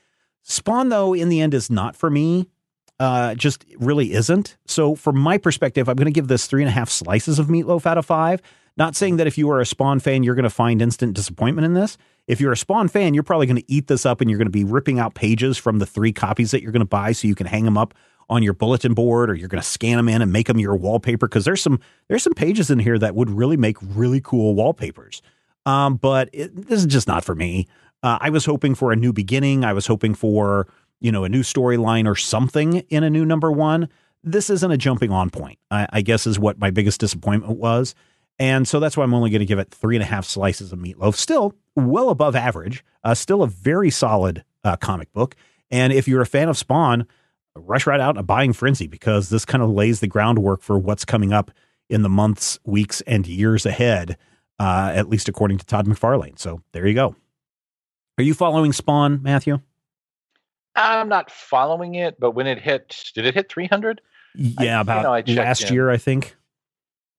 Spawn, 0.44 0.90
though, 0.90 1.14
in 1.14 1.30
the 1.30 1.42
end, 1.42 1.54
is 1.54 1.70
not 1.70 1.96
for 1.96 2.10
me. 2.10 2.48
Uh, 3.00 3.34
just 3.34 3.66
really 3.78 4.14
isn't. 4.14 4.58
So, 4.66 4.94
from 4.96 5.18
my 5.18 5.38
perspective, 5.38 5.90
I'm 5.90 5.96
going 5.96 6.06
to 6.06 6.12
give 6.12 6.28
this 6.28 6.48
three 6.48 6.62
and 6.62 6.70
a 6.70 6.74
half 6.74 6.90
slices 6.90 7.40
of 7.40 7.48
meatloaf 7.48 7.86
out 7.86 7.98
of 7.98 8.06
five. 8.06 8.42
Not 8.78 8.96
saying 8.96 9.18
that 9.18 9.28
if 9.28 9.38
you 9.38 9.50
are 9.52 9.60
a 9.60 9.66
Spawn 9.66 10.00
fan, 10.00 10.24
you're 10.24 10.36
going 10.36 10.44
to 10.44 10.50
find 10.50 10.82
instant 10.82 11.14
disappointment 11.14 11.66
in 11.66 11.74
this. 11.74 11.98
If 12.30 12.40
you're 12.40 12.52
a 12.52 12.58
Spawn 12.58 12.90
fan, 12.90 13.16
you're 13.16 13.24
probably 13.24 13.48
going 13.48 13.58
to 13.58 13.72
eat 13.72 13.88
this 13.88 14.06
up 14.06 14.22
and 14.22 14.30
you're 14.30 14.38
going 14.38 14.46
to 14.46 14.52
be 14.52 14.64
ripping 14.64 15.00
out 15.00 15.16
pages 15.16 15.58
from 15.58 15.80
the 15.80 15.86
three 15.88 16.14
copies 16.14 16.52
that 16.52 16.62
you're 16.62 16.72
going 16.72 16.82
to 16.82 16.86
buy 16.86 17.12
so 17.12 17.28
you 17.28 17.34
can 17.34 17.48
hang 17.48 17.66
them 17.66 17.76
up 17.76 17.96
on 18.30 18.44
your 18.44 18.54
bulletin 18.54 18.94
board 18.94 19.32
or 19.32 19.34
you're 19.34 19.48
going 19.48 19.62
to 19.62 19.68
scan 19.68 19.98
them 19.98 20.08
in 20.08 20.22
and 20.22 20.32
make 20.32 20.46
them 20.46 20.60
your 20.60 20.76
wallpaper 20.76 21.28
because 21.28 21.44
there's 21.44 21.64
some 21.64 21.80
there's 22.08 22.22
some 22.22 22.36
pages 22.36 22.70
in 22.70 22.78
here 22.78 23.00
that 23.00 23.16
would 23.16 23.32
really 23.32 23.58
make 23.58 23.78
really 23.82 24.22
cool 24.22 24.54
wallpapers. 24.54 25.24
Um, 25.66 25.96
but 25.96 26.30
it, 26.32 26.56
this 26.68 26.82
is 26.82 26.86
just 26.86 27.08
not 27.08 27.26
for 27.26 27.34
me. 27.34 27.68
Uh, 28.04 28.20
I 28.22 28.30
was 28.30 28.46
hoping 28.46 28.76
for 28.76 28.92
a 28.92 28.96
new 28.96 29.12
beginning. 29.12 29.66
I 29.66 29.74
was 29.74 29.88
hoping 29.88 30.14
for 30.14 30.68
you 31.00 31.12
know 31.12 31.24
a 31.24 31.30
new 31.30 31.42
storyline 31.42 32.08
or 32.08 32.16
something 32.16 32.78
in 32.90 33.04
a 33.04 33.10
new 33.10 33.26
number 33.26 33.52
one. 33.52 33.90
This 34.24 34.52
isn't 34.52 34.72
a 34.72 34.78
jumping 34.78 35.12
on 35.12 35.32
point. 35.32 35.58
I, 35.72 35.88
I 35.92 36.02
guess 36.02 36.28
is 36.28 36.38
what 36.38 36.60
my 36.60 36.70
biggest 36.70 37.00
disappointment 37.00 37.58
was. 37.58 37.96
And 38.40 38.68
so 38.68 38.80
that's 38.80 38.96
why 38.96 39.04
I'm 39.04 39.14
only 39.14 39.30
going 39.30 39.42
to 39.42 39.46
give 39.46 39.60
it 39.60 39.70
three 39.70 39.96
and 39.96 40.04
a 40.04 40.06
half 40.06 40.26
slices 40.26 40.72
of 40.72 40.80
meatloaf. 40.80 41.16
Still 41.16 41.56
well 41.76 42.10
above 42.10 42.36
average. 42.36 42.84
Uh, 43.04 43.14
still 43.14 43.44
a 43.44 43.48
very 43.48 43.90
solid 43.90 44.44
uh, 44.64 44.78
comic 44.78 45.12
book. 45.12 45.36
And 45.70 45.92
if 45.92 46.08
you're 46.08 46.22
a 46.22 46.26
fan 46.26 46.50
of 46.50 46.58
Spawn, 46.58 47.06
rush 47.56 47.86
right 47.86 48.00
out 48.00 48.16
in 48.16 48.20
a 48.20 48.24
buying 48.24 48.54
frenzy 48.54 48.88
because 48.88 49.30
this 49.30 49.46
kind 49.46 49.62
of 49.62 49.70
lays 49.70 50.00
the 50.00 50.08
groundwork 50.08 50.62
for 50.62 50.80
what's 50.80 51.06
coming 51.06 51.34
up 51.34 51.52
in 51.90 52.02
the 52.02 52.10
months, 52.10 52.60
weeks, 52.64 53.02
and 53.02 53.28
years 53.28 53.66
ahead, 53.66 54.18
uh, 54.60 54.92
at 54.94 55.10
least 55.10 55.28
according 55.28 55.58
to 55.58 55.66
Todd 55.66 55.88
McFarlane. 55.88 56.40
So 56.40 56.62
there 56.72 56.88
you 56.88 56.94
go. 56.94 57.16
Are 58.18 58.24
you 58.24 58.34
following 58.34 58.74
Spawn, 58.74 59.22
Matthew? 59.22 59.60
I'm 60.76 61.10
not 61.10 61.32
following 61.32 61.96
it, 61.96 62.20
but 62.20 62.32
when 62.32 62.48
it 62.48 62.60
hit, 62.60 63.12
did 63.16 63.26
it 63.26 63.34
hit 63.34 63.50
300? 63.50 64.02
Yeah, 64.36 64.76
you 64.76 64.82
about 64.82 65.28
know, 65.28 65.34
last 65.34 65.64
in. 65.64 65.74
year, 65.74 65.90
I 65.90 65.98
think. 65.98 66.36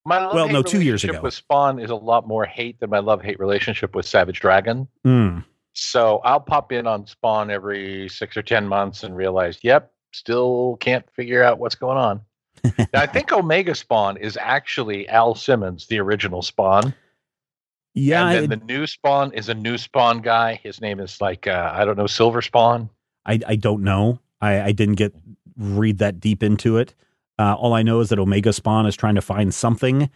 My 0.05 0.19
love 0.25 0.35
Well, 0.35 0.49
no, 0.49 0.63
two 0.63 0.81
years 0.83 1.05
ago. 1.05 1.21
With 1.21 1.35
Spawn 1.35 1.79
is 1.79 1.91
a 1.91 1.95
lot 1.95 2.27
more 2.27 2.45
hate 2.45 2.81
than 2.81 2.91
my 2.91 3.01
love 3.01 3.23
hate 3.23 3.39
relationship 3.39 3.95
with 3.95 4.07
Savage 4.07 4.41
Dragon. 4.41 4.89
Mm. 5.07 5.45
So 5.73 6.19
I'll 6.25 6.41
pop 6.41 6.73
in 6.73 6.87
on 6.87 7.07
Spawn 7.07 7.51
every 7.51 8.09
six 8.09 8.37
or 8.37 8.43
ten 8.43 8.67
months 8.67 9.05
and 9.05 9.15
realize, 9.15 9.59
yep, 9.63 9.93
still 10.13 10.77
can't 10.81 11.05
figure 11.15 11.43
out 11.43 11.59
what's 11.59 11.75
going 11.75 11.99
on. 11.99 12.21
now, 12.79 13.01
I 13.01 13.07
think 13.07 13.33
Omega 13.33 13.75
Spawn 13.75 14.17
is 14.17 14.37
actually 14.41 15.09
Al 15.09 15.35
Simmons, 15.35 15.87
the 15.87 16.01
original 16.01 16.43
Spawn. 16.43 16.95
Yeah, 17.95 18.27
and 18.27 18.35
then 18.35 18.45
it- 18.45 18.61
the 18.61 18.65
new 18.67 18.87
Spawn 18.87 19.33
is 19.33 19.49
a 19.49 19.55
new 19.55 19.77
Spawn 19.79 20.21
guy. 20.21 20.61
His 20.63 20.81
name 20.81 21.01
is 21.01 21.21
like 21.21 21.47
uh, 21.47 21.73
I 21.75 21.85
don't 21.85 21.97
know, 21.99 22.07
Silver 22.07 22.43
Spawn. 22.43 22.91
I, 23.27 23.41
I 23.47 23.57
don't 23.57 23.83
know. 23.83 24.19
I, 24.41 24.63
I 24.63 24.73
didn't 24.73 24.95
get 24.95 25.15
read 25.57 25.99
that 25.99 26.21
deep 26.21 26.43
into 26.43 26.79
it. 26.79 26.95
Uh, 27.41 27.55
all 27.55 27.73
I 27.73 27.83
know 27.83 28.01
is 28.01 28.11
that 28.11 28.19
Omega 28.19 28.53
Spawn 28.53 28.85
is 28.87 28.95
trying 28.97 29.15
to 29.15 29.23
find 29.23 29.55
something, 29.55 30.11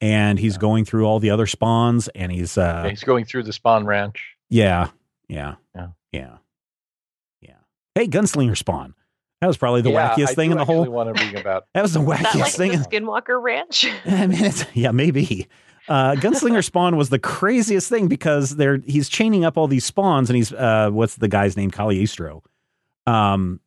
and 0.00 0.38
he's 0.38 0.56
going 0.56 0.84
through 0.86 1.04
all 1.04 1.18
the 1.20 1.28
other 1.30 1.46
spawns, 1.46 2.08
and 2.14 2.32
he's 2.32 2.56
uh, 2.56 2.86
He's 2.88 3.04
going 3.04 3.24
through 3.26 3.42
the 3.42 3.52
Spawn 3.52 3.84
Ranch. 3.84 4.36
yeah, 4.48 4.88
yeah, 5.28 5.56
Yeah. 5.74 5.88
yeah, 6.12 6.36
yeah. 7.42 7.54
Hey, 7.94 8.06
Gunslinger 8.06 8.56
Spawn. 8.56 8.94
That 9.42 9.46
was 9.46 9.56
probably 9.56 9.82
the 9.82 9.90
Yeah, 9.90 10.10
wackiest 10.14 10.28
I 10.30 10.34
thing 10.34 10.50
in 10.52 10.56
the 10.58 10.64
whole. 10.64 10.84
want 10.90 11.14
to 11.14 11.24
read 11.24 11.34
about. 11.36 11.66
That 11.74 11.82
was 11.82 11.92
the 11.94 12.00
Is 12.00 12.06
that 12.08 12.18
wackiest 12.18 12.38
like 12.40 12.52
thing. 12.52 12.70
the 12.72 12.76
in- 12.96 13.04
Skinwalker 13.04 13.42
Ranch? 13.42 13.86
I 14.06 14.26
mean, 14.26 14.42
it's, 14.44 14.64
yeah, 14.74 14.90
maybe. 14.90 15.48
Uh, 15.88 16.14
Gunslinger 16.14 16.64
Spawn 16.70 16.96
was 16.96 17.08
the 17.10 17.18
craziest 17.18 17.88
thing 17.88 18.06
because 18.08 18.56
they're 18.56 18.78
he's 18.86 19.08
chaining 19.08 19.44
up 19.44 19.56
all 19.58 19.66
these 19.66 19.84
spawns, 19.84 20.30
and 20.30 20.36
he's 20.36 20.52
uh, 20.52 20.90
what's 20.92 21.16
the 21.16 21.28
guy's 21.28 21.56
name? 21.56 21.70
Cagliostro. 21.70 22.42
Um, 23.06 23.60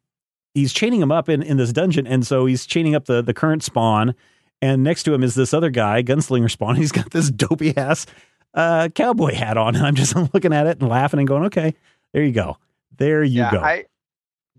he's 0.53 0.73
chaining 0.73 1.01
him 1.01 1.11
up 1.11 1.29
in 1.29 1.41
in 1.41 1.57
this 1.57 1.73
dungeon, 1.73 2.07
and 2.07 2.25
so 2.25 2.45
he's 2.45 2.65
chaining 2.65 2.95
up 2.95 3.05
the 3.05 3.21
the 3.21 3.33
current 3.33 3.63
spawn, 3.63 4.15
and 4.61 4.83
next 4.83 5.03
to 5.03 5.13
him 5.13 5.23
is 5.23 5.35
this 5.35 5.53
other 5.53 5.69
guy, 5.69 6.03
Gunslinger 6.03 6.49
Spawn. 6.49 6.75
He's 6.77 6.91
got 6.91 7.11
this 7.11 7.29
dopey 7.29 7.75
ass 7.75 8.05
uh, 8.53 8.89
cowboy 8.95 9.33
hat 9.33 9.57
on, 9.57 9.75
and 9.75 9.85
I'm 9.85 9.95
just 9.95 10.15
looking 10.33 10.53
at 10.53 10.67
it 10.67 10.79
and 10.79 10.89
laughing 10.89 11.19
and 11.19 11.27
going, 11.27 11.45
okay, 11.45 11.75
there 12.13 12.23
you 12.23 12.31
go, 12.31 12.57
there 12.97 13.23
you 13.23 13.41
yeah, 13.41 13.51
go. 13.51 13.59
I 13.59 13.85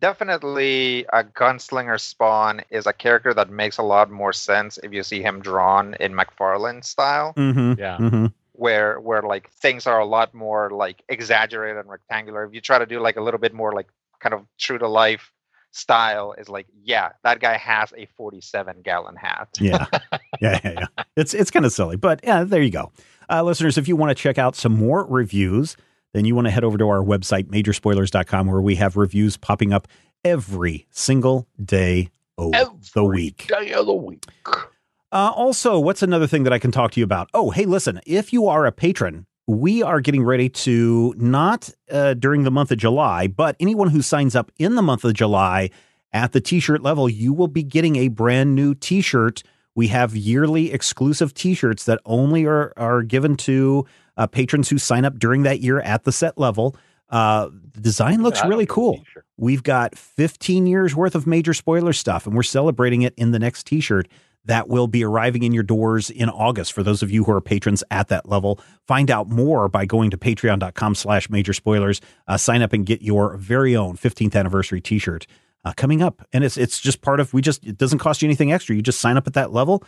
definitely 0.01 1.07
a 1.13 1.25
gunslinger 1.25 1.99
spawn 1.99 2.61
is 2.69 2.87
a 2.87 2.93
character 2.93 3.33
that 3.33 3.49
makes 3.49 3.79
a 3.79 3.83
lot 3.83 4.11
more 4.11 4.35
sense 4.35 4.79
if 4.83 4.93
you 4.93 5.03
see 5.03 5.23
him 5.23 5.41
drawn 5.41 5.95
in 6.01 6.13
McFarlane 6.13 6.85
style, 6.85 7.33
mm-hmm. 7.35 7.81
Yeah. 7.81 7.97
Mm-hmm. 7.99 8.27
where 8.53 9.01
where 9.01 9.23
like 9.23 9.51
things 9.53 9.87
are 9.87 10.01
a 10.01 10.05
lot 10.05 10.35
more 10.35 10.71
like 10.71 11.03
exaggerated 11.09 11.79
and 11.79 11.89
rectangular. 11.89 12.45
If 12.45 12.53
you 12.53 12.61
try 12.61 12.79
to 12.79 12.87
do 12.87 13.01
like 13.01 13.17
a 13.17 13.23
little 13.23 13.41
bit 13.41 13.55
more 13.55 13.73
like 13.73 13.87
kind 14.21 14.35
of 14.35 14.45
true 14.59 14.79
to 14.79 14.89
life 14.89 15.33
style, 15.75 16.35
is 16.39 16.49
like 16.49 16.67
yeah, 16.83 17.11
that 17.23 17.41
guy 17.41 17.57
has 17.57 17.93
a 17.97 18.07
47 18.17 18.83
gallon 18.83 19.17
hat. 19.17 19.49
Yeah. 19.61 19.87
yeah, 20.41 20.61
yeah, 20.65 20.73
yeah. 20.81 21.05
It's 21.17 21.35
it's 21.35 21.51
kind 21.51 21.67
of 21.67 21.73
silly, 21.73 21.97
but 21.97 22.21
yeah, 22.25 22.45
there 22.45 22.63
you 22.63 22.71
go. 22.71 22.93
Uh, 23.31 23.43
listeners, 23.43 23.79
if 23.79 23.89
you 23.89 23.97
want 23.97 24.11
to 24.11 24.15
check 24.15 24.39
out 24.39 24.55
some 24.55 24.73
more 24.73 25.07
reviews, 25.07 25.77
then 26.13 26.25
you 26.25 26.35
want 26.35 26.47
to 26.47 26.51
head 26.51 26.65
over 26.65 26.79
to 26.79 26.89
our 26.89 27.03
website, 27.03 27.45
majorspoilers.com, 27.45 28.47
where 28.47 28.61
we 28.61 28.77
have 28.77 28.97
reviews 28.97 29.37
popping 29.37 29.73
up 29.73 29.89
every 30.25 30.87
single 30.91 31.49
day 31.63 32.11
of 32.39 32.53
the 32.93 33.05
week. 33.05 33.47
Day 33.49 33.73
of 33.73 33.87
the 33.87 33.95
week. 33.95 34.25
Uh, 34.47 35.33
also, 35.35 35.79
what's 35.79 36.03
another 36.03 36.27
thing 36.27 36.43
that 36.45 36.53
I 36.53 36.59
can 36.59 36.73
talk 36.73 36.91
to 36.93 37.01
you 37.01 37.05
about? 37.05 37.31
Oh, 37.33 37.51
hey, 37.51 37.67
listen, 37.67 38.01
if 38.07 38.33
you 38.33 38.49
are 38.49 38.67
a 38.67 38.73
patron, 38.73 39.27
we 39.47 39.83
are 39.83 40.01
getting 40.01 40.23
ready 40.23 40.49
to 40.49 41.15
not 41.17 41.71
uh, 41.91 42.15
during 42.15 42.45
the 42.45 42.51
month 42.51 42.71
of 42.71 42.79
July, 42.79 43.27
but 43.27 43.57
anyone 43.61 43.89
who 43.89 44.03
signs 44.03 44.35
up 44.35 44.51
in 44.59 44.75
the 44.75 44.83
month 44.83 45.05
of 45.05 45.15
July 45.15 45.71
at 46.13 46.33
the 46.33 46.41
t 46.41 46.61
shirt 46.61 46.83
level, 46.83 47.09
you 47.09 47.33
will 47.33 47.49
be 47.49 47.63
getting 47.63 47.97
a 47.97 48.09
brand 48.09 48.55
new 48.55 48.75
t 48.75 49.01
shirt. 49.01 49.43
We 49.75 49.89
have 49.89 50.17
yearly 50.17 50.73
exclusive 50.73 51.35
t 51.35 51.55
shirts 51.55 51.85
that 51.85 52.01
only 52.07 52.47
are, 52.47 52.73
are 52.77 53.03
given 53.03 53.37
to 53.39 53.87
uh, 54.17 54.27
patrons 54.27 54.69
who 54.69 54.79
sign 54.79 55.05
up 55.05 55.19
during 55.19 55.43
that 55.43 55.61
year 55.61 55.81
at 55.81 56.05
the 56.05 56.13
set 56.13 56.39
level. 56.39 56.77
Uh, 57.11 57.51
the 57.75 57.81
design 57.81 58.23
looks 58.23 58.41
don't 58.41 58.49
really 58.49 58.67
cool. 58.67 59.03
We've 59.37 59.63
got 59.63 59.97
15 59.97 60.67
years 60.67 60.97
worth 60.97 61.15
of 61.15 61.27
major 61.27 61.53
spoiler 61.53 61.93
stuff, 61.93 62.27
and 62.27 62.35
we're 62.35 62.45
celebrating 62.45 63.03
it 63.03 63.13
in 63.17 63.33
the 63.33 63.39
next 63.39 63.67
t 63.67 63.81
shirt 63.81 64.09
that 64.45 64.69
will 64.69 64.87
be 64.87 65.05
arriving 65.05 65.43
in 65.43 65.53
your 65.53 65.63
doors 65.63 66.11
in 66.11 66.29
August. 66.29 66.73
For 66.73 66.83
those 66.83 67.03
of 67.03 67.11
you 67.11 67.25
who 67.25 67.33
are 67.33 67.41
patrons 67.41 67.83
at 67.91 68.09
that 68.09 68.29
level, 68.29 68.61
find 68.87 69.11
out 69.11 69.29
more 69.29 69.69
by 69.69 69.87
going 69.87 70.11
to 70.11 70.19
patreon.com 70.19 70.95
slash 70.95 71.31
major 71.31 71.53
spoilers. 71.53 72.01
Uh, 72.29 72.37
sign 72.37 72.63
up 72.63 72.73
and 72.73 72.87
get 72.87 73.03
your 73.03 73.37
very 73.37 73.77
own 73.77 73.97
15th 73.97 74.35
anniversary 74.37 74.81
t 74.81 74.99
shirt 74.99 75.27
uh, 75.65 75.73
coming 75.77 76.03
up. 76.03 76.27
And 76.33 76.45
it's 76.45 76.57
it's 76.57 76.81
just 76.81 77.01
part 77.01 77.21
of, 77.21 77.33
we 77.33 77.43
just, 77.43 77.65
it 77.67 77.79
doesn't 77.79 77.99
cost 77.99 78.23
you 78.23 78.27
anything 78.27 78.53
extra. 78.53 78.77
You 78.77 78.83
just 78.83 79.01
sign 79.01 79.17
up 79.17 79.27
at 79.27 79.35
that 79.35 79.53
level, 79.53 79.83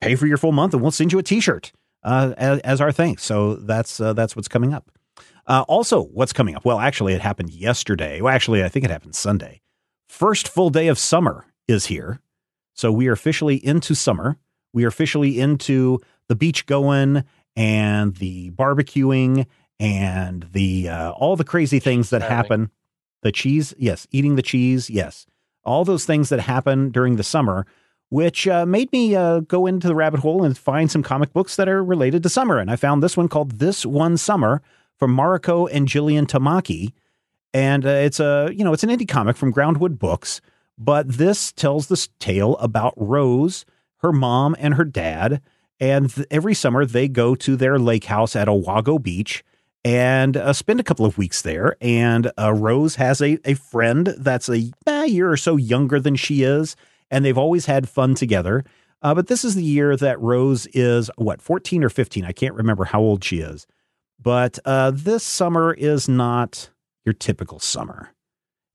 pay 0.00 0.16
for 0.16 0.26
your 0.26 0.38
full 0.38 0.52
month, 0.52 0.74
and 0.74 0.82
we'll 0.82 0.90
send 0.90 1.12
you 1.12 1.18
a 1.18 1.22
t 1.22 1.40
shirt 1.40 1.72
uh, 2.02 2.34
as, 2.36 2.60
as 2.60 2.80
our 2.80 2.92
thanks. 2.92 3.22
So 3.24 3.56
that's, 3.56 4.00
uh, 4.00 4.12
that's 4.12 4.34
what's 4.34 4.48
coming 4.48 4.74
up. 4.74 4.90
Uh, 5.46 5.64
also, 5.68 6.04
what's 6.04 6.32
coming 6.32 6.54
up? 6.54 6.64
Well, 6.64 6.78
actually, 6.78 7.14
it 7.14 7.20
happened 7.20 7.50
yesterday. 7.50 8.20
Well, 8.20 8.32
actually, 8.32 8.62
I 8.62 8.68
think 8.68 8.84
it 8.84 8.90
happened 8.90 9.14
Sunday. 9.14 9.60
First 10.08 10.48
full 10.48 10.70
day 10.70 10.88
of 10.88 10.98
summer 10.98 11.46
is 11.66 11.86
here. 11.86 12.20
So 12.74 12.90
we 12.92 13.08
are 13.08 13.12
officially 13.12 13.56
into 13.56 13.94
summer. 13.94 14.38
We 14.72 14.84
are 14.84 14.88
officially 14.88 15.40
into 15.40 16.00
the 16.28 16.34
beach 16.34 16.66
going 16.66 17.24
and 17.54 18.16
the 18.16 18.50
barbecuing 18.52 19.46
and 19.78 20.48
the 20.52 20.88
uh, 20.88 21.10
all 21.12 21.36
the 21.36 21.44
crazy 21.44 21.78
things 21.78 22.10
that 22.10 22.22
happen. 22.22 22.70
The 23.22 23.32
cheese, 23.32 23.74
yes, 23.78 24.06
eating 24.10 24.36
the 24.36 24.42
cheese, 24.42 24.88
yes, 24.90 25.26
all 25.64 25.84
those 25.84 26.04
things 26.04 26.28
that 26.30 26.40
happen 26.40 26.90
during 26.90 27.16
the 27.16 27.22
summer, 27.22 27.66
which 28.08 28.48
uh, 28.48 28.66
made 28.66 28.90
me 28.92 29.14
uh, 29.14 29.40
go 29.40 29.66
into 29.66 29.86
the 29.86 29.94
rabbit 29.94 30.20
hole 30.20 30.42
and 30.42 30.56
find 30.56 30.90
some 30.90 31.02
comic 31.02 31.32
books 31.32 31.56
that 31.56 31.68
are 31.68 31.84
related 31.84 32.22
to 32.22 32.28
summer. 32.28 32.58
And 32.58 32.70
I 32.70 32.76
found 32.76 33.02
this 33.02 33.16
one 33.16 33.28
called 33.28 33.58
"This 33.58 33.84
One 33.84 34.16
Summer" 34.16 34.62
from 34.98 35.14
Mariko 35.16 35.68
and 35.70 35.86
Jillian 35.86 36.26
Tamaki. 36.26 36.92
and 37.54 37.84
uh, 37.84 37.90
it's 37.90 38.18
a 38.20 38.50
you 38.54 38.64
know 38.64 38.72
it's 38.72 38.84
an 38.84 38.90
indie 38.90 39.08
comic 39.08 39.36
from 39.36 39.52
Groundwood 39.52 39.98
Books. 39.98 40.40
But 40.84 41.08
this 41.08 41.52
tells 41.52 41.86
this 41.86 42.08
tale 42.18 42.56
about 42.56 42.94
Rose, 42.96 43.64
her 43.98 44.12
mom, 44.12 44.56
and 44.58 44.74
her 44.74 44.84
dad. 44.84 45.40
And 45.78 46.12
th- 46.12 46.26
every 46.28 46.54
summer 46.54 46.84
they 46.84 47.06
go 47.06 47.36
to 47.36 47.54
their 47.54 47.78
lake 47.78 48.06
house 48.06 48.34
at 48.34 48.48
Awago 48.48 49.00
Beach 49.00 49.44
and 49.84 50.36
uh, 50.36 50.52
spend 50.52 50.80
a 50.80 50.82
couple 50.82 51.06
of 51.06 51.18
weeks 51.18 51.42
there. 51.42 51.76
And 51.80 52.32
uh, 52.36 52.52
Rose 52.52 52.96
has 52.96 53.20
a, 53.20 53.38
a 53.44 53.54
friend 53.54 54.12
that's 54.18 54.48
a, 54.48 54.72
year 55.06 55.30
or 55.30 55.36
so 55.36 55.56
younger 55.56 56.00
than 56.00 56.16
she 56.16 56.42
is, 56.42 56.74
and 57.12 57.24
they've 57.24 57.38
always 57.38 57.66
had 57.66 57.88
fun 57.88 58.16
together. 58.16 58.64
Uh, 59.02 59.14
but 59.14 59.28
this 59.28 59.44
is 59.44 59.54
the 59.54 59.62
year 59.62 59.96
that 59.96 60.20
Rose 60.20 60.66
is, 60.74 61.12
what, 61.16 61.40
14 61.40 61.84
or 61.84 61.90
15? 61.90 62.24
I 62.24 62.32
can't 62.32 62.54
remember 62.54 62.86
how 62.86 63.00
old 63.00 63.22
she 63.22 63.38
is. 63.38 63.68
But 64.20 64.58
uh, 64.64 64.90
this 64.92 65.22
summer 65.22 65.74
is 65.74 66.08
not 66.08 66.70
your 67.04 67.12
typical 67.12 67.60
summer. 67.60 68.12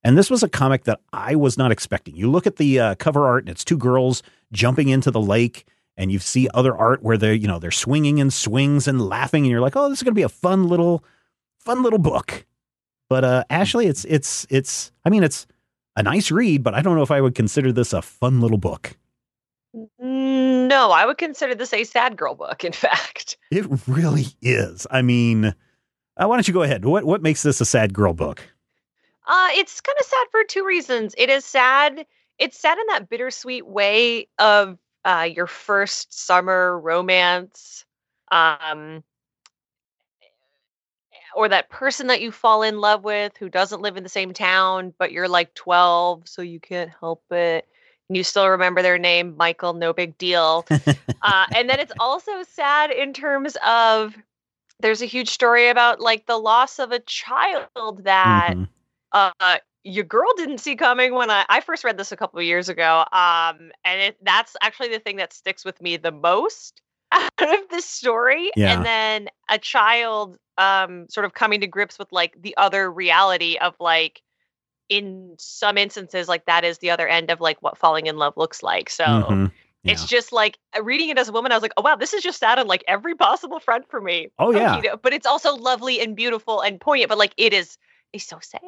And 0.08 0.18
this 0.18 0.30
was 0.30 0.42
a 0.42 0.48
comic 0.48 0.86
that 0.86 1.02
I 1.12 1.36
was 1.36 1.58
not 1.58 1.70
expecting. 1.70 2.16
You 2.16 2.32
look 2.32 2.48
at 2.48 2.56
the 2.56 2.80
uh, 2.80 2.96
cover 2.96 3.26
art, 3.26 3.44
and 3.44 3.50
it's 3.50 3.66
two 3.66 3.78
girls 3.78 4.24
jumping 4.54 4.88
into 4.88 5.12
the 5.12 5.20
lake, 5.20 5.68
and 5.98 6.10
you 6.14 6.18
see 6.18 6.48
other 6.54 6.74
art 6.78 7.04
where 7.04 7.18
they're, 7.18 7.34
you 7.34 7.46
know, 7.46 7.60
they're 7.60 7.72
swinging 7.72 8.20
in 8.20 8.32
swings 8.32 8.88
and 8.88 9.02
laughing, 9.02 9.44
and 9.44 9.52
you're 9.52 9.60
like, 9.60 9.76
oh, 9.76 9.90
this 9.90 10.00
is 10.00 10.04
going 10.04 10.14
to 10.14 10.18
be 10.18 10.24
a 10.24 10.30
fun 10.30 10.70
little, 10.70 11.04
fun 11.60 11.84
little 11.84 12.00
book. 12.00 12.46
But 13.10 13.26
uh, 13.26 13.44
Ashley, 13.50 13.88
it's 13.88 14.06
it's 14.06 14.48
it's. 14.50 14.94
I 15.04 15.10
mean, 15.10 15.26
it's 15.26 15.46
a 15.98 16.04
nice 16.04 16.32
read, 16.32 16.64
but 16.64 16.74
I 16.74 16.82
don't 16.82 16.96
know 16.96 17.04
if 17.04 17.12
I 17.12 17.20
would 17.20 17.36
consider 17.36 17.74
this 17.74 17.92
a 17.92 18.02
fun 18.02 18.40
little 18.40 18.58
book. 18.58 18.96
No, 20.00 20.92
I 20.92 21.06
would 21.06 21.18
consider 21.18 21.54
this 21.54 21.74
a 21.74 21.84
sad 21.84 22.16
girl 22.16 22.34
book. 22.34 22.64
In 22.64 22.72
fact, 22.72 23.36
it 23.52 23.66
really 23.88 24.28
is. 24.42 24.88
I 24.90 25.02
mean, 25.02 25.48
uh, 25.48 25.54
why 26.16 26.38
don't 26.38 26.48
you 26.48 26.54
go 26.54 26.64
ahead? 26.64 26.86
What 26.86 27.04
what 27.04 27.22
makes 27.22 27.44
this 27.44 27.60
a 27.60 27.66
sad 27.66 27.94
girl 27.94 28.14
book? 28.14 28.42
Uh, 29.28 29.50
it's 29.56 29.82
kind 29.82 29.98
of 30.00 30.06
sad 30.06 30.28
for 30.32 30.44
two 30.46 30.66
reasons. 30.66 31.14
It 31.18 31.30
is 31.30 31.44
sad. 31.46 32.06
It's 32.40 32.58
sad 32.60 32.78
in 32.78 32.86
that 32.88 33.10
bittersweet 33.10 33.68
way 33.68 34.30
of 34.40 34.78
uh, 35.04 35.28
your 35.32 35.48
first 35.48 36.14
summer 36.18 36.80
romance, 36.80 37.86
um, 38.32 39.04
or 41.36 41.50
that 41.50 41.70
person 41.70 42.08
that 42.08 42.22
you 42.22 42.32
fall 42.32 42.64
in 42.64 42.80
love 42.80 43.04
with 43.04 43.36
who 43.38 43.50
doesn't 43.50 43.82
live 43.82 43.98
in 43.98 44.04
the 44.04 44.10
same 44.10 44.34
town, 44.34 44.94
but 44.98 45.12
you're 45.12 45.28
like 45.28 45.54
12, 45.56 46.28
so 46.28 46.42
you 46.42 46.60
can't 46.60 46.92
help 47.00 47.24
it. 47.32 47.68
And 48.10 48.18
you 48.18 48.24
still 48.24 48.48
remember 48.48 48.82
their 48.82 48.98
name, 48.98 49.36
Michael, 49.38 49.74
no 49.74 49.94
big 49.94 50.18
deal. 50.18 50.66
uh, 51.22 51.46
and 51.54 51.70
then 51.70 51.80
it's 51.80 51.94
also 52.00 52.44
sad 52.44 52.92
in 52.92 53.14
terms 53.14 53.58
of 53.66 54.16
there's 54.80 55.02
a 55.02 55.06
huge 55.08 55.30
story 55.30 55.70
about 55.70 56.00
like 56.00 56.26
the 56.26 56.38
loss 56.38 56.80
of 56.80 56.92
a 56.92 57.00
child 57.00 58.04
that 58.04 58.58
Mhm. 58.58 58.68
Uh 59.14 59.58
your 59.84 60.04
girl 60.04 60.28
didn't 60.36 60.58
see 60.58 60.76
coming 60.76 61.14
when 61.14 61.30
I, 61.30 61.46
I 61.48 61.62
first 61.62 61.84
read 61.84 61.98
this 61.98 62.12
a 62.12 62.18
couple 62.18 62.40
of 62.40 62.46
years 62.46 62.68
ago. 62.68 63.06
Um, 63.12 63.72
and 63.86 64.02
it, 64.02 64.18
that's 64.22 64.56
actually 64.62 64.90
the 64.90 65.00
thing 65.00 65.16
that 65.18 65.32
sticks 65.32 65.64
with 65.64 65.82
me 65.82 65.96
the 65.96 66.12
most 66.12 66.82
out 67.12 67.32
of 67.40 67.70
this 67.70 67.86
story. 67.86 68.52
Yeah. 68.56 68.74
And 68.74 68.86
then 68.86 69.28
a 69.50 69.58
child 69.58 70.38
um, 70.58 71.08
sort 71.10 71.26
of 71.26 71.34
coming 71.34 71.62
to 71.62 71.68
grips 71.68 71.98
with 71.98 72.12
like 72.12 72.36
the 72.42 72.58
other 72.58 72.92
reality 72.92 73.58
of 73.58 73.76
like, 73.80 74.22
in 74.90 75.36
some 75.38 75.78
instances, 75.78 76.28
like 76.28 76.46
that 76.46 76.64
is 76.64 76.80
the 76.80 76.92
other 76.92 77.08
end 77.08 77.30
of 77.30 77.40
like 77.42 77.62
what 77.62 77.78
falling 77.78 78.08
in 78.08 78.18
love 78.18 78.34
looks 78.36 78.64
like. 78.64 78.90
So 78.90 79.06
Mhm. 79.06 79.52
it's 79.84 80.06
just 80.06 80.34
like 80.34 80.58
uh, 80.78 80.84
reading 80.84 81.10
it 81.10 81.18
as 81.18 81.30
a 81.30 81.32
woman, 81.32 81.52
I 81.52 81.56
was 81.56 81.62
like, 81.62 81.74
oh 81.78 81.82
wow, 81.82 81.96
this 81.96 82.14
is 82.14 82.24
just 82.24 82.40
sad 82.40 82.60
on 82.60 82.68
like 82.68 82.84
every 82.88 83.16
possible 83.16 83.60
front 83.60 83.90
for 83.90 84.02
me. 84.02 84.30
Oh, 84.40 84.52
yeah. 84.52 84.96
But 85.02 85.14
it's 85.14 85.26
also 85.26 85.56
lovely 85.56 86.02
and 86.02 86.16
beautiful 86.16 86.62
and 86.62 86.80
poignant, 86.80 87.10
but 87.10 87.18
like 87.18 87.34
it 87.38 87.54
is 87.54 87.78
it's 88.14 88.26
so 88.26 88.40
sad. 88.42 88.62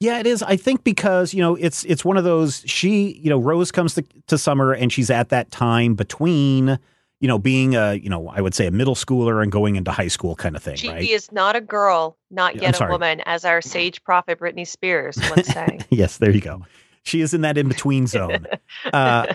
Yeah, 0.00 0.18
it 0.18 0.26
is. 0.26 0.42
I 0.42 0.56
think 0.56 0.84
because 0.84 1.34
you 1.34 1.42
know 1.42 1.54
it's 1.56 1.84
it's 1.84 2.04
one 2.04 2.16
of 2.16 2.24
those. 2.24 2.62
She, 2.66 3.18
you 3.22 3.30
know, 3.30 3.38
Rose 3.38 3.70
comes 3.70 3.94
to, 3.94 4.04
to 4.26 4.38
summer 4.38 4.72
and 4.72 4.92
she's 4.92 5.10
at 5.10 5.28
that 5.28 5.50
time 5.50 5.94
between, 5.94 6.78
you 7.20 7.28
know, 7.28 7.38
being 7.38 7.74
a, 7.74 7.94
you 7.94 8.08
know, 8.08 8.28
I 8.28 8.40
would 8.40 8.54
say 8.54 8.66
a 8.66 8.70
middle 8.70 8.94
schooler 8.94 9.42
and 9.42 9.52
going 9.52 9.76
into 9.76 9.90
high 9.90 10.08
school 10.08 10.34
kind 10.34 10.56
of 10.56 10.62
thing, 10.62 10.76
She 10.76 10.88
right? 10.88 11.08
is 11.08 11.30
not 11.30 11.56
a 11.56 11.60
girl, 11.60 12.16
not 12.30 12.60
yet 12.60 12.80
a 12.80 12.86
woman, 12.86 13.22
as 13.26 13.44
our 13.44 13.60
sage 13.60 14.02
prophet 14.02 14.40
Britney 14.40 14.66
Spears 14.66 15.18
once 15.30 15.46
sang. 15.48 15.84
yes, 15.90 16.18
there 16.18 16.30
you 16.30 16.40
go. 16.40 16.64
She 17.02 17.20
is 17.20 17.32
in 17.34 17.42
that 17.42 17.56
in 17.56 17.68
between 17.68 18.06
zone. 18.06 18.46
Uh, 18.92 19.34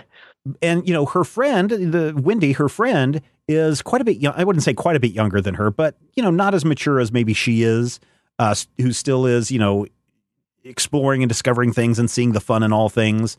and 0.62 0.86
you 0.86 0.94
know 0.94 1.06
her 1.06 1.24
friend 1.24 1.70
the 1.70 2.14
wendy 2.16 2.52
her 2.52 2.68
friend 2.68 3.20
is 3.48 3.82
quite 3.82 4.00
a 4.00 4.04
bit 4.04 4.18
young 4.18 4.32
i 4.36 4.44
wouldn't 4.44 4.62
say 4.62 4.72
quite 4.72 4.94
a 4.94 5.00
bit 5.00 5.10
younger 5.10 5.40
than 5.40 5.54
her 5.54 5.72
but 5.72 5.96
you 6.14 6.22
know 6.22 6.30
not 6.30 6.54
as 6.54 6.64
mature 6.64 7.00
as 7.00 7.10
maybe 7.10 7.34
she 7.34 7.62
is 7.64 7.98
uh 8.38 8.54
who 8.78 8.92
still 8.92 9.26
is 9.26 9.50
you 9.50 9.58
know 9.58 9.86
exploring 10.64 11.22
and 11.22 11.28
discovering 11.28 11.72
things 11.72 11.98
and 11.98 12.10
seeing 12.10 12.32
the 12.32 12.40
fun 12.40 12.62
in 12.62 12.72
all 12.72 12.88
things 12.88 13.36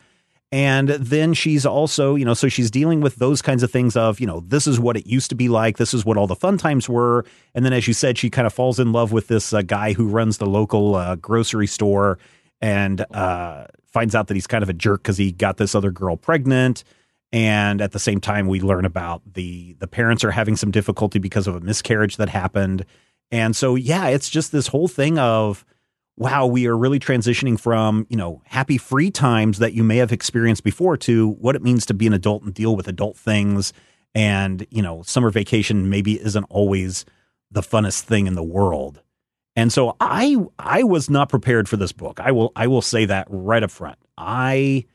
and 0.49 0.89
then 0.89 1.33
she's 1.33 1.65
also 1.65 2.15
you 2.15 2.23
know 2.23 2.33
so 2.33 2.47
she's 2.47 2.71
dealing 2.71 3.01
with 3.01 3.15
those 3.17 3.41
kinds 3.41 3.63
of 3.63 3.71
things 3.71 3.97
of 3.97 4.19
you 4.19 4.27
know 4.27 4.39
this 4.47 4.65
is 4.65 4.79
what 4.79 4.95
it 4.95 5.05
used 5.05 5.29
to 5.29 5.35
be 5.35 5.49
like 5.49 5.77
this 5.77 5.93
is 5.93 6.05
what 6.05 6.17
all 6.17 6.27
the 6.27 6.35
fun 6.35 6.57
times 6.57 6.87
were 6.87 7.25
and 7.53 7.65
then 7.65 7.73
as 7.73 7.87
you 7.87 7.93
said 7.93 8.17
she 8.17 8.29
kind 8.29 8.47
of 8.47 8.53
falls 8.53 8.79
in 8.79 8.91
love 8.93 9.11
with 9.11 9.27
this 9.27 9.51
uh, 9.53 9.61
guy 9.61 9.93
who 9.93 10.07
runs 10.07 10.37
the 10.37 10.45
local 10.45 10.95
uh, 10.95 11.15
grocery 11.15 11.67
store 11.67 12.17
and 12.61 13.05
uh, 13.13 13.65
finds 13.85 14.15
out 14.15 14.27
that 14.27 14.33
he's 14.33 14.47
kind 14.47 14.63
of 14.63 14.69
a 14.69 14.73
jerk 14.73 15.03
because 15.03 15.17
he 15.17 15.31
got 15.31 15.57
this 15.57 15.75
other 15.75 15.91
girl 15.91 16.17
pregnant. 16.17 16.83
And 17.33 17.81
at 17.81 17.91
the 17.91 17.99
same 17.99 18.21
time, 18.21 18.47
we 18.47 18.61
learn 18.61 18.85
about 18.85 19.21
the 19.33 19.75
the 19.79 19.87
parents 19.87 20.23
are 20.23 20.31
having 20.31 20.55
some 20.55 20.71
difficulty 20.71 21.19
because 21.19 21.45
of 21.45 21.55
a 21.55 21.59
miscarriage 21.59 22.17
that 22.17 22.29
happened. 22.29 22.85
And 23.31 23.55
so, 23.55 23.75
yeah, 23.75 24.07
it's 24.07 24.29
just 24.29 24.51
this 24.51 24.67
whole 24.67 24.87
thing 24.87 25.19
of, 25.19 25.65
wow, 26.15 26.45
we 26.45 26.67
are 26.67 26.77
really 26.77 26.99
transitioning 26.99 27.59
from 27.59 28.07
you 28.09 28.17
know 28.17 28.41
happy 28.45 28.77
free 28.77 29.11
times 29.11 29.59
that 29.59 29.73
you 29.73 29.83
may 29.83 29.97
have 29.97 30.11
experienced 30.11 30.63
before 30.63 30.97
to 30.97 31.29
what 31.39 31.55
it 31.55 31.63
means 31.63 31.85
to 31.87 31.93
be 31.93 32.07
an 32.07 32.13
adult 32.13 32.43
and 32.43 32.53
deal 32.53 32.75
with 32.75 32.87
adult 32.87 33.17
things. 33.17 33.73
And 34.15 34.65
you 34.71 34.81
know, 34.81 35.03
summer 35.03 35.29
vacation 35.29 35.89
maybe 35.89 36.19
isn't 36.21 36.45
always 36.49 37.05
the 37.51 37.61
funnest 37.61 38.01
thing 38.01 38.27
in 38.27 38.35
the 38.35 38.43
world. 38.43 39.01
And 39.55 39.71
so 39.71 39.95
I 39.99 40.37
I 40.59 40.83
was 40.83 41.09
not 41.09 41.29
prepared 41.29 41.67
for 41.69 41.77
this 41.77 41.91
book. 41.91 42.19
I 42.19 42.31
will 42.31 42.51
I 42.55 42.67
will 42.67 42.81
say 42.81 43.05
that 43.05 43.27
right 43.29 43.63
up 43.63 43.71
front. 43.71 43.97
I 44.17 44.85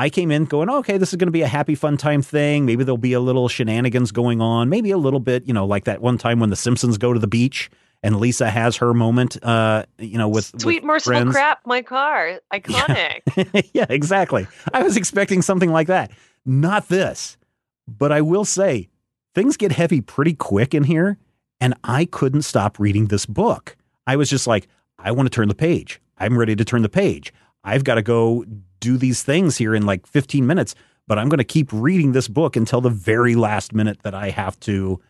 I 0.00 0.08
came 0.08 0.30
in 0.30 0.46
going, 0.46 0.70
okay, 0.70 0.96
this 0.96 1.10
is 1.10 1.16
going 1.16 1.26
to 1.26 1.30
be 1.30 1.42
a 1.42 1.46
happy 1.46 1.74
fun 1.74 1.98
time 1.98 2.22
thing. 2.22 2.64
Maybe 2.64 2.84
there'll 2.84 2.96
be 2.96 3.12
a 3.12 3.20
little 3.20 3.48
shenanigans 3.48 4.12
going 4.12 4.40
on. 4.40 4.70
Maybe 4.70 4.92
a 4.92 4.96
little 4.96 5.20
bit, 5.20 5.46
you 5.46 5.52
know, 5.52 5.66
like 5.66 5.84
that 5.84 6.00
one 6.00 6.16
time 6.16 6.40
when 6.40 6.48
the 6.48 6.56
Simpsons 6.56 6.96
go 6.96 7.12
to 7.12 7.18
the 7.18 7.26
beach 7.26 7.70
and 8.02 8.18
Lisa 8.18 8.48
has 8.48 8.76
her 8.76 8.94
moment 8.94 9.36
uh, 9.44 9.84
you 9.98 10.16
know, 10.16 10.26
with 10.26 10.58
Sweet 10.58 10.76
with 10.76 10.84
merciful 10.84 11.12
friends. 11.12 11.32
crap, 11.32 11.60
my 11.66 11.82
car. 11.82 12.40
Iconic. 12.50 13.70
yeah, 13.74 13.84
exactly. 13.90 14.46
I 14.72 14.82
was 14.82 14.96
expecting 14.96 15.42
something 15.42 15.70
like 15.70 15.88
that. 15.88 16.10
Not 16.46 16.88
this. 16.88 17.36
But 17.86 18.10
I 18.10 18.22
will 18.22 18.46
say, 18.46 18.88
things 19.34 19.58
get 19.58 19.72
heavy 19.72 20.00
pretty 20.00 20.32
quick 20.32 20.72
in 20.72 20.84
here, 20.84 21.18
and 21.60 21.74
I 21.84 22.06
couldn't 22.06 22.42
stop 22.42 22.78
reading 22.78 23.08
this 23.08 23.26
book. 23.26 23.76
I 24.06 24.16
was 24.16 24.30
just 24.30 24.46
like, 24.46 24.66
I 24.98 25.12
want 25.12 25.26
to 25.26 25.30
turn 25.30 25.48
the 25.48 25.54
page. 25.54 26.00
I'm 26.16 26.38
ready 26.38 26.56
to 26.56 26.64
turn 26.64 26.80
the 26.80 26.88
page. 26.88 27.34
I've 27.62 27.84
got 27.84 27.96
to 27.96 28.02
go 28.02 28.46
do 28.80 28.96
these 28.96 29.22
things 29.22 29.56
here 29.56 29.74
in 29.74 29.86
like 29.86 30.06
15 30.06 30.46
minutes, 30.46 30.74
but 31.06 31.18
I'm 31.18 31.28
going 31.28 31.38
to 31.38 31.44
keep 31.44 31.72
reading 31.72 32.12
this 32.12 32.28
book 32.28 32.56
until 32.56 32.80
the 32.80 32.90
very 32.90 33.34
last 33.34 33.72
minute 33.72 34.02
that 34.02 34.14
I 34.14 34.30
have 34.30 34.58
to 34.60 35.00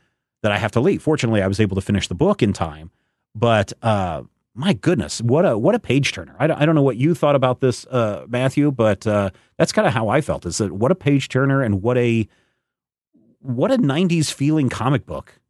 that 0.42 0.52
I 0.52 0.58
have 0.58 0.72
to 0.72 0.80
leave. 0.80 1.02
Fortunately, 1.02 1.42
I 1.42 1.46
was 1.46 1.60
able 1.60 1.74
to 1.76 1.82
finish 1.82 2.08
the 2.08 2.14
book 2.14 2.42
in 2.42 2.52
time, 2.52 2.90
but 3.34 3.72
uh 3.82 4.22
my 4.54 4.72
goodness, 4.72 5.20
what 5.22 5.46
a 5.46 5.56
what 5.56 5.74
a 5.74 5.78
page 5.78 6.12
turner! 6.12 6.34
I 6.38 6.46
don't, 6.46 6.60
I 6.60 6.66
don't 6.66 6.74
know 6.74 6.82
what 6.82 6.96
you 6.96 7.14
thought 7.14 7.36
about 7.36 7.60
this, 7.60 7.86
uh, 7.86 8.26
Matthew, 8.28 8.70
but 8.72 9.06
uh, 9.06 9.30
that's 9.56 9.72
kind 9.72 9.86
of 9.86 9.94
how 9.94 10.08
I 10.08 10.20
felt. 10.20 10.44
Is 10.44 10.58
that 10.58 10.72
what 10.72 10.90
a 10.90 10.96
page 10.96 11.28
turner 11.28 11.62
and 11.62 11.82
what 11.82 11.96
a 11.96 12.28
what 13.40 13.70
a 13.70 13.78
'90s 13.78 14.32
feeling 14.32 14.68
comic 14.68 15.06
book? 15.06 15.40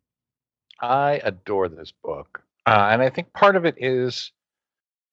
I 0.81 1.21
adore 1.25 1.69
this 1.69 1.93
book, 2.05 2.43
uh, 2.67 2.89
and 2.91 3.03
I 3.03 3.11
think 3.11 3.33
part 3.33 3.57
of 3.57 3.65
it 3.65 3.77
is, 3.79 4.33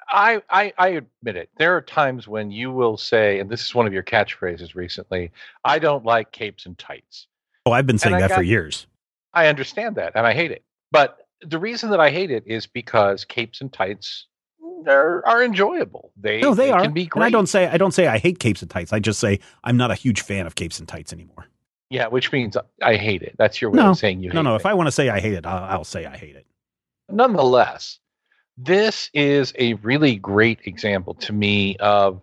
I, 0.10 0.42
I 0.50 0.74
I 0.78 0.88
admit 0.90 1.36
it. 1.36 1.50
There 1.58 1.76
are 1.76 1.82
times 1.82 2.28
when 2.28 2.52
you 2.52 2.72
will 2.72 2.98
say, 2.98 3.40
and 3.40 3.50
this 3.50 3.66
is 3.66 3.76
one 3.76 3.88
of 3.88 3.94
your 3.94 4.04
catchphrases 4.04 4.76
recently. 4.76 5.32
I 5.66 5.80
don't 5.80 6.06
like 6.06 6.32
capes 6.32 6.66
and 6.66 6.78
tights. 6.78 7.28
Oh, 7.66 7.72
I've 7.72 7.86
been 7.88 7.98
saying 7.98 8.16
I 8.16 8.20
that 8.22 8.32
for 8.32 8.42
years. 8.44 8.88
I 9.34 9.48
understand 9.48 9.96
that, 9.96 10.14
and 10.16 10.26
I 10.26 10.34
hate 10.34 10.52
it. 10.52 10.64
But 10.92 11.18
the 11.42 11.60
reason 11.60 11.90
that 11.92 12.00
I 12.00 12.10
hate 12.10 12.32
it 12.32 12.44
is 12.48 12.66
because 12.66 13.26
capes 13.26 13.62
and 13.62 13.72
tights 13.72 14.28
mm, 14.64 14.88
are, 14.88 15.26
are 15.28 15.44
enjoyable. 15.44 16.12
They 16.16 16.42
No, 16.42 16.56
they, 16.56 16.72
are. 16.72 16.82
can 16.82 16.94
be 16.94 17.02
And 17.04 17.10
great. 17.10 17.26
I 17.26 17.30
don't 17.30 17.48
say 17.48 17.68
I 17.68 17.78
don't 17.78 17.94
say 17.94 18.08
I 18.08 18.18
hate 18.18 18.40
capes 18.40 18.62
and 18.62 18.72
tights. 18.72 18.94
I 18.94 19.00
just 19.00 19.20
say 19.20 19.40
I'm 19.64 19.78
not 19.78 19.92
a 19.92 19.96
huge 19.96 20.22
fan 20.22 20.48
of 20.48 20.56
capes 20.56 20.80
and 20.80 20.88
tights 20.88 21.12
anymore. 21.12 21.48
yeah, 21.90 22.08
which 22.08 22.32
means 22.32 22.56
I 22.82 22.96
hate 22.96 23.22
it. 23.24 23.36
That's 23.38 23.62
your 23.62 23.72
way 23.72 23.78
No, 23.78 23.92
of 23.92 23.98
saying 23.98 24.22
you 24.24 24.30
hate 24.30 24.36
No, 24.36 24.42
no. 24.42 24.54
it. 24.54 24.58
If 24.58 24.66
I 24.66 24.74
want 24.74 24.88
to 24.88 24.92
say 24.92 25.10
I 25.10 25.20
hate 25.20 25.34
it, 25.34 25.46
I'll, 25.46 25.64
I'll 25.80 25.84
say 25.84 26.06
I 26.06 26.16
hate 26.18 26.36
it. 26.38 26.46
nonetheless, 27.10 28.00
this 28.58 29.10
is 29.14 29.54
a 29.58 29.74
really 29.76 30.16
great 30.16 30.60
example 30.66 31.14
to 31.16 31.34
me 31.34 31.76
of 31.78 32.22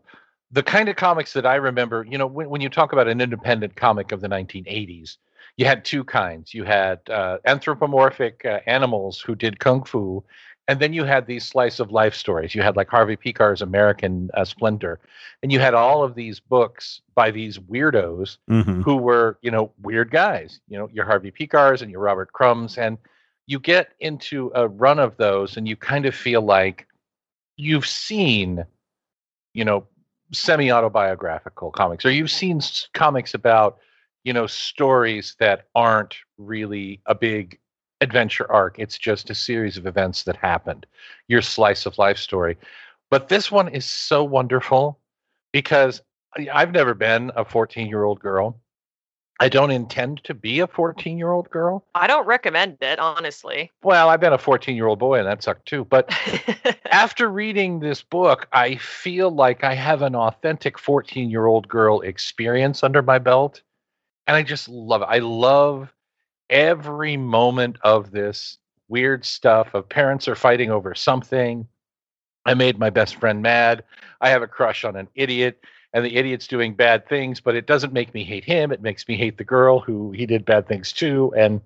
the 0.51 0.62
kind 0.62 0.89
of 0.89 0.97
comics 0.97 1.32
that 1.35 1.47
I 1.47 1.57
remember. 1.57 2.05
You 2.09 2.18
know, 2.18 2.26
when, 2.26 2.49
when 2.51 2.61
you 2.61 2.68
talk 2.68 2.93
about 2.93 3.09
an 3.09 3.20
independent 3.20 3.76
comic 3.76 4.12
of 4.12 4.20
the 4.20 4.28
1980s, 4.28 5.16
you 5.57 5.66
had 5.66 5.85
two 5.85 6.05
kinds. 6.05 6.55
You 6.55 6.64
had 6.64 7.01
uh, 7.09 7.39
anthropomorphic 7.45 8.45
uh, 8.45 8.61
animals 8.66 9.20
who 9.20 9.35
did 9.35 9.61
kung 9.61 9.85
fu, 9.85 10.24
and 10.68 10.80
then 10.80 10.93
you 10.93 11.05
had 11.05 11.26
these 11.26 11.45
slice 11.45 11.78
of 11.78 11.93
life 11.93 12.14
stories. 12.14 12.55
You 12.55 12.62
had 12.62 12.76
like 12.76 12.89
Harvey 12.89 13.16
Pekar's 13.16 13.62
American 13.62 14.30
uh, 14.35 14.45
Splendor, 14.45 15.01
and 15.43 15.53
you 15.53 15.61
had 15.61 15.74
all 15.74 16.03
of 16.03 16.14
these 16.14 16.41
books 16.41 17.01
by 17.14 17.30
these 17.30 17.59
weirdos 17.59 18.39
hmm 18.49 18.82
who 18.82 18.97
were, 18.97 19.39
you 19.43 19.51
know, 19.51 19.72
weird 19.82 20.11
guys. 20.11 20.61
You 20.68 20.78
know, 20.78 20.89
your 20.93 21.05
Harvey 21.07 21.30
Pekars 21.30 21.82
and 21.82 21.91
your 21.91 22.01
Robert 22.01 22.32
Crumbs, 22.32 22.76
and 22.78 22.99
you 23.47 23.59
get 23.61 23.92
into 24.01 24.51
a 24.55 24.68
run 24.68 24.99
of 24.99 25.16
those, 25.16 25.57
and 25.57 25.68
you 25.68 25.76
kind 25.76 26.07
of 26.07 26.14
feel 26.14 26.42
like 26.42 26.86
you've 27.57 27.86
seen, 27.86 28.64
you 29.53 29.64
know, 29.64 29.86
semi 30.32 30.70
autobiographical 30.70 31.70
comics, 31.70 32.05
or 32.05 32.11
you've 32.11 32.30
seen 32.30 32.61
comics 32.95 33.34
about, 33.34 33.78
you 34.24 34.32
know, 34.32 34.47
stories 34.47 35.36
that 35.38 35.66
aren't 35.74 36.16
really 36.38 37.01
a 37.07 37.14
big 37.14 37.59
adventure 38.01 38.51
arc. 38.51 38.78
It's 38.78 38.99
just 38.99 39.30
a 39.30 39.34
series 39.34 39.76
of 39.76 39.86
events 39.86 40.22
that 40.24 40.36
happened, 40.36 40.86
your 41.28 41.42
slice 41.42 41.86
of 41.86 41.99
life 41.99 42.18
story. 42.18 42.57
But 43.11 43.28
this 43.28 43.51
one 43.51 43.68
is 43.68 43.84
so 43.84 44.24
wonderful 44.24 44.99
because 45.53 46.03
I've 46.53 46.72
never 46.72 46.95
been 46.95 47.30
a 47.36 47.45
14 47.45 47.88
year 47.88 48.05
old 48.05 48.20
girl. 48.20 48.61
I 49.41 49.49
don't 49.49 49.72
intend 49.72 50.22
to 50.24 50.35
be 50.35 50.61
a 50.61 50.66
14 50.66 51.18
year 51.18 51.32
old 51.32 51.51
girl. 51.51 51.85
I 51.95 52.07
don't 52.07 52.26
recommend 52.26 52.78
it, 52.80 52.99
honestly. 52.99 53.72
Well, 53.82 54.09
I've 54.09 54.20
been 54.20 54.32
a 54.32 54.39
14 54.39 54.76
year 54.76 54.87
old 54.87 54.99
boy 54.99 55.18
and 55.18 55.26
that 55.26 55.43
sucked 55.43 55.66
too. 55.66 55.85
But 55.85 56.09
after 56.91 57.28
reading 57.28 57.80
this 57.80 58.03
book, 58.03 58.47
I 58.53 58.76
feel 58.76 59.30
like 59.30 59.64
I 59.64 59.74
have 59.74 60.03
an 60.03 60.14
authentic 60.14 60.78
14 60.78 61.30
year 61.30 61.47
old 61.47 61.66
girl 61.68 62.01
experience 62.03 62.85
under 62.85 63.03
my 63.03 63.18
belt. 63.18 63.62
And 64.26 64.37
I 64.37 64.43
just 64.43 64.68
love 64.68 65.03
it. 65.03 65.09
I 65.11 65.18
love 65.18 65.93
every 66.49 67.16
moment 67.16 67.78
of 67.82 68.11
this 68.11 68.59
weird 68.89 69.24
stuff 69.24 69.74
of 69.74 69.89
parents 69.89 70.28
are 70.28 70.37
fighting 70.37 70.70
over 70.70 70.95
something. 70.95 71.66
I 72.47 72.55
made 72.55 72.78
my 72.78 72.91
best 72.91 73.16
friend 73.16 73.43
mad. 73.43 73.85
I 74.20 74.30
have 74.30 74.43
a 74.43 74.47
crush 74.47 74.85
on 74.85 74.97
an 74.97 75.09
idiot, 75.14 75.61
and 75.95 76.05
the 76.05 76.16
idiot's 76.16 76.49
doing 76.49 76.74
bad 76.74 77.09
things, 77.09 77.40
but 77.40 77.55
it 77.55 77.66
doesn't 77.66 77.92
make 77.92 78.12
me 78.12 78.24
hate 78.24 78.45
him. 78.45 78.72
It 78.72 78.82
makes 78.82 79.07
me 79.07 79.16
hate 79.16 79.38
the 79.38 79.45
girl 79.45 79.78
who 79.78 80.11
he 80.11 80.26
did 80.26 80.45
bad 80.45 80.66
things 80.66 80.92
to. 80.95 81.32
And 81.36 81.61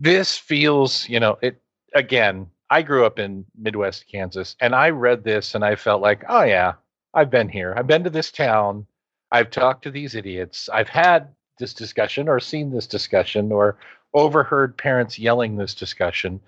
this 0.00 0.36
feels, 0.36 1.08
you 1.08 1.20
know, 1.20 1.38
it 1.40 1.62
again. 1.94 2.50
I 2.68 2.82
grew 2.82 3.06
up 3.06 3.20
in 3.20 3.46
Midwest 3.56 4.08
Kansas, 4.10 4.56
and 4.60 4.74
I 4.74 4.90
read 4.90 5.22
this 5.22 5.54
and 5.54 5.64
I 5.64 5.76
felt 5.76 6.02
like, 6.02 6.24
oh 6.28 6.42
yeah, 6.42 6.72
I've 7.14 7.30
been 7.30 7.48
here. 7.48 7.72
I've 7.76 7.86
been 7.86 8.02
to 8.02 8.10
this 8.10 8.32
town. 8.32 8.84
I've 9.30 9.50
talked 9.50 9.84
to 9.84 9.92
these 9.92 10.16
idiots. 10.16 10.68
I've 10.72 10.88
had 10.88 11.28
this 11.60 11.72
discussion 11.72 12.28
or 12.28 12.40
seen 12.40 12.72
this 12.72 12.88
discussion 12.88 13.52
or 13.52 13.78
overheard 14.12 14.76
parents 14.76 15.20
yelling 15.20 15.56
this 15.56 15.74
discussion. 15.74 16.40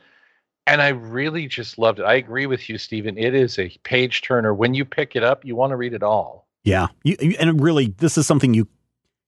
And 0.66 0.82
I 0.82 0.88
really 0.88 1.46
just 1.46 1.78
loved 1.78 2.00
it. 2.00 2.04
I 2.04 2.14
agree 2.14 2.46
with 2.46 2.68
you, 2.68 2.76
Stephen. 2.76 3.16
It 3.16 3.36
is 3.36 3.56
a 3.56 3.70
page 3.84 4.22
turner. 4.22 4.52
When 4.52 4.74
you 4.74 4.84
pick 4.84 5.14
it 5.14 5.22
up, 5.22 5.44
you 5.44 5.54
want 5.54 5.70
to 5.70 5.76
read 5.76 5.94
it 5.94 6.02
all. 6.02 6.47
Yeah. 6.64 6.88
You, 7.04 7.16
you- 7.20 7.36
and 7.38 7.60
really, 7.60 7.94
this 7.98 8.18
is 8.18 8.26
something 8.26 8.54
you 8.54 8.68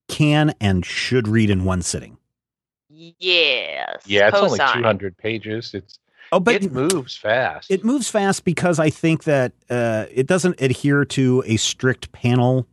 can 0.09 0.55
and 0.61 0.85
should 0.85 1.29
read 1.29 1.51
in 1.51 1.65
one 1.65 1.83
sitting. 1.83 2.17
yes. 2.89 4.03
Yeah, 4.07 4.29
it's 4.29 4.37
only 4.39 4.59
200 4.59 5.17
pages. 5.17 5.73
It's 5.75 5.99
Oh, 6.33 6.39
but 6.39 6.55
it 6.55 6.71
moves 6.71 7.17
fast. 7.17 7.71
It 7.73 7.85
moves 7.85 8.09
fast 8.09 8.45
because 8.45 8.79
I 8.79 8.89
think 8.89 9.25
that 9.25 9.53
uh, 9.69 10.07
it 10.13 10.29
doesn't 10.29 10.61
adhere 10.61 11.05
to 11.07 11.43
a 11.45 11.57
strict 11.57 12.13
panel 12.13 12.69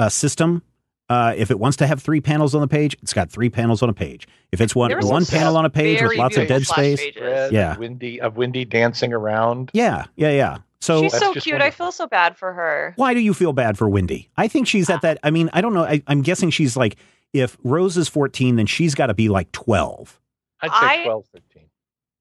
uh, 0.00 0.08
system. 0.08 0.62
Uh, 1.08 1.32
if 1.36 1.52
it 1.52 1.60
wants 1.60 1.76
to 1.76 1.86
have 1.86 2.02
three 2.02 2.20
panels 2.20 2.52
on 2.52 2.60
the 2.60 2.66
page, 2.68 2.96
it's 3.00 3.12
got 3.12 3.30
three 3.30 3.48
panels 3.48 3.80
on 3.82 3.88
a 3.88 3.92
page. 3.92 4.26
If 4.50 4.60
it's 4.60 4.74
one 4.74 4.90
one 5.06 5.24
panel 5.24 5.56
on 5.56 5.64
a 5.64 5.70
page 5.70 6.02
with 6.02 6.16
lots 6.16 6.36
of 6.36 6.48
dead 6.48 6.66
space. 6.66 7.00
Red, 7.20 7.52
Yeah. 7.52 7.76
windy 7.78 8.20
of 8.20 8.36
windy 8.36 8.64
dancing 8.64 9.12
around. 9.12 9.70
yeah, 9.72 10.06
yeah, 10.16 10.30
yeah. 10.30 10.58
So 10.80 11.02
She's 11.02 11.12
so 11.18 11.34
just 11.34 11.44
cute. 11.44 11.60
I 11.60 11.70
feel 11.70 11.92
so 11.92 12.06
bad 12.06 12.36
for 12.38 12.52
her. 12.52 12.94
why 12.96 13.12
do 13.14 13.20
you 13.20 13.34
feel 13.34 13.52
bad 13.52 13.76
for 13.76 13.88
Wendy? 13.88 14.30
I 14.36 14.48
think 14.48 14.66
she's 14.66 14.88
at 14.88 15.02
that. 15.02 15.18
I 15.22 15.30
mean, 15.30 15.50
I 15.52 15.60
don't 15.60 15.74
know. 15.74 15.84
I, 15.84 16.02
I'm 16.06 16.22
guessing 16.22 16.50
she's 16.50 16.76
like 16.76 16.96
if 17.32 17.56
Rose 17.62 17.96
is 17.96 18.08
14, 18.08 18.56
then 18.56 18.66
she's 18.66 18.94
got 18.94 19.06
to 19.06 19.14
be 19.14 19.28
like 19.28 19.52
12. 19.52 20.18
I'd 20.62 20.70
I- 20.72 20.96
say 20.96 21.04
12, 21.04 21.24
13. 21.34 21.62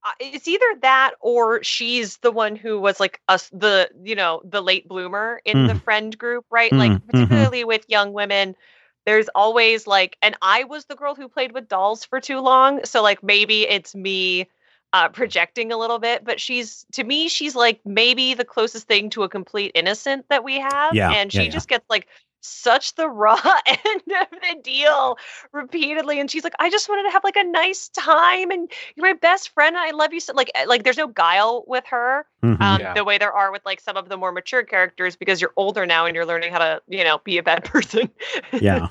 Uh, 0.05 0.11
It's 0.19 0.47
either 0.47 0.65
that 0.81 1.11
or 1.19 1.61
she's 1.63 2.17
the 2.17 2.31
one 2.31 2.55
who 2.55 2.79
was 2.79 2.99
like 3.01 3.19
us, 3.27 3.49
the 3.53 3.89
you 4.03 4.15
know 4.15 4.41
the 4.45 4.61
late 4.61 4.87
bloomer 4.87 5.41
in 5.45 5.67
the 5.67 5.75
friend 5.75 6.17
group, 6.17 6.45
right? 6.49 6.71
Mm, 6.71 6.77
Like 6.77 6.91
mhm. 6.91 7.05
particularly 7.07 7.63
with 7.65 7.83
young 7.89 8.13
women, 8.13 8.55
there's 9.05 9.27
always 9.35 9.87
like, 9.87 10.17
and 10.21 10.37
I 10.41 10.63
was 10.65 10.85
the 10.85 10.95
girl 10.95 11.15
who 11.15 11.27
played 11.27 11.51
with 11.53 11.67
dolls 11.67 12.05
for 12.05 12.21
too 12.21 12.39
long, 12.39 12.85
so 12.85 13.01
like 13.01 13.23
maybe 13.23 13.63
it's 13.63 13.93
me 13.95 14.47
uh, 14.93 15.09
projecting 15.09 15.71
a 15.71 15.77
little 15.77 15.99
bit, 15.99 16.23
but 16.25 16.39
she's 16.39 16.85
to 16.93 17.03
me, 17.03 17.27
she's 17.29 17.55
like 17.55 17.79
maybe 17.85 18.33
the 18.33 18.45
closest 18.45 18.87
thing 18.87 19.09
to 19.11 19.23
a 19.23 19.29
complete 19.29 19.71
innocent 19.75 20.25
that 20.29 20.43
we 20.43 20.59
have, 20.59 20.95
Yeah, 20.95 21.11
and 21.11 21.31
she 21.31 21.45
yeah. 21.45 21.49
just 21.51 21.67
gets 21.67 21.85
like 21.89 22.07
such 22.41 22.95
the 22.95 23.07
raw 23.09 23.35
end 23.67 24.01
of 24.21 24.27
the 24.31 24.61
deal 24.63 25.17
repeatedly 25.51 26.21
and 26.21 26.31
she's 26.31 26.43
like 26.43 26.53
i 26.59 26.69
just 26.69 26.87
wanted 26.87 27.03
to 27.03 27.11
have 27.11 27.21
like 27.23 27.35
a 27.35 27.43
nice 27.43 27.89
time 27.89 28.49
and 28.49 28.71
you're 28.95 29.05
my 29.05 29.13
best 29.13 29.49
friend 29.49 29.75
and 29.75 29.83
i 29.85 29.91
love 29.91 30.13
you 30.13 30.21
so 30.21 30.33
like 30.33 30.49
eh, 30.55 30.63
like 30.65 30.83
there's 30.83 30.97
no 30.97 31.07
guile 31.07 31.65
with 31.67 31.83
her 31.87 32.25
Mhm. 32.41 32.61
um 32.61 32.79
Yeah. 32.79 32.93
the 32.93 33.03
way 33.03 33.17
there 33.17 33.33
are 33.33 33.51
with 33.51 33.61
like 33.65 33.81
some 33.81 33.97
of 33.97 34.07
the 34.07 34.15
more 34.15 34.31
mature 34.31 34.63
characters 34.63 35.17
because 35.17 35.41
you're 35.41 35.51
older 35.57 35.85
now 35.85 36.05
and 36.05 36.15
you're 36.15 36.25
learning 36.25 36.51
how 36.53 36.59
to 36.59 36.81
you 36.87 37.03
know 37.03 37.19
be 37.25 37.37
a 37.37 37.43
bad 37.43 37.63
person 37.65 38.09
yeah. 38.61 38.87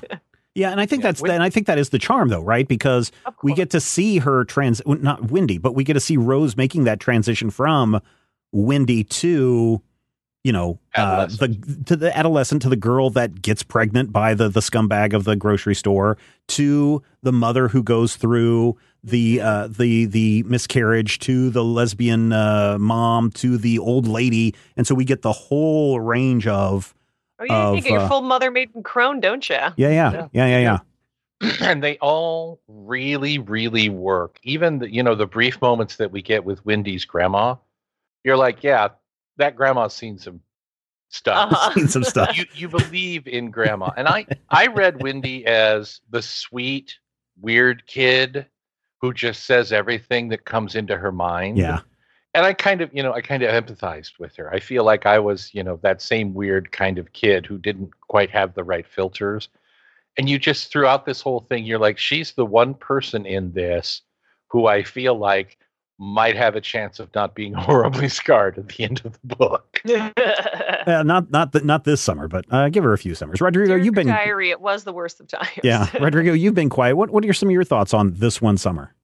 Yeah, 0.59 0.71
and 0.71 0.81
I 0.81 0.85
think 0.85 1.03
Yeah, 1.03 1.13
that's 1.13 1.21
and 1.21 1.41
I 1.41 1.49
think 1.49 1.67
that 1.67 1.77
is 1.77 1.89
the 1.89 1.99
charm 1.99 2.27
though, 2.27 2.41
right? 2.41 2.67
Because 2.67 3.13
we 3.43 3.53
get 3.53 3.69
to 3.69 3.79
see 3.79 4.17
her 4.17 4.43
trans 4.43 4.81
not 4.85 5.31
Wendy, 5.31 5.57
but 5.57 5.73
we 5.73 5.85
get 5.85 5.93
to 5.93 6.01
see 6.01 6.17
Rose 6.17 6.57
making 6.57 6.83
that 6.83 6.99
transition 6.99 7.49
from 7.49 8.01
Wendy 8.51 9.05
to 9.05 9.81
you 10.43 10.51
know 10.51 10.77
uh, 10.95 11.27
the 11.27 11.83
to 11.85 11.95
the 11.95 12.15
adolescent 12.17 12.61
to 12.63 12.69
the 12.69 12.75
girl 12.75 13.09
that 13.11 13.41
gets 13.41 13.63
pregnant 13.63 14.11
by 14.11 14.33
the 14.33 14.49
the 14.49 14.59
scumbag 14.59 15.13
of 15.13 15.23
the 15.23 15.37
grocery 15.37 15.75
store 15.75 16.17
to 16.47 17.01
the 17.21 17.31
mother 17.31 17.69
who 17.69 17.81
goes 17.81 18.17
through 18.17 18.77
the 19.01 19.39
uh, 19.39 19.67
the 19.67 20.07
the 20.07 20.43
miscarriage 20.43 21.19
to 21.19 21.49
the 21.51 21.63
lesbian 21.63 22.33
uh, 22.33 22.77
mom 22.77 23.31
to 23.31 23.57
the 23.57 23.79
old 23.79 24.07
lady, 24.07 24.53
and 24.75 24.85
so 24.85 24.93
we 24.93 25.05
get 25.05 25.21
the 25.21 25.31
whole 25.31 26.01
range 26.01 26.47
of 26.47 26.93
oh 27.39 27.45
yeah 27.45 27.71
you 27.71 27.77
of, 27.77 27.83
get 27.83 27.91
your 27.91 28.01
uh, 28.01 28.07
full 28.07 28.21
mother 28.21 28.51
maiden 28.51 28.83
crone 28.83 29.19
don't 29.19 29.49
you 29.49 29.55
yeah 29.55 29.71
yeah 29.77 30.11
yeah 30.11 30.27
yeah 30.33 30.47
yeah, 30.47 30.59
yeah. 30.59 30.79
and 31.61 31.83
they 31.83 31.97
all 31.99 32.59
really, 32.67 33.39
really 33.39 33.89
work. 33.89 34.39
Even 34.43 34.79
the, 34.79 34.93
you 34.93 35.01
know 35.01 35.15
the 35.15 35.25
brief 35.25 35.61
moments 35.61 35.95
that 35.95 36.11
we 36.11 36.21
get 36.21 36.43
with 36.43 36.65
Wendy's 36.65 37.05
grandma, 37.05 37.55
you're 38.23 38.37
like, 38.37 38.63
yeah, 38.63 38.89
that 39.37 39.55
grandma's 39.55 39.93
seen 39.93 40.17
some 40.17 40.41
stuff. 41.09 41.51
Uh-huh. 41.51 41.71
Seen 41.75 41.87
some 41.87 42.03
stuff. 42.03 42.37
you 42.37 42.45
you 42.53 42.67
believe 42.67 43.27
in 43.27 43.51
grandma, 43.51 43.91
and 43.95 44.07
I 44.07 44.25
I 44.49 44.67
read 44.67 45.01
Wendy 45.01 45.45
as 45.45 46.01
the 46.09 46.21
sweet, 46.21 46.97
weird 47.39 47.85
kid 47.87 48.45
who 49.01 49.13
just 49.13 49.45
says 49.45 49.71
everything 49.71 50.27
that 50.29 50.43
comes 50.43 50.75
into 50.75 50.97
her 50.97 51.11
mind. 51.11 51.57
Yeah. 51.57 51.79
And 52.33 52.45
I 52.45 52.53
kind 52.53 52.81
of, 52.81 52.89
you 52.93 53.01
know, 53.01 53.13
I 53.13 53.21
kind 53.21 53.43
of 53.43 53.51
empathized 53.51 54.19
with 54.19 54.35
her. 54.35 54.53
I 54.53 54.59
feel 54.59 54.83
like 54.83 55.05
I 55.05 55.19
was, 55.19 55.53
you 55.53 55.63
know, 55.63 55.79
that 55.81 56.01
same 56.01 56.33
weird 56.33 56.71
kind 56.71 56.97
of 56.97 57.11
kid 57.13 57.45
who 57.45 57.57
didn't 57.57 57.91
quite 58.01 58.29
have 58.29 58.53
the 58.53 58.63
right 58.63 58.87
filters. 58.87 59.49
And 60.17 60.29
you 60.29 60.37
just 60.37 60.71
throughout 60.71 61.05
this 61.05 61.21
whole 61.21 61.41
thing, 61.41 61.65
you're 61.65 61.79
like, 61.79 61.97
she's 61.97 62.33
the 62.33 62.45
one 62.45 62.73
person 62.73 63.25
in 63.25 63.51
this 63.53 64.01
who 64.47 64.67
I 64.67 64.83
feel 64.83 65.15
like 65.15 65.57
might 65.99 66.35
have 66.35 66.55
a 66.55 66.61
chance 66.61 66.99
of 66.99 67.13
not 67.13 67.35
being 67.35 67.53
horribly 67.57 68.09
scarred 68.09 68.57
at 68.57 68.69
the 68.69 68.83
end 68.83 69.01
of 69.05 69.19
the 69.23 69.35
book. 69.35 69.81
Uh, 70.87 71.03
not 71.03 71.29
not 71.29 71.51
th- 71.51 71.63
not 71.63 71.83
this 71.83 72.01
summer, 72.01 72.27
but 72.27 72.45
uh, 72.49 72.69
give 72.69 72.83
her 72.83 72.93
a 72.93 72.97
few 72.97 73.13
summers. 73.13 73.41
Rodrigo, 73.41 73.75
Dear 73.75 73.83
you've 73.83 73.93
been 73.93 74.07
diary 74.07 74.49
it 74.49 74.59
was 74.59 74.85
the 74.85 74.93
worst 74.93 75.19
of 75.19 75.27
times 75.27 75.49
yeah, 75.61 75.87
Rodrigo, 75.99 76.33
you've 76.33 76.55
been 76.55 76.69
quiet. 76.69 76.95
What 76.95 77.11
what 77.11 77.23
are 77.25 77.33
some 77.33 77.49
of 77.49 77.53
your 77.53 77.65
thoughts 77.65 77.93
on 77.93 78.13
this 78.15 78.41
one 78.41 78.57
summer? 78.57 78.95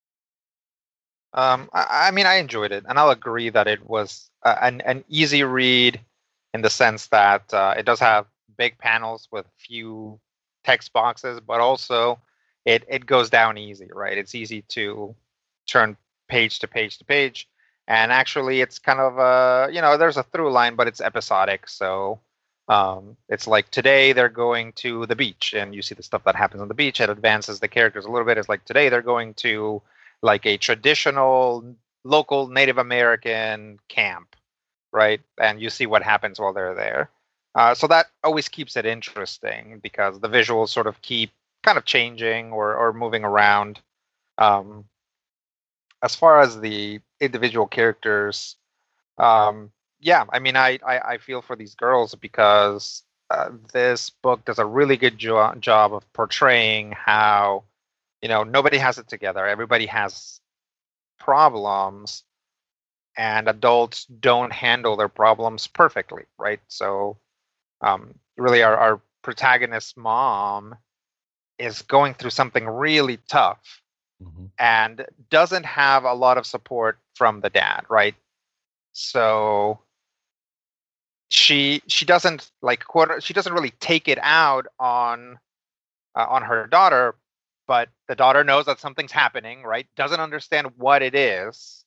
Um, 1.36 1.70
I, 1.74 2.08
I 2.08 2.12
mean, 2.12 2.26
I 2.26 2.36
enjoyed 2.36 2.72
it, 2.72 2.86
and 2.88 2.98
I'll 2.98 3.12
agree 3.12 3.50
that 3.50 3.68
it 3.68 3.86
was 3.88 4.30
an 4.44 4.82
an 4.82 5.04
easy 5.10 5.44
read 5.44 6.00
in 6.54 6.62
the 6.62 6.70
sense 6.70 7.08
that 7.08 7.54
uh, 7.54 7.76
it 7.78 7.86
does 7.86 8.00
have 8.00 8.26
big 8.58 8.78
panels 8.78 9.28
with 9.32 9.46
few 9.58 10.20
text 10.64 10.94
boxes, 10.94 11.42
but 11.42 11.60
also 11.60 12.20
it 12.66 12.86
it 12.88 13.06
goes 13.06 13.30
down 13.30 13.58
easy, 13.58 13.90
right? 13.94 14.18
It's 14.18 14.34
easy 14.34 14.62
to 14.70 15.14
turn 15.68 15.98
page 16.30 16.60
to 16.60 16.68
page 16.68 16.98
to 17.00 17.06
page, 17.06 17.50
and 17.88 18.12
actually, 18.14 18.62
it's 18.62 18.80
kind 18.80 19.00
of 19.02 19.18
a 19.20 19.70
you 19.74 19.82
know, 19.82 19.98
there's 19.98 20.18
a 20.18 20.24
through 20.24 20.52
line, 20.52 20.76
but 20.76 20.88
it's 20.88 21.02
episodic, 21.02 21.68
so. 21.70 22.20
Um, 22.68 23.16
it's 23.30 23.46
like 23.46 23.70
today 23.70 24.12
they're 24.12 24.28
going 24.28 24.74
to 24.78 25.06
the 25.06 25.16
beach, 25.16 25.54
and 25.56 25.76
you 25.76 25.84
see 25.84 25.94
the 25.94 26.02
stuff 26.02 26.24
that 26.24 26.36
happens 26.36 26.64
on 26.64 26.68
the 26.68 26.74
beach. 26.74 27.00
It 27.00 27.12
advances 27.12 27.60
the 27.60 27.68
characters 27.68 28.06
a 28.06 28.10
little 28.10 28.26
bit. 28.26 28.40
It's 28.40 28.50
like 28.50 28.66
today 28.66 28.90
they're 28.90 29.04
going 29.04 29.36
to 29.36 29.84
like 30.22 30.46
a 30.46 30.58
traditional 30.58 31.76
local 32.04 32.48
Native 32.48 32.78
American 32.78 33.80
camp, 33.90 34.36
right? 34.92 35.22
And 35.40 35.62
you 35.62 35.70
see 35.70 35.86
what 35.86 36.04
happens 36.04 36.40
while 36.40 36.54
they're 36.54 36.76
there. 36.76 37.10
Uh, 37.56 37.74
so 37.74 37.88
that 37.88 38.08
always 38.24 38.50
keeps 38.50 38.76
it 38.76 38.86
interesting 38.86 39.80
because 39.82 40.20
the 40.20 40.30
visuals 40.30 40.70
sort 40.70 40.88
of 40.88 41.02
keep 41.02 41.32
kind 41.64 41.78
of 41.78 41.86
changing 41.86 42.52
or, 42.52 42.76
or 42.76 42.94
moving 42.94 43.24
around. 43.24 43.80
Um, 44.38 44.86
as 46.04 46.16
far 46.16 46.42
as 46.42 46.60
the 46.60 47.00
individual 47.20 47.66
characters, 47.66 48.58
um, 49.18 49.72
yeah, 50.00 50.26
I 50.30 50.40
mean, 50.40 50.56
I, 50.56 50.80
I, 50.86 51.00
I 51.00 51.18
feel 51.18 51.42
for 51.42 51.56
these 51.56 51.76
girls 51.76 52.14
because 52.14 53.04
uh, 53.30 53.50
this 53.74 54.10
book 54.10 54.46
does 54.46 54.60
a 54.60 54.66
really 54.66 54.98
good 54.98 55.18
jo- 55.18 55.56
job 55.60 55.94
of 55.94 56.12
portraying 56.14 56.92
how, 56.92 57.64
you 58.26 58.30
know, 58.30 58.44
nobody 58.44 58.80
has 58.80 58.98
it 58.98 59.08
together. 59.08 59.46
Everybody 59.46 59.86
has 59.86 60.42
problems, 61.20 62.24
and 63.16 63.48
adults 63.48 64.06
don't 64.06 64.52
handle 64.52 64.96
their 64.98 65.10
problems 65.10 65.68
perfectly, 65.68 66.24
right? 66.40 66.60
So, 66.68 67.20
um, 67.82 68.16
really, 68.36 68.64
our, 68.64 68.76
our 68.76 69.02
protagonist's 69.22 69.96
mom 69.96 70.76
is 71.60 71.84
going 71.84 72.16
through 72.16 72.32
something 72.32 72.66
really 72.68 73.18
tough 73.30 73.84
Mhm. 74.24 74.50
and 74.58 75.06
doesn't 75.30 75.68
have 75.68 76.04
a 76.04 76.14
lot 76.16 76.40
of 76.40 76.48
support 76.48 76.98
from 77.14 77.42
the 77.42 77.52
dad, 77.52 77.86
right? 77.90 78.16
So 78.94 79.82
she 81.30 81.84
she 81.86 82.06
doesn't 82.06 82.50
like 82.64 82.86
quote 82.86 83.22
she 83.22 83.36
doesn't 83.36 83.54
really 83.54 83.74
take 83.82 84.08
it 84.08 84.18
out 84.24 84.66
on 84.80 85.38
uh, 86.16 86.26
on 86.28 86.42
her 86.42 86.66
daughter, 86.66 87.16
but 87.68 87.90
the 88.08 88.16
daughter 88.16 88.44
knows 88.44 88.66
that 88.66 88.80
something's 88.80 89.12
happening, 89.12 89.64
right? 89.64 89.88
Doesn't 89.96 90.20
understand 90.20 90.68
what 90.78 91.02
it 91.02 91.16
is 91.16 91.86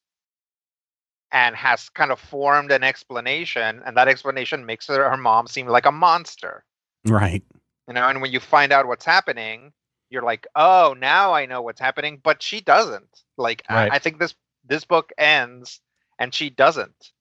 and 1.32 1.54
has 1.56 1.88
kind 1.90 2.10
of 2.10 2.18
formed 2.18 2.72
an 2.72 2.82
explanation 2.82 3.82
and 3.84 3.96
that 3.96 4.08
explanation 4.08 4.64
makes 4.64 4.86
her, 4.86 5.08
her 5.10 5.16
mom 5.16 5.46
seem 5.46 5.66
like 5.66 5.86
a 5.86 5.92
monster 5.92 6.64
Right. 7.04 7.42
you 7.86 7.94
know 7.94 8.08
and 8.08 8.20
when 8.22 8.32
you 8.32 8.40
find 8.40 8.72
out 8.72 8.86
what's 8.86 9.04
happening 9.04 9.72
you're 10.10 10.22
like 10.22 10.46
oh 10.56 10.94
now 10.98 11.32
i 11.34 11.46
know 11.46 11.60
what's 11.62 11.80
happening 11.80 12.20
but 12.22 12.42
she 12.42 12.60
doesn't 12.60 13.22
like 13.36 13.62
I- 13.68 13.90
I, 13.90 13.98
think 13.98 14.18
this 14.18 14.34
this 14.66 14.84
book 14.84 15.12
ends 15.18 15.80
and 16.18 16.34
she 16.34 16.50
doesn't 16.50 17.12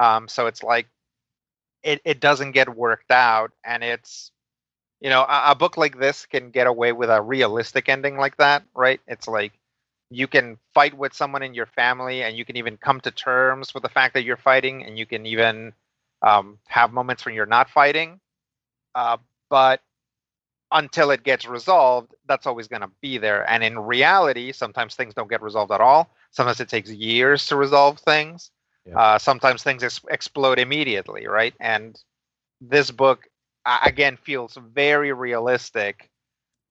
um 0.00 0.26
so 0.28 0.46
it's 0.46 0.62
like 0.62 0.88
it, 1.82 2.00
it 2.04 2.20
doesn't 2.20 2.52
get 2.52 2.76
worked 2.76 3.10
out 3.10 3.52
and 3.64 3.82
it's 3.84 4.31
you 5.02 5.10
know 5.10 5.22
a, 5.22 5.52
a 5.52 5.54
book 5.54 5.76
like 5.76 5.98
this 5.98 6.26
can 6.26 6.50
get 6.50 6.66
away 6.66 6.92
with 6.92 7.10
a 7.10 7.20
realistic 7.20 7.88
ending 7.88 8.16
like 8.16 8.36
that 8.38 8.62
right 8.74 9.00
it's 9.08 9.28
like 9.28 9.52
you 10.10 10.28
can 10.28 10.58
fight 10.74 10.96
with 10.96 11.14
someone 11.14 11.42
in 11.42 11.54
your 11.54 11.66
family 11.66 12.22
and 12.22 12.36
you 12.36 12.44
can 12.44 12.56
even 12.56 12.76
come 12.76 13.00
to 13.00 13.10
terms 13.10 13.74
with 13.74 13.82
the 13.82 13.88
fact 13.90 14.14
that 14.14 14.24
you're 14.24 14.36
fighting 14.36 14.84
and 14.84 14.98
you 14.98 15.06
can 15.06 15.26
even 15.26 15.72
um, 16.22 16.58
have 16.68 16.92
moments 16.92 17.24
when 17.26 17.34
you're 17.34 17.46
not 17.46 17.70
fighting 17.70 18.20
uh, 18.94 19.16
but 19.50 19.80
until 20.72 21.10
it 21.10 21.22
gets 21.22 21.46
resolved, 21.46 22.14
that's 22.26 22.46
always 22.46 22.68
going 22.68 22.82
to 22.82 22.90
be 23.00 23.18
there. 23.18 23.48
And 23.48 23.62
in 23.62 23.78
reality, 23.78 24.52
sometimes 24.52 24.94
things 24.94 25.14
don't 25.14 25.30
get 25.30 25.42
resolved 25.42 25.72
at 25.72 25.80
all. 25.80 26.10
Sometimes 26.30 26.60
it 26.60 26.68
takes 26.68 26.90
years 26.90 27.46
to 27.46 27.56
resolve 27.56 27.98
things. 27.98 28.50
Yeah. 28.86 28.98
Uh, 28.98 29.18
sometimes 29.18 29.62
things 29.62 29.82
ex- 29.84 30.00
explode 30.10 30.58
immediately, 30.58 31.26
right? 31.26 31.54
And 31.60 32.00
this 32.60 32.90
book, 32.90 33.28
again, 33.66 34.16
feels 34.22 34.58
very 34.72 35.12
realistic. 35.12 36.10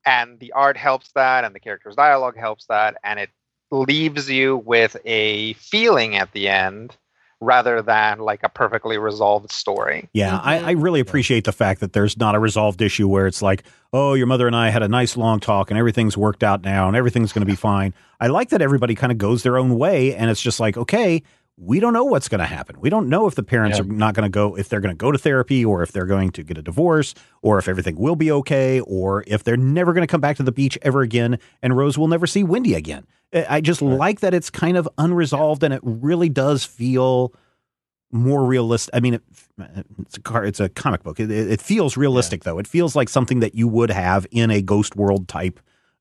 And 0.06 0.40
the 0.40 0.52
art 0.54 0.78
helps 0.78 1.12
that, 1.14 1.44
and 1.44 1.54
the 1.54 1.60
characters' 1.60 1.96
dialogue 1.96 2.38
helps 2.38 2.66
that. 2.68 2.98
And 3.04 3.20
it 3.20 3.30
leaves 3.70 4.30
you 4.30 4.58
with 4.58 4.98
a 5.06 5.54
feeling 5.54 6.16
at 6.16 6.32
the 6.32 6.50
end 6.50 6.98
rather 7.42 7.82
than 7.82 8.20
like 8.20 8.42
a 8.44 8.50
perfectly 8.50 8.98
resolved 8.98 9.52
story. 9.52 10.08
Yeah, 10.14 10.38
mm-hmm. 10.38 10.48
I, 10.48 10.60
I 10.60 10.72
really 10.72 11.00
appreciate 11.00 11.44
the 11.44 11.52
fact 11.52 11.80
that 11.80 11.94
there's 11.94 12.18
not 12.18 12.36
a 12.36 12.40
resolved 12.40 12.82
issue 12.82 13.08
where 13.08 13.26
it's 13.26 13.42
like, 13.42 13.64
oh, 13.92 14.14
your 14.14 14.28
mother 14.28 14.46
and 14.46 14.56
I 14.56 14.70
had 14.70 14.84
a 14.84 14.88
nice 14.88 15.18
long 15.18 15.40
talk 15.40 15.72
and 15.72 15.78
everything's 15.78 16.16
worked 16.16 16.44
out 16.44 16.64
now 16.64 16.88
and 16.88 16.96
everything's 16.96 17.34
going 17.34 17.42
to 17.42 17.52
be 17.52 17.56
fine. 17.56 17.94
I 18.20 18.28
like 18.28 18.50
that 18.50 18.62
everybody 18.62 18.94
kind 18.94 19.12
of 19.12 19.18
goes 19.18 19.42
their 19.42 19.58
own 19.58 19.78
way 19.78 20.16
and 20.16 20.30
it's 20.30 20.42
just 20.42 20.60
like, 20.60 20.78
okay, 20.78 21.24
we 21.58 21.80
don't 21.80 21.94
know 21.94 22.06
what's 22.06 22.28
going 22.28 22.40
to 22.40 22.46
happen. 22.46 22.80
We 22.80 22.90
don't 22.90 23.08
know 23.08 23.28
if 23.28 23.36
the 23.36 23.44
parents 23.44 23.78
Yeah. 23.78 23.84
are 23.84 23.88
not 23.88 24.16
going 24.16 24.24
to 24.24 24.30
go, 24.34 24.56
if 24.58 24.68
they're 24.70 24.80
going 24.80 24.94
to 24.96 24.98
go 24.98 25.12
to 25.12 25.18
therapy 25.18 25.64
or 25.64 25.84
if 25.84 25.92
they're 25.92 26.06
going 26.08 26.32
to 26.32 26.44
get 26.44 26.58
a 26.58 26.62
divorce 26.62 27.14
or 27.42 27.60
if 27.60 27.68
everything 27.68 27.98
will 27.98 28.16
be 28.16 28.32
okay 28.32 28.80
or 28.82 29.24
if 29.28 29.44
they're 29.44 29.58
never 29.58 29.94
going 29.94 30.02
to 30.02 30.12
come 30.12 30.22
back 30.22 30.38
to 30.38 30.44
the 30.44 30.52
beach 30.52 30.78
ever 30.82 31.02
again 31.02 31.38
and 31.62 31.78
Rose 31.78 31.98
will 31.98 32.08
never 32.08 32.26
see 32.26 32.44
Wendy 32.44 32.74
again. 32.74 33.06
I 33.34 33.62
just 33.62 33.82
Right. 33.82 33.96
like 33.98 34.20
that 34.22 34.34
it's 34.34 34.50
kind 34.50 34.76
of 34.76 34.90
unresolved 34.98 35.64
and 35.64 35.74
it 35.74 35.82
really 35.84 36.30
does 36.30 36.66
feel 36.66 37.34
more 38.12 38.44
realistic. 38.46 38.94
I 38.96 39.00
mean, 39.00 39.14
it, 39.16 39.24
it's 40.00 40.18
a 40.18 40.22
car, 40.22 40.44
it's 40.44 40.60
a 40.60 40.68
comic 40.68 41.04
book. 41.04 41.20
It, 41.20 41.32
it 41.32 41.50
it 41.52 41.62
feels 41.62 41.96
realistic 41.96 42.44
though. 42.44 42.58
It 42.60 42.68
feels 42.68 42.94
like 42.96 43.08
something 43.08 43.40
that 43.40 43.56
you 43.56 43.68
would 43.70 43.90
have 43.90 44.28
in 44.32 44.52
a 44.52 44.62
Ghost 44.62 44.96
World 44.98 45.28
type 45.30 45.60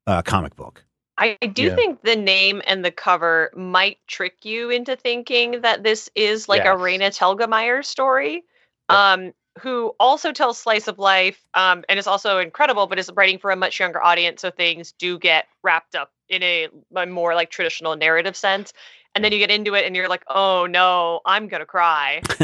uh, 0.09 0.23
comic 0.23 0.57
book. 0.57 0.85
I 1.21 1.37
do 1.53 1.69
Yeah. 1.69 1.75
think 1.77 2.03
the 2.03 2.17
name 2.17 2.63
and 2.67 2.83
the 2.83 2.91
cover 2.91 3.51
might 3.55 3.99
trick 4.07 4.45
you 4.45 4.71
into 4.71 4.97
thinking 4.97 5.61
that 5.61 5.83
this 5.83 6.09
is 6.15 6.49
like 6.49 6.63
a 6.63 6.69
Yes. 6.69 6.79
Raina 6.79 7.11
Telgemeier 7.17 7.85
story, 7.85 8.43
Yep. 8.89 8.99
um, 8.99 9.33
who 9.61 9.95
also 10.01 10.33
tells 10.33 10.57
slice 10.57 10.89
of 10.89 10.99
life 10.99 11.45
um, 11.53 11.85
and 11.91 11.99
is 11.99 12.07
also 12.07 12.39
incredible, 12.39 12.87
but 12.87 12.99
is 12.99 13.11
writing 13.15 13.39
for 13.39 13.51
a 13.51 13.57
much 13.57 13.79
younger 13.79 14.03
audience, 14.03 14.41
so 14.41 14.51
things 14.51 14.93
do 14.93 15.19
get 15.19 15.47
wrapped 15.63 15.95
up 15.95 16.11
in 16.31 16.43
a, 16.43 16.69
a 16.97 17.07
more 17.07 17.35
like 17.35 17.51
traditional 17.51 17.95
narrative 17.97 18.35
sense. 18.37 18.73
And 19.15 19.23
then 19.23 19.33
you 19.33 19.39
get 19.39 19.51
into 19.51 19.75
it, 19.75 19.85
and 19.85 19.95
you're 19.95 20.09
like, 20.09 20.25
"Oh 20.29 20.67
no, 20.67 21.21
I'm 21.27 21.49
gonna 21.49 21.67
cry." 21.67 22.23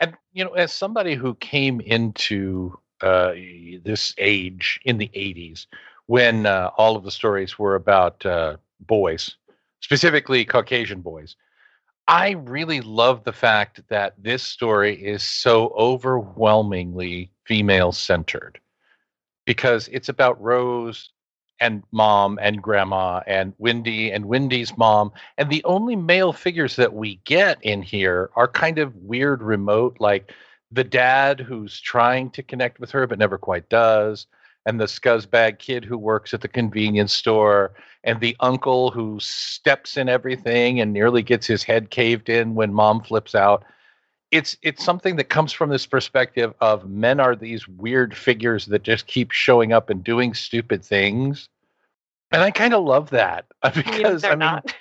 And 0.00 0.14
you 0.32 0.44
know, 0.44 0.50
as 0.54 0.72
somebody 0.72 1.14
who 1.14 1.36
came 1.36 1.80
into 1.80 2.76
uh, 3.00 3.32
this 3.84 4.12
age 4.18 4.80
in 4.84 4.98
the 4.98 5.08
'80s, 5.14 5.66
when 6.06 6.46
uh, 6.46 6.70
all 6.76 6.96
of 6.96 7.04
the 7.04 7.10
stories 7.10 7.58
were 7.58 7.74
about 7.74 8.24
uh, 8.26 8.56
boys, 8.80 9.36
specifically 9.80 10.44
Caucasian 10.44 11.00
boys, 11.00 11.36
I 12.06 12.32
really 12.32 12.80
love 12.80 13.24
the 13.24 13.32
fact 13.32 13.80
that 13.88 14.14
this 14.22 14.42
story 14.42 14.94
is 14.94 15.22
so 15.22 15.72
overwhelmingly 15.76 17.30
female-centered, 17.46 18.60
because 19.46 19.88
it's 19.88 20.10
about 20.10 20.40
Rose 20.40 21.10
and 21.60 21.82
mom 21.92 22.38
and 22.42 22.62
grandma 22.62 23.20
and 23.26 23.54
Wendy 23.58 24.10
and 24.10 24.26
Wendy's 24.26 24.76
mom 24.76 25.12
and 25.38 25.48
the 25.48 25.64
only 25.64 25.96
male 25.96 26.32
figures 26.32 26.76
that 26.76 26.92
we 26.92 27.20
get 27.24 27.58
in 27.62 27.80
here 27.80 28.30
are 28.34 28.48
kind 28.48 28.78
of 28.78 28.94
weird 28.96 29.40
remote 29.42 29.96
like 30.00 30.32
the 30.72 30.84
dad 30.84 31.38
who's 31.38 31.80
trying 31.80 32.28
to 32.30 32.42
connect 32.42 32.80
with 32.80 32.90
her 32.90 33.06
but 33.06 33.18
never 33.18 33.38
quite 33.38 33.68
does 33.68 34.26
and 34.66 34.80
the 34.80 34.84
scuzzbag 34.86 35.58
kid 35.58 35.84
who 35.84 35.98
works 35.98 36.32
at 36.32 36.40
the 36.40 36.48
convenience 36.48 37.12
store 37.12 37.72
and 38.02 38.20
the 38.20 38.36
uncle 38.40 38.90
who 38.90 39.18
steps 39.20 39.96
in 39.96 40.08
everything 40.08 40.80
and 40.80 40.92
nearly 40.92 41.22
gets 41.22 41.46
his 41.46 41.62
head 41.62 41.90
caved 41.90 42.28
in 42.28 42.54
when 42.54 42.72
mom 42.72 43.02
flips 43.02 43.34
out. 43.34 43.64
It's 44.30 44.56
it's 44.62 44.82
something 44.84 45.16
that 45.16 45.24
comes 45.24 45.52
from 45.52 45.70
this 45.70 45.86
perspective 45.86 46.54
of 46.60 46.88
men 46.88 47.20
are 47.20 47.36
these 47.36 47.68
weird 47.68 48.16
figures 48.16 48.66
that 48.66 48.82
just 48.82 49.06
keep 49.06 49.30
showing 49.30 49.72
up 49.72 49.90
and 49.90 50.02
doing 50.02 50.34
stupid 50.34 50.84
things. 50.84 51.48
And 52.32 52.42
i 52.42 52.50
kind 52.50 52.74
of 52.74 52.84
love 52.84 53.10
that 53.10 53.46
because 53.74 54.22
they're 54.22 54.32
i 54.32 54.34
mean 54.34 54.38
not. 54.40 54.74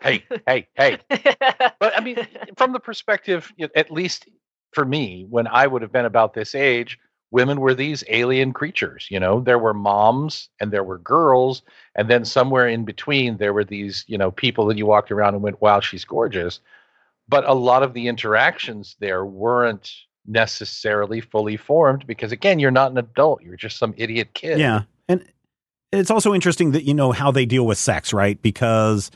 hey 0.00 0.24
hey 0.46 0.66
hey. 0.74 0.98
But 1.78 1.96
I 1.96 2.00
mean, 2.00 2.26
from 2.56 2.72
the 2.72 2.80
perspective, 2.80 3.52
at 3.76 3.90
least 3.90 4.28
for 4.72 4.84
me, 4.84 5.26
when 5.28 5.46
I 5.46 5.66
would 5.66 5.82
have 5.82 5.92
been 5.92 6.04
about 6.04 6.34
this 6.34 6.54
age, 6.54 6.98
women 7.30 7.60
were 7.60 7.74
these 7.74 8.04
alien 8.08 8.52
creatures. 8.52 9.06
You 9.10 9.20
know, 9.20 9.40
there 9.40 9.58
were 9.58 9.74
moms 9.74 10.48
and 10.60 10.72
there 10.72 10.84
were 10.84 10.98
girls, 10.98 11.62
and 11.94 12.08
then 12.10 12.24
somewhere 12.24 12.68
in 12.68 12.84
between, 12.84 13.36
there 13.36 13.52
were 13.52 13.64
these, 13.64 14.04
you 14.06 14.18
know, 14.18 14.30
people 14.30 14.66
that 14.66 14.78
you 14.78 14.86
walked 14.86 15.10
around 15.10 15.34
and 15.34 15.42
went, 15.42 15.60
"Wow, 15.60 15.80
she's 15.80 16.04
gorgeous." 16.04 16.60
But 17.28 17.48
a 17.48 17.54
lot 17.54 17.82
of 17.82 17.94
the 17.94 18.08
interactions 18.08 18.96
there 18.98 19.24
weren't 19.24 19.92
necessarily 20.26 21.20
fully 21.20 21.56
formed 21.56 22.06
because, 22.06 22.32
again, 22.32 22.58
you're 22.58 22.70
not 22.70 22.90
an 22.90 22.98
adult; 22.98 23.42
you're 23.42 23.56
just 23.56 23.78
some 23.78 23.94
idiot 23.96 24.34
kid. 24.34 24.58
Yeah. 24.58 24.82
And 25.08 25.24
it's 25.92 26.10
also 26.10 26.34
interesting 26.34 26.72
that 26.72 26.84
you 26.84 26.94
know 26.94 27.12
how 27.12 27.30
they 27.30 27.46
deal 27.46 27.66
with 27.66 27.78
sex, 27.78 28.12
right? 28.12 28.40
Because 28.42 29.10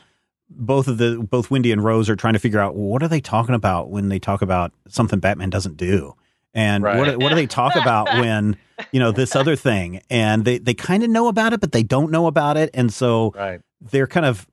both 0.49 0.87
of 0.87 0.97
the 0.97 1.17
both 1.29 1.49
Wendy 1.49 1.71
and 1.71 1.83
Rose 1.83 2.09
are 2.09 2.15
trying 2.15 2.33
to 2.33 2.39
figure 2.39 2.59
out 2.59 2.75
what 2.75 3.01
are 3.03 3.07
they 3.07 3.21
talking 3.21 3.55
about 3.55 3.89
when 3.89 4.09
they 4.09 4.19
talk 4.19 4.41
about 4.41 4.71
something 4.87 5.19
Batman 5.19 5.49
doesn't 5.49 5.77
do. 5.77 6.15
And 6.55 6.83
what 6.83 7.17
what 7.19 7.29
do 7.29 7.35
they 7.35 7.45
talk 7.47 7.75
about 7.75 8.13
when, 8.17 8.55
you 8.91 8.99
know, 8.99 9.11
this 9.11 9.35
other 9.35 9.55
thing? 9.55 10.01
And 10.09 10.43
they 10.45 10.57
they 10.57 10.73
kind 10.73 11.03
of 11.03 11.09
know 11.09 11.27
about 11.27 11.53
it 11.53 11.59
but 11.61 11.71
they 11.73 11.83
don't 11.83 12.09
know 12.11 12.25
about 12.27 12.57
it. 12.57 12.69
And 12.73 12.91
so 12.93 13.33
Right. 13.35 13.61
they're 13.81 14.07
kind 14.07 14.25
of 14.25 14.47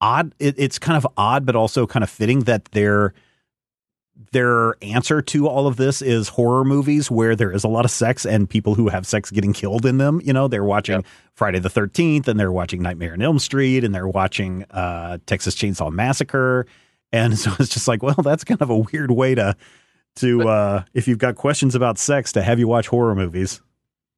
odd 0.00 0.32
it, 0.38 0.54
it's 0.58 0.78
kind 0.78 0.96
of 0.96 1.06
odd 1.16 1.44
but 1.46 1.56
also 1.56 1.86
kind 1.86 2.04
of 2.04 2.10
fitting 2.10 2.40
that 2.40 2.66
their 2.66 3.14
their 4.32 4.74
answer 4.82 5.22
to 5.22 5.46
all 5.46 5.66
of 5.68 5.76
this 5.76 6.02
is 6.02 6.28
horror 6.28 6.64
movies 6.64 7.08
where 7.10 7.36
there 7.36 7.52
is 7.52 7.62
a 7.62 7.68
lot 7.68 7.84
of 7.84 7.90
sex 7.90 8.26
and 8.26 8.50
people 8.50 8.74
who 8.74 8.88
have 8.88 9.06
sex 9.06 9.30
getting 9.30 9.52
killed 9.52 9.86
in 9.86 9.98
them. 9.98 10.20
You 10.24 10.32
know 10.32 10.48
they're 10.48 10.64
watching 10.64 10.96
Yep. 10.96 11.06
friday 11.34 11.58
the 11.60 11.70
13th 11.70 12.26
and 12.26 12.38
they're 12.38 12.50
watching 12.52 12.82
nightmare 12.82 13.12
on 13.12 13.22
elm 13.22 13.38
street 13.38 13.84
and 13.84 13.94
they're 13.94 14.08
watching 14.08 14.64
uh, 14.70 15.18
texas 15.26 15.54
chainsaw 15.54 15.90
massacre. 15.92 16.66
And 17.12 17.38
so 17.42 17.52
it's 17.60 17.70
just 17.70 17.86
like 17.88 18.02
well 18.02 18.16
that's 18.22 18.44
kind 18.44 18.60
of 18.60 18.70
a 18.70 18.76
weird 18.78 19.12
way 19.12 19.34
to 19.36 19.56
to 20.18 20.48
uh, 20.48 20.82
if 20.94 21.08
you've 21.08 21.18
got 21.18 21.34
questions 21.36 21.74
about 21.74 21.98
sex 21.98 22.32
to 22.32 22.42
have 22.42 22.58
you 22.58 22.68
watch 22.68 22.88
horror 22.88 23.14
movies 23.14 23.60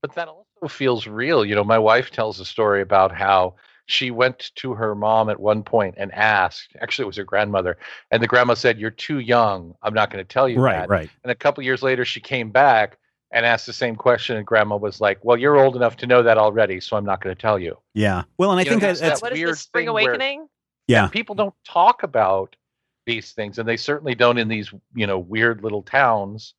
but 0.03 0.15
that 0.15 0.29
also 0.29 0.45
feels 0.69 1.07
real. 1.07 1.45
You 1.45 1.55
know, 1.55 1.65
my 1.65 1.79
wife 1.79 2.11
tells 2.11 2.41
a 2.41 2.45
story 2.45 2.81
about 2.81 3.13
how 3.15 3.55
she 3.87 4.11
went 4.11 4.51
to 4.55 4.73
her 4.73 4.95
mom 4.95 5.29
at 5.29 5.39
one 5.39 5.63
point 5.63 5.95
and 5.99 6.11
asked. 6.15 6.75
Actually, 6.81 7.03
it 7.05 7.07
was 7.09 7.17
her 7.19 7.25
grandmother, 7.25 7.77
and 8.11 8.23
the 8.23 8.27
grandma 8.27 8.55
said, 8.55 8.79
"You're 8.79 8.91
too 8.91 9.19
young. 9.19 9.75
I'm 9.83 9.93
not 9.93 10.11
going 10.11 10.25
to 10.25 10.29
tell 10.33 10.49
you 10.49 10.59
Right, 10.61 10.77
that." 10.79 10.89
right. 10.89 11.11
And 11.23 11.31
a 11.31 11.35
couple 11.35 11.63
years 11.65 11.83
later, 11.83 12.05
she 12.07 12.19
came 12.21 12.51
back 12.51 12.97
and 13.31 13.45
asked 13.45 13.67
the 13.67 13.73
same 13.75 13.95
question, 13.95 14.37
and 14.39 14.47
grandma 14.47 14.77
was 14.77 15.01
like, 15.03 15.19
"Well, 15.23 15.37
you're 15.37 15.57
old 15.59 15.77
enough 15.77 15.97
to 15.99 16.07
know 16.07 16.23
that 16.23 16.39
already, 16.39 16.81
so 16.81 16.97
I'm 16.97 17.05
not 17.05 17.21
going 17.23 17.35
to 17.37 17.41
tell 17.41 17.59
you." 17.59 17.77
Yeah. 17.95 18.23
Well, 18.39 18.53
and 18.53 18.59
I 18.59 18.63
You 18.63 18.71
know, 18.71 18.79
think 18.81 18.83
that 18.83 18.99
that's 19.07 19.21
what 19.21 19.33
is 19.33 19.39
weird 19.39 19.51
this 19.51 19.61
spring 19.61 19.87
thing 19.87 19.93
where- 19.95 20.05
awakening? 20.15 20.49
yeah. 20.87 21.09
people 21.09 21.35
don't 21.35 21.55
talk 21.67 22.03
about 22.05 22.57
these 23.07 23.33
things 23.33 23.59
and 23.59 23.69
they 23.69 23.77
certainly 23.77 24.15
don't 24.15 24.39
in 24.39 24.49
these 24.49 24.73
you 24.95 25.07
know 25.07 25.19
weird 25.19 25.63
little 25.63 25.83
towns 25.83 26.55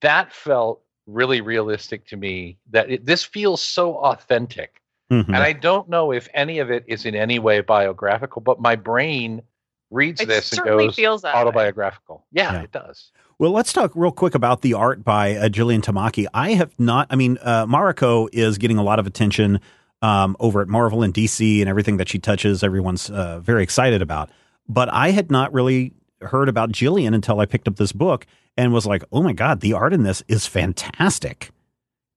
that 0.00 0.32
felt 0.32 0.82
really 1.06 1.40
realistic 1.40 2.06
to 2.06 2.16
me 2.16 2.58
that 2.70 2.90
it, 2.90 3.06
this 3.06 3.22
feels 3.24 3.62
so 3.62 3.96
authentic 3.96 4.80
Mhm. 5.10 5.26
and 5.28 5.36
i 5.36 5.52
don't 5.52 5.88
know 5.88 6.10
if 6.12 6.28
any 6.34 6.58
of 6.58 6.70
it 6.70 6.84
is 6.88 7.04
in 7.06 7.14
any 7.14 7.38
way 7.38 7.60
biographical 7.60 8.40
but 8.42 8.60
my 8.60 8.74
brain 8.76 9.42
reads 9.90 10.20
It 10.20 10.28
this 10.28 10.50
and 10.52 10.56
certainly 10.58 10.86
goes 10.86 10.96
feels 10.96 11.22
that 11.22 11.34
autobiographical 11.34 12.24
yeah, 12.32 12.52
Yeah. 12.52 12.62
it 12.62 12.72
does 12.72 13.12
Well, 13.38 13.50
let's 13.50 13.72
talk 13.72 13.92
real 13.94 14.12
quick 14.12 14.34
about 14.34 14.62
the 14.62 14.74
art 14.74 15.04
by 15.04 15.34
uh, 15.34 15.48
Jillian 15.48 15.80
Tamaki. 15.82 16.26
I 16.32 16.52
have 16.52 16.78
not, 16.78 17.08
I 17.10 17.16
mean, 17.16 17.38
uh, 17.42 17.66
Mariko 17.66 18.28
is 18.32 18.56
getting 18.56 18.78
a 18.78 18.84
lot 18.84 19.00
of 19.00 19.06
attention 19.06 19.58
um, 20.00 20.36
over 20.38 20.60
at 20.62 20.68
Marvel 20.68 21.02
and 21.02 21.12
DC 21.12 21.60
and 21.60 21.68
everything 21.68 21.96
that 21.96 22.08
she 22.08 22.20
touches, 22.20 22.62
everyone's 22.62 23.10
uh, 23.10 23.40
very 23.40 23.62
excited 23.64 24.00
about. 24.00 24.30
But 24.68 24.92
I 24.92 25.10
had 25.10 25.30
not 25.30 25.52
really 25.52 25.92
heard 26.20 26.48
about 26.48 26.72
Jillian 26.72 27.14
until 27.14 27.40
I 27.40 27.46
picked 27.46 27.68
up 27.68 27.76
this 27.76 27.92
book 27.92 28.26
and 28.56 28.72
was 28.72 28.86
like, 28.86 29.02
oh 29.12 29.22
my 29.22 29.32
God, 29.32 29.60
the 29.60 29.72
art 29.72 29.92
in 29.92 30.02
this 30.02 30.22
is 30.28 30.46
fantastic. 30.46 31.50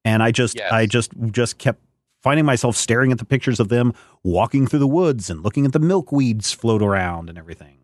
And 0.03 0.21
I 0.21 0.31
just, 0.31 0.55
Yes. 0.55 0.71
I 0.71 0.85
just, 0.85 1.11
just 1.31 1.57
kept 1.57 1.81
finding 2.21 2.45
myself 2.45 2.75
staring 2.75 3.11
at 3.11 3.17
the 3.17 3.25
pictures 3.25 3.59
of 3.59 3.69
them 3.69 3.93
walking 4.23 4.67
through 4.67 4.79
the 4.79 4.87
woods 4.87 5.29
and 5.29 5.43
looking 5.43 5.65
at 5.65 5.73
the 5.73 5.79
milkweeds 5.79 6.53
float 6.53 6.81
around 6.81 7.29
and 7.29 7.37
everything. 7.37 7.77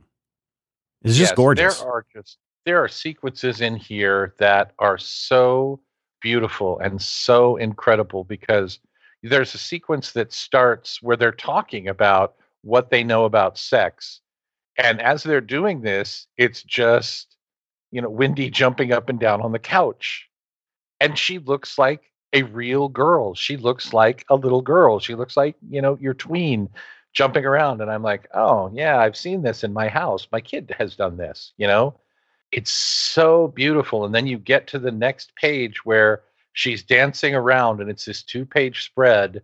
It's 1.03 1.15
just 1.15 1.31
Yes, 1.31 1.35
gorgeous. 1.37 1.79
There 1.79 1.91
are 1.91 2.05
just 2.13 2.37
there 2.65 2.83
are 2.83 2.87
sequences 2.87 3.61
in 3.61 3.75
here 3.75 4.35
that 4.37 4.73
are 4.77 4.97
so 4.97 5.79
beautiful 6.21 6.79
and 6.79 7.01
so 7.01 7.57
incredible 7.57 8.23
because 8.23 8.79
there's 9.23 9.53
a 9.53 9.57
sequence 9.57 10.11
that 10.11 10.31
starts 10.31 11.01
where 11.01 11.17
they're 11.17 11.31
talking 11.31 11.87
about 11.87 12.35
what 12.61 12.91
they 12.91 13.03
know 13.03 13.25
about 13.25 13.57
sex. 13.57 14.21
And 14.81 14.99
as 14.99 15.23
they're 15.23 15.41
doing 15.41 15.81
this, 15.81 16.25
it's 16.37 16.63
just, 16.63 17.37
you 17.91 18.01
know, 18.01 18.09
Wendy 18.09 18.49
jumping 18.49 18.91
up 18.91 19.09
and 19.09 19.19
down 19.19 19.41
on 19.41 19.51
the 19.51 19.59
couch. 19.59 20.27
And 20.99 21.17
she 21.17 21.37
looks 21.37 21.77
like 21.77 22.11
a 22.33 22.43
real 22.43 22.87
girl. 22.87 23.35
She 23.35 23.57
looks 23.57 23.93
like 23.93 24.25
a 24.29 24.35
little 24.35 24.61
girl. 24.61 24.99
She 24.99 25.13
looks 25.13 25.37
like, 25.37 25.55
you 25.69 25.81
know, 25.81 25.97
your 26.01 26.15
tween 26.15 26.67
jumping 27.13 27.45
around. 27.45 27.81
And 27.81 27.91
I'm 27.91 28.01
like, 28.01 28.27
oh, 28.33 28.71
yeah, 28.73 28.97
I've 28.97 29.17
seen 29.17 29.43
this 29.43 29.63
in 29.63 29.71
my 29.71 29.87
house. 29.87 30.27
My 30.31 30.41
kid 30.41 30.73
has 30.79 30.95
done 30.95 31.17
this, 31.17 31.53
you 31.57 31.67
know? 31.67 31.95
It's 32.51 32.71
so 32.71 33.49
beautiful. 33.49 34.03
And 34.03 34.15
then 34.15 34.27
you 34.27 34.37
get 34.37 34.67
to 34.67 34.79
the 34.79 34.91
next 34.91 35.35
page 35.35 35.85
where 35.85 36.23
she's 36.53 36.83
dancing 36.83 37.35
around 37.35 37.81
and 37.81 37.89
it's 37.89 38.05
this 38.05 38.23
two 38.23 38.45
page 38.45 38.83
spread. 38.83 39.43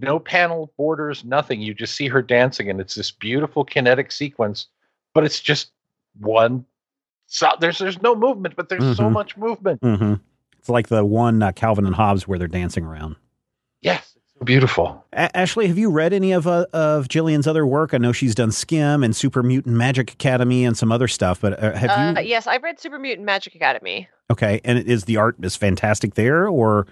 No 0.00 0.18
panel 0.18 0.72
borders, 0.76 1.24
nothing. 1.24 1.60
You 1.60 1.72
just 1.74 1.94
see 1.94 2.08
her 2.08 2.20
dancing 2.22 2.68
and 2.70 2.80
it's 2.80 2.94
this 2.94 3.10
beautiful 3.10 3.64
kinetic 3.64 4.10
sequence, 4.12 4.66
but 5.14 5.24
it's 5.24 5.40
just 5.40 5.70
one. 6.20 6.64
So 7.26 7.48
there's 7.60 7.78
there's 7.78 8.02
no 8.02 8.14
movement, 8.14 8.56
but 8.56 8.68
there's 8.68 8.96
so 8.96 9.04
Mhm. 9.04 9.12
much 9.12 9.36
movement. 9.36 9.80
hmm 9.82 10.14
It's 10.58 10.68
like 10.68 10.88
the 10.88 11.04
one 11.04 11.42
uh, 11.42 11.52
Calvin 11.52 11.86
and 11.86 11.94
Hobbes 11.94 12.26
where 12.28 12.38
they're 12.38 12.48
dancing 12.48 12.84
around. 12.84 13.16
Yes, 13.82 14.16
so 14.38 14.44
beautiful. 14.44 15.04
A- 15.12 15.34
Ashley, 15.36 15.66
have 15.68 15.78
you 15.78 15.90
read 15.90 16.12
any 16.12 16.32
of 16.32 16.46
uh, 16.46 16.66
of 16.72 17.08
Jillian's 17.08 17.46
other 17.46 17.66
work? 17.66 17.92
I 17.94 17.98
know 17.98 18.12
she's 18.12 18.34
done 18.34 18.50
Skim 18.50 19.02
and 19.04 19.14
Super 19.14 19.42
Mutant 19.42 19.76
Magic 19.76 20.12
Academy 20.12 20.64
and 20.64 20.76
some 20.76 20.90
other 20.90 21.08
stuff, 21.08 21.40
but 21.40 21.62
uh, 21.62 21.72
have 21.74 21.90
Uh, 21.90 22.20
you? 22.20 22.26
yes, 22.28 22.46
I've 22.46 22.62
read 22.62 22.80
Super 22.80 22.98
Mutant 22.98 23.26
Magic 23.26 23.54
Academy. 23.54 24.08
Okay, 24.30 24.60
and 24.64 24.78
is 24.78 25.04
the 25.04 25.16
art 25.18 25.36
is 25.42 25.54
fantastic 25.56 26.14
there, 26.14 26.48
or 26.48 26.86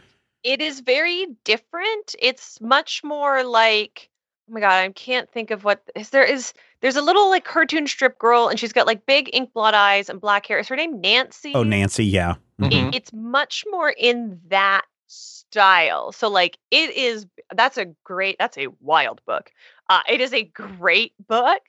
It 0.44 0.60
is 0.60 0.80
very 0.80 1.26
different. 1.44 2.14
It's 2.18 2.60
much 2.60 3.02
more 3.04 3.44
like 3.44 4.10
oh 4.48 4.54
my 4.54 4.60
god, 4.60 4.72
I 4.84 4.88
can't 4.90 5.30
think 5.30 5.50
of 5.50 5.64
what 5.64 5.82
is 5.94 6.10
there 6.10 6.24
is 6.24 6.52
there's 6.80 6.96
a 6.96 7.02
little 7.02 7.30
like 7.30 7.44
cartoon 7.44 7.86
strip 7.86 8.18
girl 8.18 8.48
and 8.48 8.58
she's 8.58 8.72
got 8.72 8.86
like 8.86 9.06
big 9.06 9.30
ink 9.32 9.52
blot 9.52 9.74
eyes 9.74 10.08
and 10.08 10.20
black 10.20 10.46
hair. 10.46 10.58
Is 10.58 10.68
her 10.68 10.76
name 10.76 11.00
Nancy? 11.00 11.52
oh, 11.54 11.62
Nancy? 11.62 12.04
Yeah, 12.04 12.34
Mhm. 12.60 12.70
Mhm. 12.70 12.88
It, 12.90 12.96
it's 12.96 13.12
much 13.12 13.64
more 13.70 13.90
in 13.90 14.40
that 14.48 14.84
style. 15.06 16.12
So 16.12 16.28
like 16.28 16.58
it 16.70 16.96
is 16.96 17.26
that's 17.54 17.78
a 17.78 17.86
great 18.04 18.36
that's 18.38 18.58
a 18.58 18.68
wild 18.80 19.20
book. 19.26 19.50
Uh 19.88 20.00
it 20.08 20.20
is 20.20 20.32
a 20.32 20.42
great 20.44 21.12
book, 21.28 21.62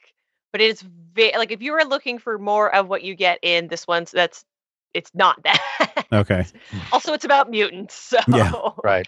but 0.51 0.61
it 0.61 0.69
is 0.69 0.81
very 0.81 1.33
like 1.37 1.51
if 1.51 1.61
you 1.61 1.73
are 1.73 1.85
looking 1.85 2.17
for 2.17 2.37
more 2.37 2.73
of 2.73 2.87
what 2.87 3.03
you 3.03 3.15
get 3.15 3.39
in 3.41 3.67
this 3.67 3.85
one, 3.85 4.05
so 4.05 4.17
that's 4.17 4.45
it's 4.93 5.11
not 5.13 5.41
that. 5.43 6.05
okay, 6.11 6.45
also 6.91 7.13
it's 7.13 7.25
about 7.25 7.49
mutants. 7.49 7.95
So 7.95 8.19
Yeah, 8.27 8.51
Right. 8.83 9.07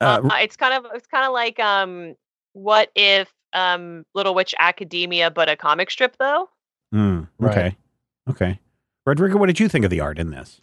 uh, 0.00 0.20
uh, 0.24 0.36
it's 0.40 0.56
kind 0.56 0.74
of 0.74 0.90
it's 0.94 1.06
kind 1.06 1.26
of 1.26 1.32
like 1.32 1.58
um 1.60 2.14
what 2.52 2.90
if 2.94 3.32
um 3.52 4.04
Little 4.14 4.34
Witch 4.34 4.54
Academia 4.58 5.30
but 5.30 5.48
a 5.48 5.56
comic 5.56 5.90
strip 5.90 6.16
though? 6.18 6.48
mm, 6.94 7.28
Right. 7.38 7.50
okay, 7.56 7.76
okay. 8.30 8.60
Rodrigo, 9.06 9.36
what 9.38 9.46
did 9.46 9.60
you 9.60 9.68
think 9.68 9.84
of 9.84 9.90
the 9.90 10.00
art 10.00 10.18
in 10.18 10.30
this? 10.30 10.60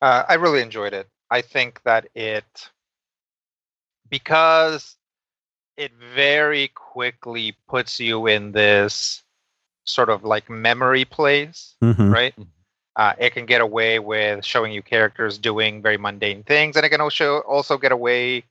Uh, 0.00 0.22
I 0.28 0.34
really 0.34 0.60
enjoyed 0.62 0.92
it. 0.92 1.08
I 1.30 1.42
think 1.42 1.82
that 1.84 2.08
it, 2.14 2.70
because 4.08 4.96
it 5.76 5.92
very 6.14 6.68
quickly 6.68 7.56
puts 7.68 7.98
you 8.00 8.26
in 8.26 8.52
this 8.52 9.22
sort 9.84 10.08
of 10.08 10.24
like 10.24 10.48
memory 10.50 11.04
place, 11.04 11.74
hmm 11.82 12.12
right? 12.12 12.34
Uh, 12.98 13.14
it 13.18 13.32
can 13.32 13.46
get 13.46 13.60
away 13.60 14.00
with 14.00 14.44
showing 14.44 14.72
you 14.72 14.82
characters 14.82 15.38
doing 15.38 15.80
very 15.80 15.96
mundane 15.96 16.42
things, 16.42 16.76
and 16.76 16.84
it 16.84 16.88
can 16.88 17.00
also 17.00 17.38
also 17.42 17.78
get 17.78 17.92
away 17.92 18.42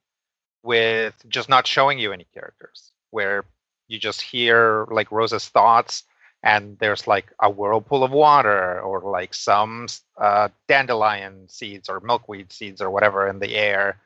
with 0.64 1.14
just 1.28 1.50
not 1.50 1.68
showing 1.68 2.00
you 2.00 2.14
any 2.14 2.26
characters, 2.34 2.94
where 3.12 3.44
you 3.90 4.00
just 4.00 4.22
hear 4.22 4.88
like 4.90 5.12
Rosa's 5.12 5.50
thoughts, 5.50 6.04
and 6.44 6.80
there's 6.80 7.08
like 7.08 7.34
a 7.42 7.50
whirlpool 7.50 8.06
of 8.06 8.12
water, 8.12 8.80
or 8.80 9.02
like 9.02 9.34
some 9.34 9.88
uh, 10.18 10.48
dandelion 10.70 11.50
seeds 11.50 11.90
or 11.90 12.00
milkweed 12.00 12.52
seeds 12.54 12.82
or 12.82 12.90
whatever 12.90 13.28
in 13.28 13.40
the 13.40 13.54
air, 13.54 14.00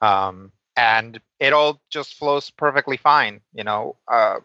um, 0.00 0.52
and 0.74 1.20
it 1.38 1.52
all 1.52 1.82
just 1.90 2.14
flows 2.14 2.48
perfectly 2.48 2.96
fine. 2.96 3.42
You 3.52 3.64
know, 3.64 3.96
uh, 4.08 4.40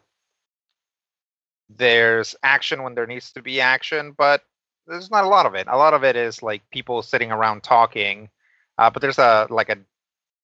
there's 1.69 2.35
action 2.43 2.83
when 2.83 2.95
there 2.95 3.07
needs 3.07 3.31
to 3.31 3.41
be 3.41 3.61
action, 3.61 4.11
but 4.11 4.43
there's 4.88 5.11
not 5.11 5.25
a 5.25 5.29
lot 5.29 5.45
of 5.45 5.55
it. 5.55 5.67
A 5.69 5.77
lot 5.77 5.93
of 5.93 6.03
it 6.03 6.15
is 6.15 6.41
like 6.43 6.69
people 6.71 7.01
sitting 7.03 7.31
around 7.31 7.63
talking, 7.63 8.29
uh, 8.77 8.89
but 8.89 9.01
there's 9.01 9.19
a 9.19 9.47
like 9.49 9.69
a 9.69 9.77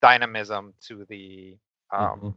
dynamism 0.02 0.74
to 0.88 1.04
the 1.08 1.56
um, 1.92 2.20
Mhm. 2.22 2.34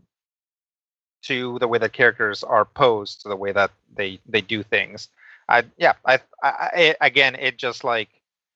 to 1.24 1.58
the 1.60 1.68
way 1.68 1.78
that 1.80 1.93
characters 1.93 2.43
are 2.43 2.66
posed, 2.66 3.22
to 3.22 3.30
the 3.30 3.36
way 3.36 3.51
that 3.51 3.72
they 3.95 4.20
they 4.28 4.41
do 4.41 4.64
things. 4.64 5.10
I 5.49 5.64
yeah, 5.78 5.93
I, 6.05 6.20
I, 6.43 6.49
I 6.51 6.95
again, 7.01 7.36
it 7.36 7.58
just 7.58 7.84
like 7.84 8.10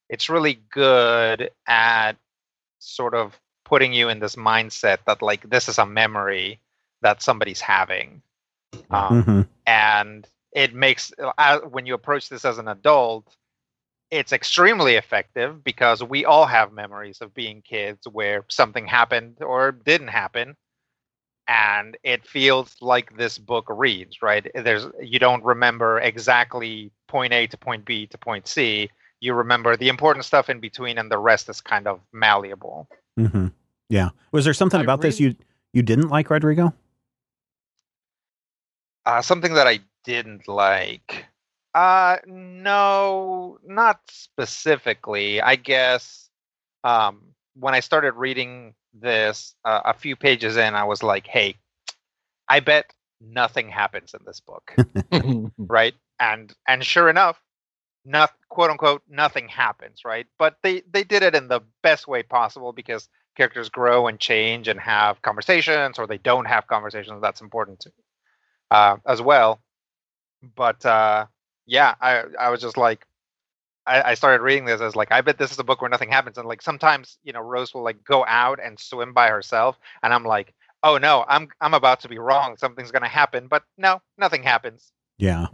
it's 0.10 0.30
really 0.30 0.60
good 0.72 1.52
at 1.68 2.14
sort 2.80 3.14
of 3.16 3.40
putting 3.66 3.94
you 3.94 4.10
in 4.10 4.20
this 4.20 4.36
mindset 4.36 5.00
that 5.06 5.22
like 5.22 5.50
this 5.50 5.68
is 5.70 5.78
a 5.80 5.86
memory 5.86 6.60
that 7.02 7.22
somebody's 7.22 7.62
having. 7.62 8.22
Um, 8.92 9.28
hmm 9.28 9.42
and 9.66 10.28
it 10.54 10.74
makes 10.74 11.12
uh, 11.38 11.60
when 11.60 11.86
you 11.86 11.94
approach 11.94 12.30
this 12.30 12.46
as 12.46 12.58
an 12.58 12.68
adult 12.68 13.26
it's 14.12 14.34
extremely 14.34 14.96
effective 14.96 15.64
because 15.64 16.04
we 16.04 16.26
all 16.26 16.46
have 16.46 16.74
memories 16.74 17.22
of 17.22 17.34
being 17.34 17.62
kids 17.62 18.08
where 18.12 18.46
something 18.50 18.86
happened 18.86 19.38
or 19.42 19.72
didn't 19.72 20.10
happen 20.10 20.56
and 21.48 21.98
it 22.04 22.28
feels 22.28 22.76
like 22.82 23.18
this 23.18 23.38
book 23.38 23.66
reads 23.70 24.22
right 24.22 24.52
there's 24.54 24.86
you 25.02 25.18
don't 25.18 25.44
remember 25.44 26.00
exactly 26.00 26.92
point 27.08 27.34
a 27.34 27.48
to 27.48 27.58
point 27.58 27.84
b 27.86 28.06
to 28.06 28.18
point 28.18 28.48
c 28.48 28.90
you 29.20 29.34
remember 29.34 29.76
the 29.76 29.90
important 29.90 30.26
stuff 30.26 30.50
in 30.50 30.60
between 30.60 30.98
and 30.98 31.10
the 31.10 31.18
rest 31.18 31.50
is 31.50 31.62
kind 31.62 31.88
of 31.88 32.00
malleable 32.14 32.88
hmm 33.18 33.48
Yeah. 33.90 34.10
Was 34.32 34.46
there 34.46 34.54
something 34.54 34.80
I 34.80 34.84
about 34.84 35.02
this 35.02 35.20
you 35.20 35.36
you 35.74 35.84
didn't 35.84 36.10
like, 36.10 36.30
Rodrigo? 36.30 36.74
Uh, 39.06 39.22
something 39.22 39.54
that 39.56 39.68
I 39.68 39.80
didn't 40.04 40.48
like. 40.48 41.26
Uh, 41.74 42.18
no, 42.26 43.58
not 43.66 44.00
specifically. 44.10 45.42
I 45.42 45.56
guess 45.56 46.30
um, 46.84 47.22
when 47.56 47.74
I 47.74 47.80
started 47.80 48.14
reading 48.14 48.74
this, 48.94 49.56
uh, 49.64 49.82
a 49.86 49.94
few 49.94 50.16
pages 50.16 50.58
in, 50.58 50.76
I 50.76 50.84
was 50.84 51.02
like, 51.04 51.28
"Hey, 51.28 51.58
I 52.50 52.60
bet 52.60 52.94
nothing 53.22 53.70
happens 53.70 54.14
in 54.14 54.22
this 54.26 54.42
book, 54.42 54.76
right?" 55.70 55.94
And 56.20 56.54
and 56.68 56.84
sure 56.86 57.10
enough, 57.10 57.42
not 58.06 58.32
quote 58.50 58.72
unquote 58.72 59.04
nothing 59.10 59.48
happens, 59.48 60.02
right? 60.06 60.28
But 60.38 60.58
they 60.64 60.82
they 60.92 61.04
did 61.04 61.24
it 61.24 61.36
in 61.36 61.48
the 61.48 61.62
best 61.84 62.08
way 62.08 62.24
possible 62.24 62.74
because 62.74 63.08
characters 63.38 63.70
grow 63.70 64.08
and 64.08 64.20
change 64.20 64.68
and 64.68 64.80
have 64.80 65.22
conversations, 65.22 66.00
or 66.00 66.08
they 66.08 66.18
don't 66.18 66.46
have 66.46 66.68
conversations. 66.68 67.22
That's 67.22 67.42
important 67.42 67.82
to 67.82 67.92
uh, 68.72 68.98
as 69.06 69.22
well. 69.22 69.62
But 70.56 70.86
uh, 70.86 71.28
yeah, 71.66 71.96
I 72.02 72.24
I 72.40 72.50
was 72.50 72.62
just 72.62 72.78
like, 72.78 73.06
I, 73.86 74.12
I 74.12 74.14
started 74.14 74.44
reading 74.44 74.66
this 74.66 74.82
as 74.82 74.96
like, 74.96 75.12
I 75.12 75.22
bet 75.22 75.38
this 75.38 75.52
is 75.52 75.60
a 75.60 75.64
book 75.64 75.82
where 75.82 75.90
nothing 75.90 76.10
happens, 76.10 76.38
and 76.38 76.48
like 76.48 76.62
sometimes 76.62 77.18
you 77.24 77.34
know 77.34 77.42
Rose 77.42 77.74
will 77.74 77.84
like 77.84 78.04
go 78.04 78.26
out 78.28 78.60
and 78.64 78.80
swim 78.80 79.14
by 79.14 79.30
herself, 79.30 79.80
and 80.04 80.14
I'm 80.14 80.26
like, 80.26 80.54
oh 80.84 80.98
no, 80.98 81.26
I'm 81.28 81.50
I'm 81.62 81.74
about 81.74 82.00
to 82.02 82.10
be 82.10 82.18
wrong. 82.18 82.58
Something's 82.58 82.92
gonna 82.92 83.08
happen, 83.08 83.48
but 83.48 83.64
no, 83.78 84.02
nothing 84.18 84.44
happens. 84.44 84.92
Yeah. 85.18 85.48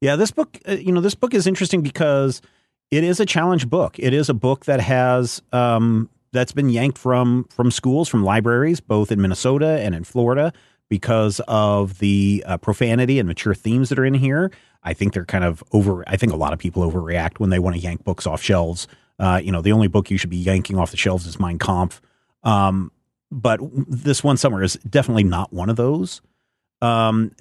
Yeah, 0.00 0.16
this 0.16 0.30
book, 0.30 0.58
uh, 0.68 0.72
you 0.72 0.92
know, 0.92 1.00
this 1.00 1.14
book 1.14 1.32
is 1.32 1.46
interesting 1.46 1.80
because 1.80 2.42
it 2.90 3.04
is 3.04 3.20
a 3.20 3.26
challenge 3.26 3.70
book. 3.70 3.98
It 3.98 4.12
is 4.12 4.28
a 4.28 4.34
book 4.34 4.66
that 4.66 4.80
has 4.80 5.40
um, 5.52 6.10
that's 6.32 6.52
been 6.52 6.68
yanked 6.68 6.98
from 6.98 7.44
from 7.44 7.70
schools, 7.70 8.08
from 8.08 8.22
libraries, 8.22 8.80
both 8.80 9.10
in 9.10 9.22
Minnesota 9.22 9.80
and 9.80 9.94
in 9.94 10.04
Florida, 10.04 10.52
because 10.90 11.40
of 11.48 11.98
the 12.00 12.44
uh, 12.46 12.58
profanity 12.58 13.18
and 13.18 13.26
mature 13.26 13.54
themes 13.54 13.88
that 13.88 13.98
are 13.98 14.04
in 14.04 14.14
here. 14.14 14.50
I 14.84 14.92
think 14.92 15.12
they're 15.14 15.24
kind 15.24 15.44
of 15.44 15.64
over. 15.72 16.04
I 16.06 16.16
think 16.16 16.32
a 16.32 16.36
lot 16.36 16.52
of 16.52 16.58
people 16.58 16.88
overreact 16.88 17.38
when 17.38 17.50
they 17.50 17.58
want 17.58 17.76
to 17.76 17.80
yank 17.80 18.04
books 18.04 18.26
off 18.26 18.42
shelves. 18.42 18.86
Uh, 19.18 19.40
you 19.42 19.52
know, 19.52 19.62
the 19.62 19.72
only 19.72 19.88
book 19.88 20.10
you 20.10 20.18
should 20.18 20.30
be 20.30 20.36
yanking 20.36 20.78
off 20.78 20.90
the 20.90 20.96
shelves 20.96 21.26
is 21.26 21.38
Mein 21.38 21.58
Kampf. 21.58 22.00
Um, 22.42 22.90
but 23.30 23.60
this 23.88 24.22
one 24.22 24.36
summer 24.36 24.62
is 24.62 24.74
definitely 24.88 25.24
not 25.24 25.52
one 25.52 25.70
of 25.70 25.76
those. 25.76 26.20
Um, 26.82 27.32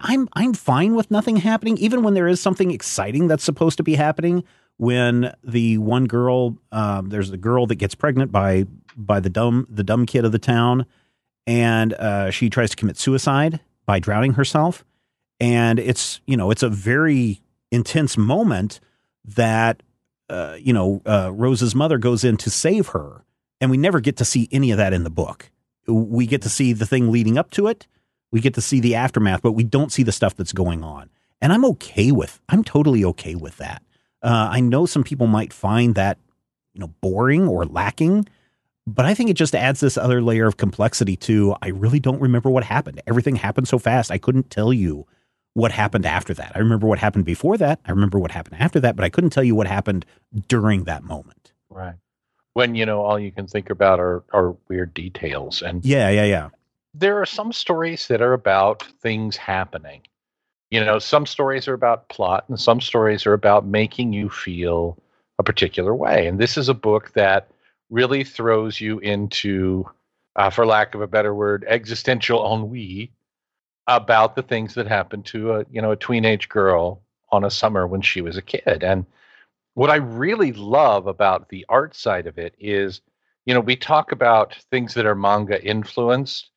I'm 0.00 0.28
I'm 0.32 0.54
fine 0.54 0.94
with 0.94 1.10
nothing 1.10 1.36
happening, 1.36 1.76
even 1.78 2.02
when 2.02 2.14
there 2.14 2.28
is 2.28 2.40
something 2.40 2.70
exciting 2.70 3.28
that's 3.28 3.44
supposed 3.44 3.76
to 3.78 3.82
be 3.82 3.94
happening. 3.94 4.44
When 4.78 5.34
the 5.42 5.78
one 5.78 6.06
girl, 6.06 6.56
um, 6.72 7.08
there's 7.08 7.30
the 7.30 7.36
girl 7.36 7.66
that 7.66 7.76
gets 7.76 7.94
pregnant 7.94 8.32
by 8.32 8.66
by 8.96 9.20
the 9.20 9.30
dumb 9.30 9.66
the 9.68 9.84
dumb 9.84 10.06
kid 10.06 10.24
of 10.24 10.32
the 10.32 10.38
town, 10.38 10.86
and 11.46 11.92
uh, 11.94 12.30
she 12.30 12.48
tries 12.48 12.70
to 12.70 12.76
commit 12.76 12.96
suicide 12.96 13.60
by 13.86 13.98
drowning 13.98 14.34
herself, 14.34 14.84
and 15.40 15.78
it's 15.78 16.20
you 16.26 16.36
know 16.36 16.50
it's 16.50 16.62
a 16.62 16.68
very 16.68 17.40
intense 17.70 18.16
moment 18.16 18.80
that 19.24 19.82
uh, 20.28 20.56
you 20.58 20.72
know 20.72 21.02
uh, 21.06 21.30
Rose's 21.32 21.74
mother 21.74 21.98
goes 21.98 22.24
in 22.24 22.36
to 22.38 22.50
save 22.50 22.88
her, 22.88 23.24
and 23.60 23.70
we 23.70 23.76
never 23.76 24.00
get 24.00 24.16
to 24.18 24.24
see 24.24 24.48
any 24.52 24.70
of 24.70 24.78
that 24.78 24.92
in 24.92 25.04
the 25.04 25.10
book. 25.10 25.50
We 25.86 26.26
get 26.26 26.42
to 26.42 26.48
see 26.48 26.72
the 26.72 26.86
thing 26.86 27.10
leading 27.10 27.38
up 27.38 27.50
to 27.52 27.66
it 27.66 27.86
we 28.30 28.40
get 28.40 28.54
to 28.54 28.60
see 28.60 28.80
the 28.80 28.94
aftermath, 28.94 29.42
but 29.42 29.52
we 29.52 29.64
don't 29.64 29.92
see 29.92 30.02
the 30.02 30.12
stuff 30.12 30.36
that's 30.36 30.52
going 30.52 30.82
on. 30.84 31.10
And 31.40 31.52
I'm 31.52 31.64
okay 31.64 32.12
with, 32.12 32.40
I'm 32.48 32.64
totally 32.64 33.04
okay 33.04 33.34
with 33.34 33.56
that. 33.58 33.82
Uh, 34.22 34.48
I 34.50 34.60
know 34.60 34.86
some 34.86 35.04
people 35.04 35.26
might 35.26 35.52
find 35.52 35.94
that, 35.94 36.18
you 36.74 36.80
know, 36.80 36.88
boring 37.00 37.46
or 37.46 37.64
lacking, 37.64 38.28
but 38.86 39.04
I 39.04 39.14
think 39.14 39.30
it 39.30 39.34
just 39.34 39.54
adds 39.54 39.80
this 39.80 39.96
other 39.96 40.20
layer 40.20 40.46
of 40.46 40.56
complexity 40.56 41.16
to, 41.16 41.54
I 41.62 41.68
really 41.68 42.00
don't 42.00 42.20
remember 42.20 42.50
what 42.50 42.64
happened. 42.64 43.00
Everything 43.06 43.36
happened 43.36 43.68
so 43.68 43.78
fast. 43.78 44.10
I 44.10 44.18
couldn't 44.18 44.50
tell 44.50 44.72
you 44.72 45.06
what 45.58 45.72
happened 45.72 46.06
after 46.06 46.32
that. 46.34 46.52
I 46.54 46.58
remember 46.58 46.86
what 46.86 46.98
happened 46.98 47.24
before 47.24 47.56
that. 47.58 47.80
I 47.84 47.90
remember 47.90 48.18
what 48.18 48.30
happened 48.30 48.60
after 48.60 48.80
that, 48.80 48.96
but 48.96 49.04
I 49.04 49.08
couldn't 49.08 49.30
tell 49.30 49.44
you 49.44 49.54
what 49.54 49.66
happened 49.66 50.06
during 50.46 50.84
that 50.84 51.02
moment. 51.02 51.52
Right. 51.68 51.96
When, 52.54 52.74
you 52.74 52.86
know, 52.86 53.02
all 53.02 53.18
you 53.18 53.30
can 53.30 53.46
think 53.46 53.70
about 53.70 54.00
are, 54.00 54.24
are 54.32 54.56
weird 54.68 54.94
details. 54.94 55.62
And 55.62 55.84
yeah, 55.84 56.10
yeah, 56.10 56.24
yeah 56.24 56.48
there 56.94 57.20
are 57.20 57.26
some 57.26 57.52
stories 57.52 58.08
that 58.08 58.22
are 58.22 58.32
about 58.32 58.82
things 59.00 59.36
happening. 59.36 60.02
You 60.70 60.84
know, 60.84 60.98
some 60.98 61.26
stories 61.26 61.68
are 61.68 61.74
about 61.74 62.08
plot 62.08 62.44
and 62.48 62.60
some 62.60 62.80
stories 62.80 63.26
are 63.26 63.32
about 63.32 63.66
making 63.66 64.12
you 64.12 64.28
feel 64.28 64.98
a 65.38 65.42
particular 65.42 65.94
way. 65.94 66.26
And 66.26 66.38
this 66.38 66.56
is 66.56 66.68
a 66.68 66.74
book 66.74 67.12
that 67.14 67.50
really 67.90 68.24
throws 68.24 68.80
you 68.80 68.98
into, 68.98 69.88
uh, 70.36 70.50
for 70.50 70.66
lack 70.66 70.94
of 70.94 71.00
a 71.00 71.06
better 71.06 71.34
word, 71.34 71.64
existential 71.68 72.44
ennui 72.52 73.12
about 73.88 74.36
the 74.36 74.42
things 74.42 74.74
that 74.74 74.86
happened 74.86 75.24
to 75.26 75.54
a, 75.54 75.64
you 75.70 75.82
know, 75.82 75.90
a 75.90 75.96
teenage 75.96 76.48
girl 76.48 77.02
on 77.30 77.44
a 77.44 77.50
summer 77.50 77.86
when 77.86 78.00
she 78.00 78.20
was 78.20 78.36
a 78.36 78.42
kid. 78.42 78.84
And 78.84 79.04
what 79.74 79.90
I 79.90 79.96
really 79.96 80.52
love 80.52 81.06
about 81.06 81.48
the 81.48 81.66
art 81.68 81.96
side 81.96 82.26
of 82.26 82.38
it 82.38 82.54
is, 82.60 83.00
you 83.46 83.54
know, 83.54 83.60
we 83.60 83.76
talk 83.76 84.12
about 84.12 84.54
things 84.70 84.94
that 84.94 85.06
are 85.06 85.14
manga 85.14 85.62
influenced 85.64 86.50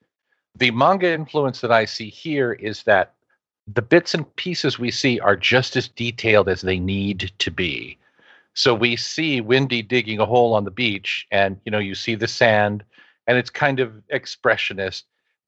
the 0.57 0.71
manga 0.71 1.11
influence 1.11 1.61
that 1.61 1.71
I 1.71 1.85
see 1.85 2.09
here 2.09 2.53
is 2.53 2.83
that 2.83 3.13
the 3.67 3.81
bits 3.81 4.13
and 4.13 4.35
pieces 4.35 4.77
we 4.77 4.91
see 4.91 5.19
are 5.19 5.35
just 5.35 5.75
as 5.75 5.87
detailed 5.87 6.49
as 6.49 6.61
they 6.61 6.79
need 6.79 7.31
to 7.39 7.51
be. 7.51 7.97
So 8.53 8.73
we 8.75 8.97
see 8.97 9.39
Wendy 9.39 9.81
digging 9.81 10.19
a 10.19 10.25
hole 10.25 10.53
on 10.53 10.65
the 10.65 10.71
beach, 10.71 11.25
and 11.31 11.59
you 11.63 11.71
know, 11.71 11.79
you 11.79 11.95
see 11.95 12.15
the 12.15 12.27
sand, 12.27 12.83
and 13.27 13.37
it's 13.37 13.49
kind 13.49 13.79
of 13.79 13.93
expressionist. 14.13 15.03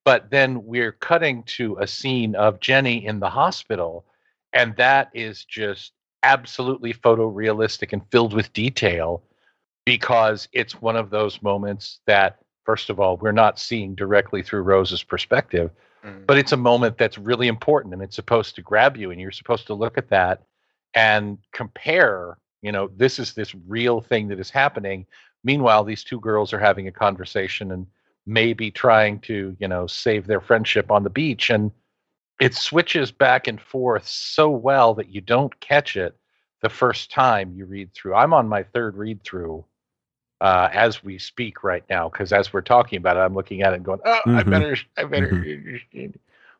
But 0.06 0.30
then 0.30 0.66
we're 0.66 0.91
cutting 0.91 1.43
to 1.43 1.78
a 1.80 1.88
scene 1.88 2.36
of 2.36 2.60
Jenny 2.60 3.06
in 3.06 3.20
the 3.20 3.30
hospital, 3.30 4.06
and 4.51 4.76
that 4.76 5.10
is 5.14 5.45
just 5.45 5.93
absolutely 6.24 6.93
photorealistic 6.93 7.93
and 7.93 8.01
filled 8.12 8.34
with 8.34 8.54
detail 8.54 9.24
because 9.86 10.47
it's 10.54 10.82
one 10.82 10.95
of 10.95 11.10
those 11.10 11.41
moments 11.41 11.99
that 12.06 12.39
First 12.64 12.89
of 12.89 12.99
all, 12.99 13.18
we're 13.18 13.32
not 13.32 13.60
seeing 13.60 13.93
directly 13.93 14.41
through 14.41 14.62
Rose's 14.62 15.04
perspective, 15.04 15.70
mm. 16.04 16.26
but 16.26 16.38
it's 16.38 16.54
a 16.54 16.58
moment 16.58 16.97
that's 16.97 17.18
really 17.18 17.47
important 17.47 17.93
and 17.93 18.01
it's 18.01 18.16
supposed 18.16 18.56
to 18.56 18.62
grab 18.62 18.95
you 18.95 19.12
and 19.12 19.20
you're 19.20 19.32
supposed 19.32 19.68
to 19.68 19.74
look 19.74 19.97
at 19.97 20.10
that 20.10 20.43
and 20.93 21.38
compare, 21.51 22.38
you 22.62 22.72
know, 22.72 22.89
this 22.95 23.20
is 23.20 23.34
this 23.34 23.54
real 23.68 23.99
thing 23.99 24.30
that 24.30 24.39
is 24.39 24.49
happening. 24.49 25.06
Meanwhile, 25.43 25.84
these 25.84 26.04
two 26.04 26.22
girls 26.22 26.54
are 26.54 26.60
having 26.60 26.88
a 26.88 26.91
conversation 26.91 27.72
and 27.72 27.86
maybe 28.26 28.71
trying 28.71 29.19
to, 29.19 29.55
you 29.59 29.67
know, 29.67 29.88
save 29.88 30.28
their 30.28 30.41
friendship 30.41 30.91
on 30.91 31.03
the 31.03 31.09
beach 31.09 31.49
and 31.49 31.71
it 32.39 32.53
switches 32.53 33.11
back 33.11 33.47
and 33.47 33.61
forth 33.61 34.07
so 34.07 34.49
well 34.49 34.93
that 34.95 35.09
you 35.09 35.21
don't 35.21 35.59
catch 35.59 35.95
it 35.95 36.17
the 36.61 36.69
first 36.69 37.11
time 37.11 37.53
you 37.53 37.65
read 37.65 37.93
through. 37.93 38.15
I'm 38.15 38.34
on 38.34 38.47
my 38.47 38.63
third 38.63 38.97
read 38.97 39.24
through 39.24 39.65
uh, 40.41 40.69
as 40.74 41.03
we 41.03 41.17
speak 41.17 41.63
right 41.63 41.84
now 41.89 42.09
because 42.09 42.34
as 42.34 42.51
we're 42.51 42.61
talking 42.61 42.97
about 42.97 43.17
it, 43.17 43.21
I'm 43.21 43.34
looking 43.34 43.61
at 43.61 43.74
it 43.74 43.78
and 43.78 43.86
going, 43.86 43.99
"Oh, 44.03 44.19
mm-hmm. 44.26 44.38
I 44.38 44.43
better, 44.43 44.78
I 44.97 45.03
better." 45.05 45.32
Mm-hmm. 45.32 46.07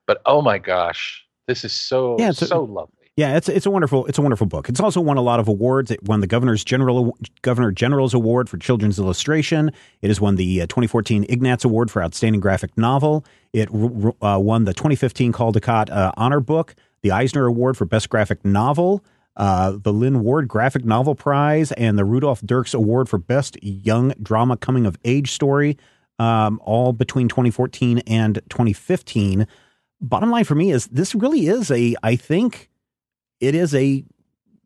But 0.06 0.22
oh 0.26 0.42
my 0.42 0.58
gosh, 0.58 1.26
this 1.48 1.66
is 1.66 1.74
so 1.74 2.18
yeah, 2.18 2.32
so 2.32 2.60
a, 2.60 2.62
lovely. 2.62 3.03
Yeah, 3.16 3.38
it's 3.38 3.48
it's 3.48 3.68
a 3.68 3.70
wonderful 3.70 4.08
it's 4.08 4.18
a 4.18 4.24
wonderful 4.24 4.48
book. 4.48 4.70
It's 4.70 4.80
also 4.80 5.00
won 5.00 5.18
a 5.18 5.22
lot 5.22 5.40
of 5.40 5.48
awards. 5.48 5.92
It 5.92 6.02
won 6.04 6.22
the 6.22 6.28
Governor's 6.28 6.64
General 6.64 7.16
Governor 7.44 7.72
General's 7.72 8.16
Award 8.16 8.50
for 8.50 8.58
Children's 8.58 8.98
Illustration. 8.98 9.72
It 10.02 10.08
has 10.08 10.20
won 10.20 10.36
the 10.36 10.62
uh, 10.62 10.66
2014 10.66 11.28
Ignatz 11.30 11.64
Award 11.64 11.92
for 11.92 12.02
Outstanding 12.02 12.42
Graphic 12.42 12.76
Novel. 12.76 13.24
It 13.52 13.70
uh, 13.70 14.40
won 14.40 14.64
the 14.64 14.74
2015 14.74 15.32
Caldecott 15.32 15.92
uh, 15.92 16.12
Honor 16.18 16.40
Book, 16.40 16.74
the 17.04 17.12
Eisner 17.12 17.46
Award 17.46 17.78
for 17.78 17.86
Best 17.86 18.10
Graphic 18.10 18.44
Novel, 18.44 19.06
uh, 19.38 19.78
the 19.80 19.94
Lynd 19.94 20.24
Ward 20.24 20.48
Graphic 20.48 20.84
Novel 20.84 21.14
Prize, 21.14 21.72
and 21.74 22.00
the 22.00 22.06
Rudolph 22.06 22.42
Dirks 22.42 22.74
Award 22.74 23.10
for 23.10 23.20
Best 23.20 23.62
Young 23.62 24.16
Drama 24.24 24.58
Coming 24.58 24.88
of 24.88 24.98
Age 25.06 25.32
Story, 25.32 25.78
um, 26.18 26.60
all 26.64 26.94
between 26.94 27.28
2014 27.28 28.00
and 28.08 28.42
2015. 28.50 29.46
Bottom 30.02 30.32
line 30.32 30.46
for 30.46 30.56
me 30.56 30.72
is 30.72 30.88
this 30.88 31.14
really 31.14 31.46
is 31.46 31.70
a, 31.70 31.96
I 32.02 32.16
think 32.16 32.72
it 33.44 33.56
is 33.56 33.76
a 33.76 34.04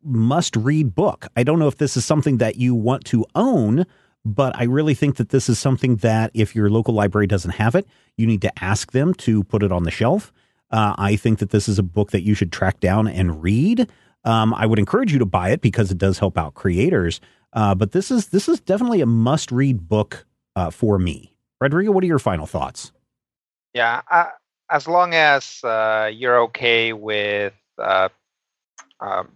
must 0.04 0.54
read 0.56 0.94
book. 0.94 1.26
I 1.36 1.42
don't 1.42 1.58
know 1.58 1.66
if 1.66 1.78
this 1.78 1.96
is 1.96 2.04
something 2.04 2.38
that 2.38 2.56
you 2.56 2.74
want 2.74 3.04
to 3.06 3.26
own, 3.34 3.84
but 4.24 4.54
I 4.56 4.64
really 4.64 4.94
think 4.94 5.16
that 5.16 5.30
this 5.30 5.48
is 5.48 5.58
something 5.58 5.96
that 5.96 6.30
if 6.32 6.54
your 6.54 6.70
local 6.70 6.94
library 6.94 7.26
doesn't 7.26 7.50
have 7.52 7.74
it, 7.74 7.86
you 8.16 8.26
need 8.26 8.40
to 8.42 8.64
ask 8.64 8.92
them 8.92 9.14
to 9.14 9.42
put 9.44 9.62
it 9.64 9.72
on 9.72 9.82
the 9.82 9.90
shelf. 9.90 10.32
Uh, 10.70 10.94
I 10.96 11.16
think 11.16 11.40
that 11.40 11.50
this 11.50 11.68
is 11.68 11.78
a 11.78 11.82
book 11.82 12.12
that 12.12 12.22
you 12.22 12.34
should 12.34 12.52
track 12.52 12.78
down 12.78 13.08
and 13.08 13.42
read. 13.42 13.90
Um, 14.24 14.54
I 14.54 14.66
would 14.66 14.78
encourage 14.78 15.12
you 15.12 15.18
to 15.18 15.26
buy 15.26 15.50
it 15.50 15.60
because 15.60 15.90
it 15.90 15.98
does 15.98 16.18
help 16.18 16.38
out 16.38 16.54
creators. 16.54 17.20
Uh, 17.52 17.74
but 17.74 17.92
this 17.92 18.10
is 18.10 18.28
this 18.28 18.48
is 18.48 18.60
definitely 18.60 19.00
a 19.00 19.06
must 19.06 19.50
read 19.50 19.88
book 19.88 20.26
uh, 20.54 20.70
for 20.70 20.98
me. 20.98 21.34
Rodrigo, 21.60 21.90
what 21.90 22.04
are 22.04 22.08
your 22.08 22.18
final 22.18 22.46
thoughts? 22.46 22.92
Yeah, 23.74 24.02
uh, 24.10 24.26
as 24.70 24.86
long 24.86 25.14
as 25.14 25.64
uh, 25.64 26.10
you're 26.12 26.40
okay 26.42 26.92
with 26.92 27.54
uh, 27.78 28.10
um, 29.00 29.32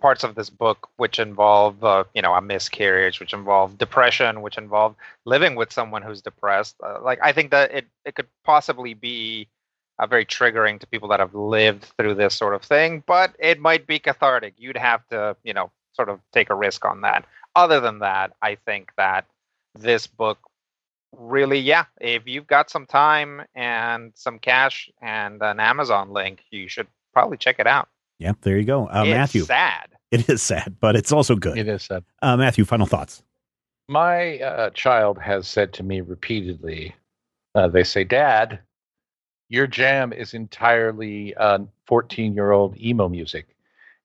parts 0.00 0.24
of 0.24 0.34
this 0.34 0.50
book 0.50 0.88
which 0.96 1.18
involve, 1.18 1.82
uh, 1.84 2.04
you 2.14 2.22
know, 2.22 2.34
a 2.34 2.42
miscarriage, 2.42 3.20
which 3.20 3.32
involve 3.32 3.78
depression, 3.78 4.42
which 4.42 4.58
involve 4.58 4.96
living 5.24 5.54
with 5.54 5.72
someone 5.72 6.02
who's 6.02 6.20
depressed, 6.22 6.76
like 7.02 7.20
I 7.22 7.32
think 7.32 7.50
that 7.52 7.72
it 7.72 7.86
it 8.04 8.14
could 8.14 8.28
possibly 8.44 8.94
be 8.94 9.48
uh, 9.98 10.06
very 10.06 10.26
triggering 10.26 10.80
to 10.80 10.86
people 10.86 11.08
that 11.08 11.20
have 11.20 11.34
lived 11.34 11.84
through 11.96 12.14
this 12.14 12.34
sort 12.34 12.54
of 12.54 12.62
thing, 12.62 13.02
but 13.06 13.34
it 13.38 13.60
might 13.60 13.86
be 13.86 13.98
cathartic. 13.98 14.54
You'd 14.58 14.76
have 14.76 15.06
to, 15.08 15.36
you 15.44 15.54
know, 15.54 15.70
sort 15.94 16.08
of 16.08 16.20
take 16.32 16.50
a 16.50 16.54
risk 16.54 16.84
on 16.84 17.02
that. 17.02 17.24
Other 17.54 17.80
than 17.80 18.00
that, 18.00 18.32
I 18.42 18.56
think 18.56 18.92
that 18.96 19.26
this 19.78 20.06
book 20.06 20.38
really, 21.16 21.58
yeah, 21.58 21.84
if 22.00 22.26
you've 22.26 22.46
got 22.46 22.70
some 22.70 22.86
time 22.86 23.42
and 23.54 24.12
some 24.14 24.38
cash 24.38 24.90
and 25.00 25.42
an 25.42 25.60
Amazon 25.60 26.10
link, 26.10 26.42
you 26.50 26.68
should 26.68 26.86
probably 27.12 27.36
check 27.36 27.56
it 27.58 27.66
out. 27.66 27.88
Yep, 28.18 28.38
there 28.42 28.56
you 28.58 28.64
go. 28.64 28.86
Uh, 28.86 29.02
it's 29.04 29.10
Matthew. 29.10 29.42
sad. 29.44 29.88
It 30.12 30.28
is 30.28 30.42
sad, 30.42 30.76
but 30.78 30.94
it's 30.94 31.10
also 31.10 31.34
good. 31.34 31.56
It 31.56 31.68
is 31.68 31.84
sad. 31.84 32.04
Uh, 32.20 32.36
Matthew, 32.36 32.66
final 32.66 32.86
thoughts. 32.86 33.22
My 33.88 34.38
uh, 34.40 34.68
child 34.70 35.18
has 35.18 35.48
said 35.48 35.72
to 35.72 35.82
me 35.82 36.02
repeatedly, 36.02 36.94
uh, 37.54 37.68
they 37.68 37.82
say, 37.82 38.04
Dad, 38.04 38.58
your 39.48 39.66
jam 39.66 40.12
is 40.12 40.34
entirely 40.34 41.34
14 41.86 42.34
year 42.34 42.50
old 42.52 42.76
emo 42.78 43.08
music. 43.08 43.54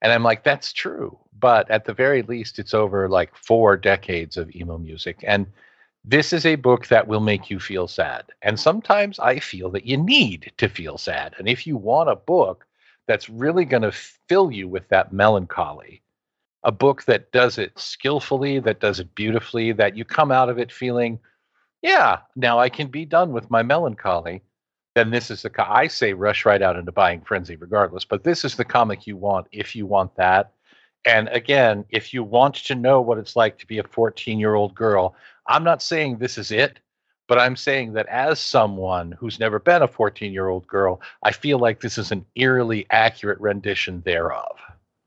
And 0.01 0.11
I'm 0.11 0.23
like, 0.23 0.43
that's 0.43 0.73
true. 0.73 1.17
But 1.39 1.69
at 1.71 1.85
the 1.85 1.93
very 1.93 2.21
least, 2.21 2.59
it's 2.59 2.73
over 2.73 3.07
like 3.09 3.35
four 3.35 3.77
decades 3.77 4.37
of 4.37 4.53
emo 4.55 4.77
music. 4.77 5.23
And 5.23 5.47
this 6.03 6.33
is 6.33 6.45
a 6.45 6.55
book 6.55 6.87
that 6.87 7.07
will 7.07 7.21
make 7.21 7.49
you 7.49 7.59
feel 7.59 7.87
sad. 7.87 8.25
And 8.41 8.59
sometimes 8.59 9.19
I 9.19 9.39
feel 9.39 9.69
that 9.71 9.85
you 9.85 9.97
need 9.97 10.51
to 10.57 10.67
feel 10.69 10.97
sad. 10.97 11.33
And 11.37 11.47
if 11.47 11.65
you 11.65 11.77
want 11.77 12.09
a 12.09 12.15
book 12.15 12.66
that's 13.07 13.29
really 13.29 13.65
going 13.65 13.83
to 13.83 13.91
fill 13.91 14.51
you 14.51 14.67
with 14.67 14.87
that 14.89 15.13
melancholy, 15.13 16.01
a 16.63 16.71
book 16.71 17.03
that 17.05 17.31
does 17.31 17.57
it 17.57 17.77
skillfully, 17.77 18.59
that 18.59 18.79
does 18.79 18.99
it 18.99 19.15
beautifully, 19.15 19.71
that 19.71 19.95
you 19.95 20.05
come 20.05 20.31
out 20.31 20.49
of 20.49 20.59
it 20.59 20.71
feeling, 20.71 21.19
yeah, 21.81 22.19
now 22.35 22.59
I 22.59 22.69
can 22.69 22.87
be 22.87 23.05
done 23.05 23.31
with 23.31 23.49
my 23.49 23.63
melancholy, 23.63 24.43
then 24.95 25.11
this 25.11 25.29
is 25.29 25.43
the 25.43 25.49
co- 25.49 25.63
I 25.63 25.87
say 25.87 26.13
rush 26.13 26.45
right 26.45 26.61
out 26.61 26.75
into 26.75 26.91
buying 26.91 27.21
frenzy 27.21 27.55
regardless, 27.55 28.03
but 28.03 28.23
this 28.23 28.43
is 28.43 28.55
the 28.55 28.65
comic 28.65 29.05
you 29.05 29.15
want 29.15 29.47
if 29.51 29.75
you 29.75 29.85
want 29.85 30.15
that. 30.15 30.51
And 31.05 31.29
again, 31.29 31.85
if 31.89 32.13
you 32.13 32.23
want 32.23 32.55
to 32.55 32.75
know 32.75 32.99
what 32.99 33.19
it's 33.19 33.35
like 33.35 33.57
to 33.59 33.67
be 33.67 33.77
a 33.77 33.83
14 33.83 34.39
year 34.39 34.55
old 34.55 34.73
girl, 34.75 35.15
I'm 35.45 35.63
not 35.63 35.81
saying 35.81 36.17
this 36.17 36.37
is 36.37 36.51
it, 36.51 36.79
but 37.27 37.37
I'm 37.37 37.55
saying 37.55 37.93
that 37.93 38.07
as 38.07 38.39
someone 38.39 39.11
who's 39.13 39.39
never 39.39 39.59
been 39.59 39.81
a 39.81 39.87
14 39.87 40.31
year 40.31 40.47
old 40.47 40.67
girl, 40.67 41.01
I 41.23 41.31
feel 41.31 41.59
like 41.59 41.81
this 41.81 41.97
is 41.97 42.11
an 42.11 42.25
eerily 42.35 42.85
accurate 42.89 43.39
rendition 43.39 44.01
thereof. 44.01 44.57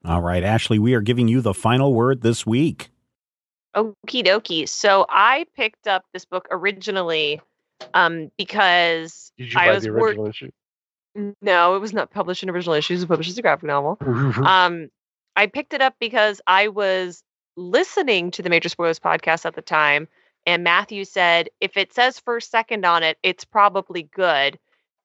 All 0.04 0.20
right, 0.20 0.42
Ashley, 0.42 0.78
we 0.78 0.94
are 0.94 1.00
giving 1.00 1.28
you 1.28 1.40
the 1.40 1.54
final 1.54 1.92
word 1.92 2.22
this 2.22 2.46
week. 2.46 2.90
Okie 3.76 4.24
dokie. 4.24 4.68
So 4.68 5.06
I 5.08 5.46
picked 5.56 5.86
up 5.86 6.04
this 6.12 6.24
book 6.24 6.48
originally 6.50 7.40
um, 7.94 8.30
because 8.36 9.32
Did 9.38 9.52
you 9.52 9.60
I 9.60 9.70
was 9.72 9.84
the 9.84 9.92
wor- 9.92 10.28
issue? 10.28 10.50
No, 11.42 11.76
it 11.76 11.80
was 11.80 11.92
not 11.92 12.10
published 12.10 12.42
in 12.42 12.50
original 12.50 12.74
issues. 12.74 13.00
It 13.00 13.04
was 13.04 13.08
published 13.08 13.30
as 13.30 13.38
a 13.38 13.42
graphic 13.42 13.64
novel. 13.64 13.98
Um, 14.46 14.88
I 15.36 15.46
picked 15.46 15.72
it 15.74 15.80
up 15.80 15.94
because 16.00 16.40
I 16.46 16.68
was 16.68 17.22
listening 17.56 18.30
to 18.32 18.42
the 18.42 18.50
Major 18.50 18.68
Spoilers 18.68 18.98
podcast 18.98 19.46
at 19.46 19.54
the 19.54 19.62
time, 19.62 20.08
and 20.50 20.64
Matthew 20.64 21.04
said 21.04 21.50
if 21.60 21.76
it 21.78 21.94
says 21.94 22.20
first 22.20 22.50
second 22.50 22.84
on 22.86 23.04
it, 23.04 23.18
it's 23.22 23.44
probably 23.44 24.04
good. 24.04 24.58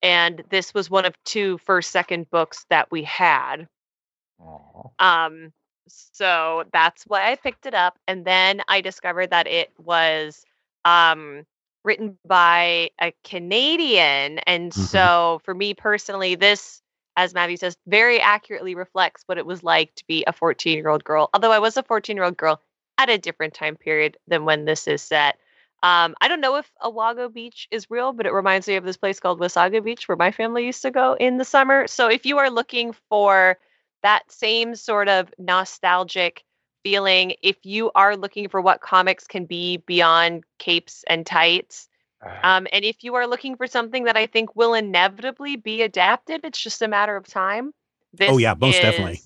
And 0.04 0.44
this 0.50 0.74
was 0.74 0.90
one 0.90 1.06
of 1.06 1.16
two 1.26 1.60
first 1.60 1.92
second 1.92 2.30
books 2.32 2.66
that 2.70 2.92
we 2.92 3.04
had. 3.04 3.68
Um, 5.00 5.54
so 5.88 6.66
that's 6.74 7.04
why 7.06 7.32
I 7.32 7.36
picked 7.36 7.66
it 7.68 7.76
up. 7.76 7.98
And 8.08 8.26
then 8.26 8.62
I 8.68 8.82
discovered 8.82 9.32
that 9.32 9.48
it 9.48 9.72
was 9.78 10.44
um 10.86 11.46
written 11.84 12.18
by 12.28 12.92
a 13.02 13.14
Canadian. 13.24 14.40
And 14.40 14.74
Mhm. 14.76 14.90
so 14.90 15.42
for 15.46 15.54
me 15.54 15.74
personally, 15.76 16.36
this, 16.36 16.82
as 17.18 17.34
Matthew 17.34 17.58
says, 17.58 17.78
very 17.88 18.20
accurately 18.22 18.76
reflects 18.76 19.24
what 19.28 19.38
it 19.38 19.46
was 19.46 19.64
like 19.64 19.96
to 19.96 20.06
be 20.08 20.24
a 20.28 20.34
14 20.34 20.78
year 20.78 20.90
old 20.90 21.04
girl. 21.04 21.30
Although 21.34 21.52
I 21.54 21.60
was 21.60 21.78
a 21.78 21.84
14 21.84 22.18
year 22.18 22.26
old 22.26 22.38
girl 22.38 22.62
at 22.98 23.10
a 23.10 23.18
different 23.18 23.54
time 23.54 23.76
period 23.76 24.18
than 24.28 24.46
when 24.46 24.66
this 24.66 24.88
is 24.88 25.02
set. 25.02 25.38
Um, 25.84 26.16
I 26.20 26.28
don't 26.28 26.42
know 26.42 26.56
if 26.56 26.72
Awago 26.82 27.32
Beach 27.32 27.68
is 27.70 27.92
real, 27.92 28.12
but 28.14 28.26
it 28.26 28.34
reminds 28.34 28.68
me 28.68 28.76
of 28.76 28.84
this 28.84 28.98
place 28.98 29.20
called 29.20 29.40
Wasaga 29.40 29.84
Beach 29.84 30.08
where 30.08 30.16
my 30.16 30.32
family 30.32 30.66
used 30.66 30.82
to 30.82 30.92
go 30.92 31.16
in 31.20 31.38
the 31.38 31.46
summer. 31.46 31.88
So 31.88 32.08
if 32.08 32.26
you 32.26 32.40
are 32.40 32.50
looking 32.50 32.96
for 33.10 33.58
that 34.02 34.32
same 34.32 34.76
sort 34.76 35.10
of 35.10 35.32
nostalgic 35.38 36.44
feeling, 36.84 37.36
if 37.44 37.58
you 37.64 37.92
are 37.94 38.16
looking 38.16 38.50
for 38.50 38.62
what 38.62 38.82
comics 38.82 39.28
can 39.28 39.46
be 39.46 39.78
beyond 39.78 40.44
capes 40.58 41.04
and 41.08 41.26
tights, 41.26 41.88
um, 42.44 42.68
and 42.72 42.86
if 42.86 43.04
you 43.04 43.16
are 43.16 43.28
looking 43.28 43.56
for 43.56 43.68
something 43.68 44.06
that 44.06 44.18
I 44.18 44.28
think 44.28 44.56
will 44.56 44.74
inevitably 44.74 45.56
be 45.56 45.82
adapted, 45.82 46.42
it's 46.44 46.62
just 46.62 46.82
a 46.82 46.88
matter 46.88 47.16
of 47.16 47.28
time. 47.28 47.74
This 48.14 48.30
Oh, 48.30 48.38
yeah, 48.38 48.54
most 48.54 48.82
definitely. 48.82 49.22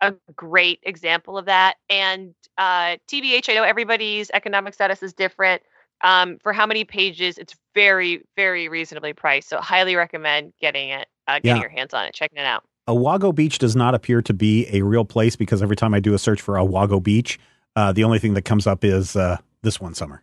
A 0.00 0.14
great 0.36 0.78
example 0.84 1.36
of 1.36 1.46
that. 1.46 1.76
And 1.90 2.34
uh, 2.56 2.96
TBH, 3.10 3.48
I 3.48 3.54
know 3.54 3.64
everybody's 3.64 4.30
economic 4.32 4.74
status 4.74 5.02
is 5.02 5.12
different. 5.12 5.62
Um, 6.02 6.38
for 6.42 6.52
how 6.52 6.64
many 6.66 6.84
pages, 6.84 7.38
it's 7.38 7.56
very, 7.74 8.22
very 8.36 8.68
reasonably 8.68 9.12
priced. 9.12 9.48
So, 9.48 9.60
highly 9.60 9.96
recommend 9.96 10.52
getting 10.60 10.90
it, 10.90 11.08
uh, 11.26 11.40
getting 11.40 11.56
Yeah. 11.56 11.60
your 11.62 11.70
hands 11.70 11.92
on 11.92 12.04
it, 12.06 12.14
checking 12.14 12.38
it 12.38 12.46
out. 12.46 12.62
Awago 12.86 13.34
Beach 13.34 13.58
does 13.58 13.74
not 13.74 13.94
appear 13.94 14.22
to 14.22 14.32
be 14.32 14.66
a 14.72 14.82
real 14.82 15.04
place 15.04 15.34
because 15.34 15.60
every 15.60 15.74
time 15.76 15.92
I 15.94 16.00
do 16.00 16.14
a 16.14 16.18
search 16.18 16.40
for 16.40 16.54
Awago 16.54 17.02
Beach, 17.02 17.38
uh, 17.74 17.90
the 17.92 18.04
only 18.04 18.20
thing 18.20 18.34
that 18.34 18.42
comes 18.42 18.66
up 18.66 18.84
is 18.84 19.16
uh, 19.16 19.38
this 19.62 19.80
one 19.80 19.92
summer. 19.94 20.22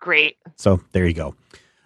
Great. 0.00 0.36
So 0.56 0.80
there 0.92 1.06
you 1.06 1.14
go. 1.14 1.34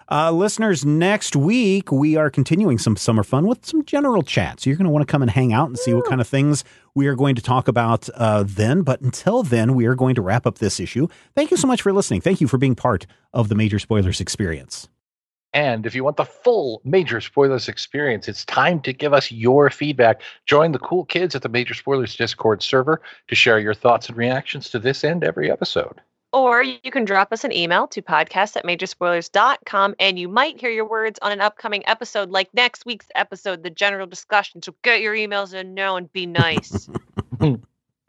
Uh, 0.09 0.31
listeners, 0.31 0.85
next 0.87 1.35
week 1.35 1.91
we 1.91 2.15
are 2.17 2.31
continuing 2.31 2.79
some 2.79 2.97
summer 2.97 3.25
fun 3.25 3.47
with 3.49 3.67
some 3.67 3.85
general 3.85 4.23
chat. 4.23 4.61
So 4.61 4.71
you're 4.71 4.77
going 4.77 4.85
to 4.85 4.91
want 4.91 5.07
to 5.07 5.11
come 5.11 5.21
and 5.21 5.31
hang 5.31 5.53
out 5.53 5.67
and 5.69 5.77
see 5.77 5.93
what 5.93 6.07
kind 6.07 6.21
of 6.21 6.29
things 6.29 6.63
we 6.97 7.07
are 7.07 7.15
going 7.15 7.37
to 7.37 7.43
talk 7.43 7.69
about 7.69 8.09
uh, 8.15 8.43
then. 8.45 8.83
But 8.83 9.03
until 9.03 9.45
then, 9.45 9.75
we 9.75 9.85
are 9.87 9.95
going 9.95 10.17
to 10.17 10.23
wrap 10.23 10.47
up 10.47 10.59
this 10.59 10.81
issue. 10.81 11.07
Thank 11.37 11.53
you 11.53 11.57
so 11.57 11.69
much 11.69 11.83
for 11.83 11.93
listening. 11.93 12.23
Thank 12.23 12.41
you 12.41 12.49
for 12.49 12.59
being 12.59 12.75
part 12.75 13.07
of 13.33 13.49
the 13.49 13.55
Major 13.55 13.79
Spoilers 13.79 14.21
experience. 14.21 14.89
And 15.53 15.87
if 15.87 15.95
you 15.95 16.05
want 16.05 16.17
the 16.17 16.25
full 16.25 16.81
Major 16.85 17.21
Spoilers 17.21 17.69
experience, 17.69 18.29
it's 18.29 18.45
time 18.47 18.81
to 18.81 18.93
give 18.93 19.13
us 19.13 19.31
your 19.31 19.71
feedback. 19.71 20.23
Join 20.47 20.73
the 20.73 20.79
cool 20.79 21.05
kids 21.05 21.35
at 21.35 21.43
the 21.43 21.49
Major 21.49 21.75
Spoilers 21.75 22.17
Discord 22.17 22.63
server 22.63 23.01
to 23.29 23.35
share 23.35 23.59
your 23.59 23.75
thoughts 23.75 24.09
and 24.09 24.17
reactions 24.17 24.71
to 24.71 24.79
this 24.79 25.05
and 25.05 25.23
every 25.23 25.51
episode. 25.51 26.01
Or 26.33 26.63
you 26.63 26.91
can 26.91 27.05
drop 27.05 27.33
us 27.33 27.45
an 27.45 27.53
email 27.53 27.87
to 27.89 28.03
podcast 28.03 28.57
at 28.57 28.65
majorspoilers.com 28.65 29.95
and 29.99 30.19
you 30.19 30.29
might 30.29 30.61
hear 30.61 30.71
your 30.71 30.89
words 30.89 31.19
on 31.23 31.33
an 31.33 31.41
upcoming 31.41 31.87
episode 31.87 32.31
like 32.31 32.53
next 32.53 32.85
week's 32.85 33.07
episode, 33.15 33.63
the 33.63 33.71
general 33.71 34.07
discussion. 34.07 34.61
So 34.63 34.75
get 34.83 35.01
your 35.01 35.15
emails 35.15 35.55
in 35.55 35.75
now 35.75 35.97
and 35.97 36.13
be 36.13 36.27
nice. 36.27 36.89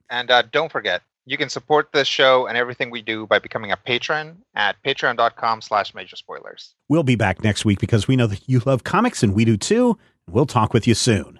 And 0.10 0.32
uh, 0.32 0.44
don't 0.52 0.72
forget, 0.72 1.02
you 1.26 1.38
can 1.38 1.50
support 1.50 1.90
this 1.92 2.08
show 2.08 2.48
and 2.48 2.58
everything 2.58 2.90
we 2.90 3.02
do 3.02 3.28
by 3.28 3.40
becoming 3.40 3.72
a 3.72 3.78
patron 3.78 4.42
at 4.56 4.82
patreon.com 4.84 5.62
slash 5.62 5.94
major 5.94 6.16
spoilers. 6.16 6.76
We'll 6.88 7.04
be 7.04 7.16
back 7.16 7.44
next 7.44 7.66
week 7.66 7.80
because 7.80 8.08
we 8.08 8.16
know 8.16 8.28
that 8.28 8.48
you 8.48 8.60
love 8.60 8.84
comics 8.84 9.24
and 9.24 9.34
we 9.34 9.44
do 9.46 9.58
too. 9.58 9.98
We'll 10.30 10.46
talk 10.46 10.74
with 10.74 10.88
you 10.88 10.94
soon. 10.94 11.40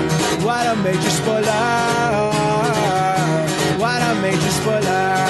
What 0.43 0.65
a 0.65 0.75
major 0.77 1.09
spoiler! 1.09 2.31
What 3.77 4.01
a 4.01 4.21
major 4.21 4.51
spoiler! 4.51 5.21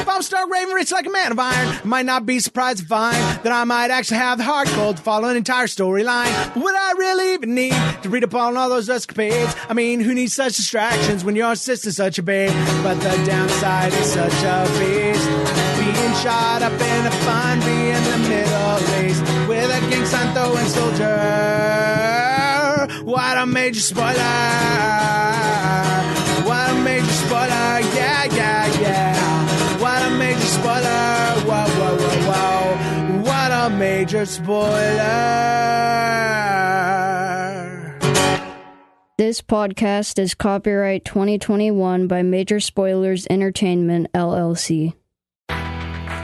If 0.00 0.34
I'm 0.34 0.50
Raven 0.50 0.74
rich 0.74 0.90
like 0.90 1.06
a 1.06 1.10
man 1.10 1.30
of 1.30 1.38
iron, 1.38 1.78
might 1.84 2.04
not 2.04 2.26
be 2.26 2.40
surprised 2.40 2.82
if 2.82 2.90
I 2.90 3.12
that 3.44 3.52
I 3.52 3.62
might 3.64 3.92
actually 3.92 4.16
have 4.16 4.38
the 4.38 4.44
heart 4.44 4.66
cold 4.68 4.96
to 4.96 5.02
follow 5.02 5.28
an 5.28 5.36
entire 5.36 5.66
storyline. 5.66 6.32
But 6.54 6.64
would 6.64 6.74
I 6.74 6.92
really 6.92 7.34
even 7.34 7.54
need 7.54 7.74
to 8.02 8.08
read 8.08 8.24
up 8.24 8.34
on 8.34 8.56
all 8.56 8.68
those 8.70 8.88
escapades? 8.88 9.54
I 9.68 9.74
mean, 9.74 10.00
who 10.00 10.12
needs 10.12 10.34
such 10.34 10.56
distractions 10.56 11.24
when 11.24 11.36
your 11.36 11.54
sister's 11.54 11.96
such 11.96 12.18
a 12.18 12.22
babe? 12.22 12.50
But 12.82 12.94
the 12.94 13.24
downside 13.24 13.92
is 13.92 14.12
such 14.12 14.42
a 14.42 14.66
beast. 14.78 15.28
Being 15.78 16.14
shot 16.24 16.62
up 16.62 16.72
in 16.72 17.06
a 17.06 17.10
fun 17.10 17.60
bee 17.60 17.90
in 17.90 18.02
the 18.02 18.18
Middle 18.28 19.04
East 19.04 19.22
with 19.48 19.70
a 19.70 19.90
gang 19.90 20.06
sign 20.06 20.34
throwing 20.34 20.66
soldier. 20.66 22.15
What 23.16 23.38
a 23.38 23.46
major 23.46 23.80
spoiler! 23.80 24.12
What 26.44 26.70
a 26.70 26.74
major 26.84 27.06
spoiler! 27.06 27.80
Yeah, 27.96 28.24
yeah, 28.24 28.66
yeah. 28.78 29.78
What 29.80 30.02
a 30.02 30.10
major 30.18 30.38
spoiler. 30.40 31.40
Whoa, 31.46 31.64
whoa, 31.64 31.96
whoa, 31.96 32.20
whoa. 32.28 33.22
What 33.22 33.52
a 33.52 33.70
major 33.70 34.26
spoiler. 34.26 34.66
This 39.16 39.40
podcast 39.40 40.18
is 40.18 40.34
copyright 40.34 41.06
2021 41.06 42.08
by 42.08 42.20
Major 42.20 42.60
Spoilers 42.60 43.26
Entertainment, 43.30 44.12
LLC. 44.12 44.92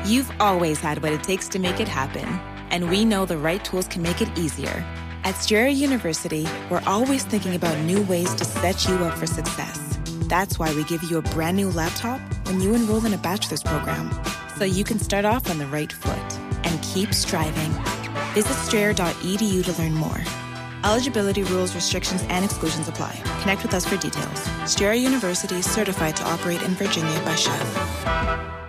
You've 0.05 0.31
always 0.39 0.79
had 0.79 1.03
what 1.03 1.13
it 1.13 1.23
takes 1.23 1.49
to 1.49 1.59
make 1.59 1.81
it 1.81 1.89
happen, 1.89 2.29
and 2.71 2.91
we 2.91 3.07
know 3.07 3.25
the 3.25 3.39
right 3.39 3.65
tools 3.65 3.89
can 3.89 4.03
make 4.03 4.21
it 4.21 4.29
easier. 4.39 4.85
At 5.25 5.37
Strayer 5.37 5.69
University, 5.69 6.49
we're 6.69 6.83
always 6.85 7.23
thinking 7.23 7.55
about 7.55 7.79
new 7.85 8.03
ways 8.03 8.35
to 8.35 8.45
set 8.45 8.89
you 8.89 8.97
up 8.97 9.17
for 9.17 9.27
success. 9.27 9.99
That's 10.23 10.59
why 10.59 10.75
we 10.75 10.83
give 10.83 11.05
you 11.05 11.19
a 11.19 11.23
brand 11.23 11.57
new 11.57 11.71
laptop 11.71 12.21
when 12.47 12.61
you 12.61 12.75
enroll 12.75 13.07
in 13.07 13.15
a 13.15 13.19
bachelor's 13.19 13.63
program, 13.63 14.11
so 14.57 14.65
you 14.65 14.83
can 14.83 14.99
start 14.99 15.25
off 15.25 15.49
on 15.49 15.59
the 15.59 15.67
right 15.67 15.93
foot 15.93 16.39
and 16.65 16.83
keep 16.83 17.15
striving. 17.15 17.71
Visit 18.35 18.55
strayer.edu 18.65 19.65
to 19.65 19.81
learn 19.81 19.95
more. 19.95 20.21
Eligibility 20.83 21.45
rules, 21.45 21.73
restrictions, 21.77 22.25
and 22.29 22.45
exclusions 22.45 22.89
apply. 22.89 23.17
Connect 23.43 23.63
with 23.63 23.75
us 23.75 23.87
for 23.87 23.97
details. 23.99 24.43
Strayer 24.67 24.95
University 24.95 25.55
is 25.55 25.71
certified 25.71 26.17
to 26.17 26.25
operate 26.25 26.63
in 26.63 26.71
Virginia 26.73 27.21
by 27.21 27.35
SCHEV. 27.35 28.62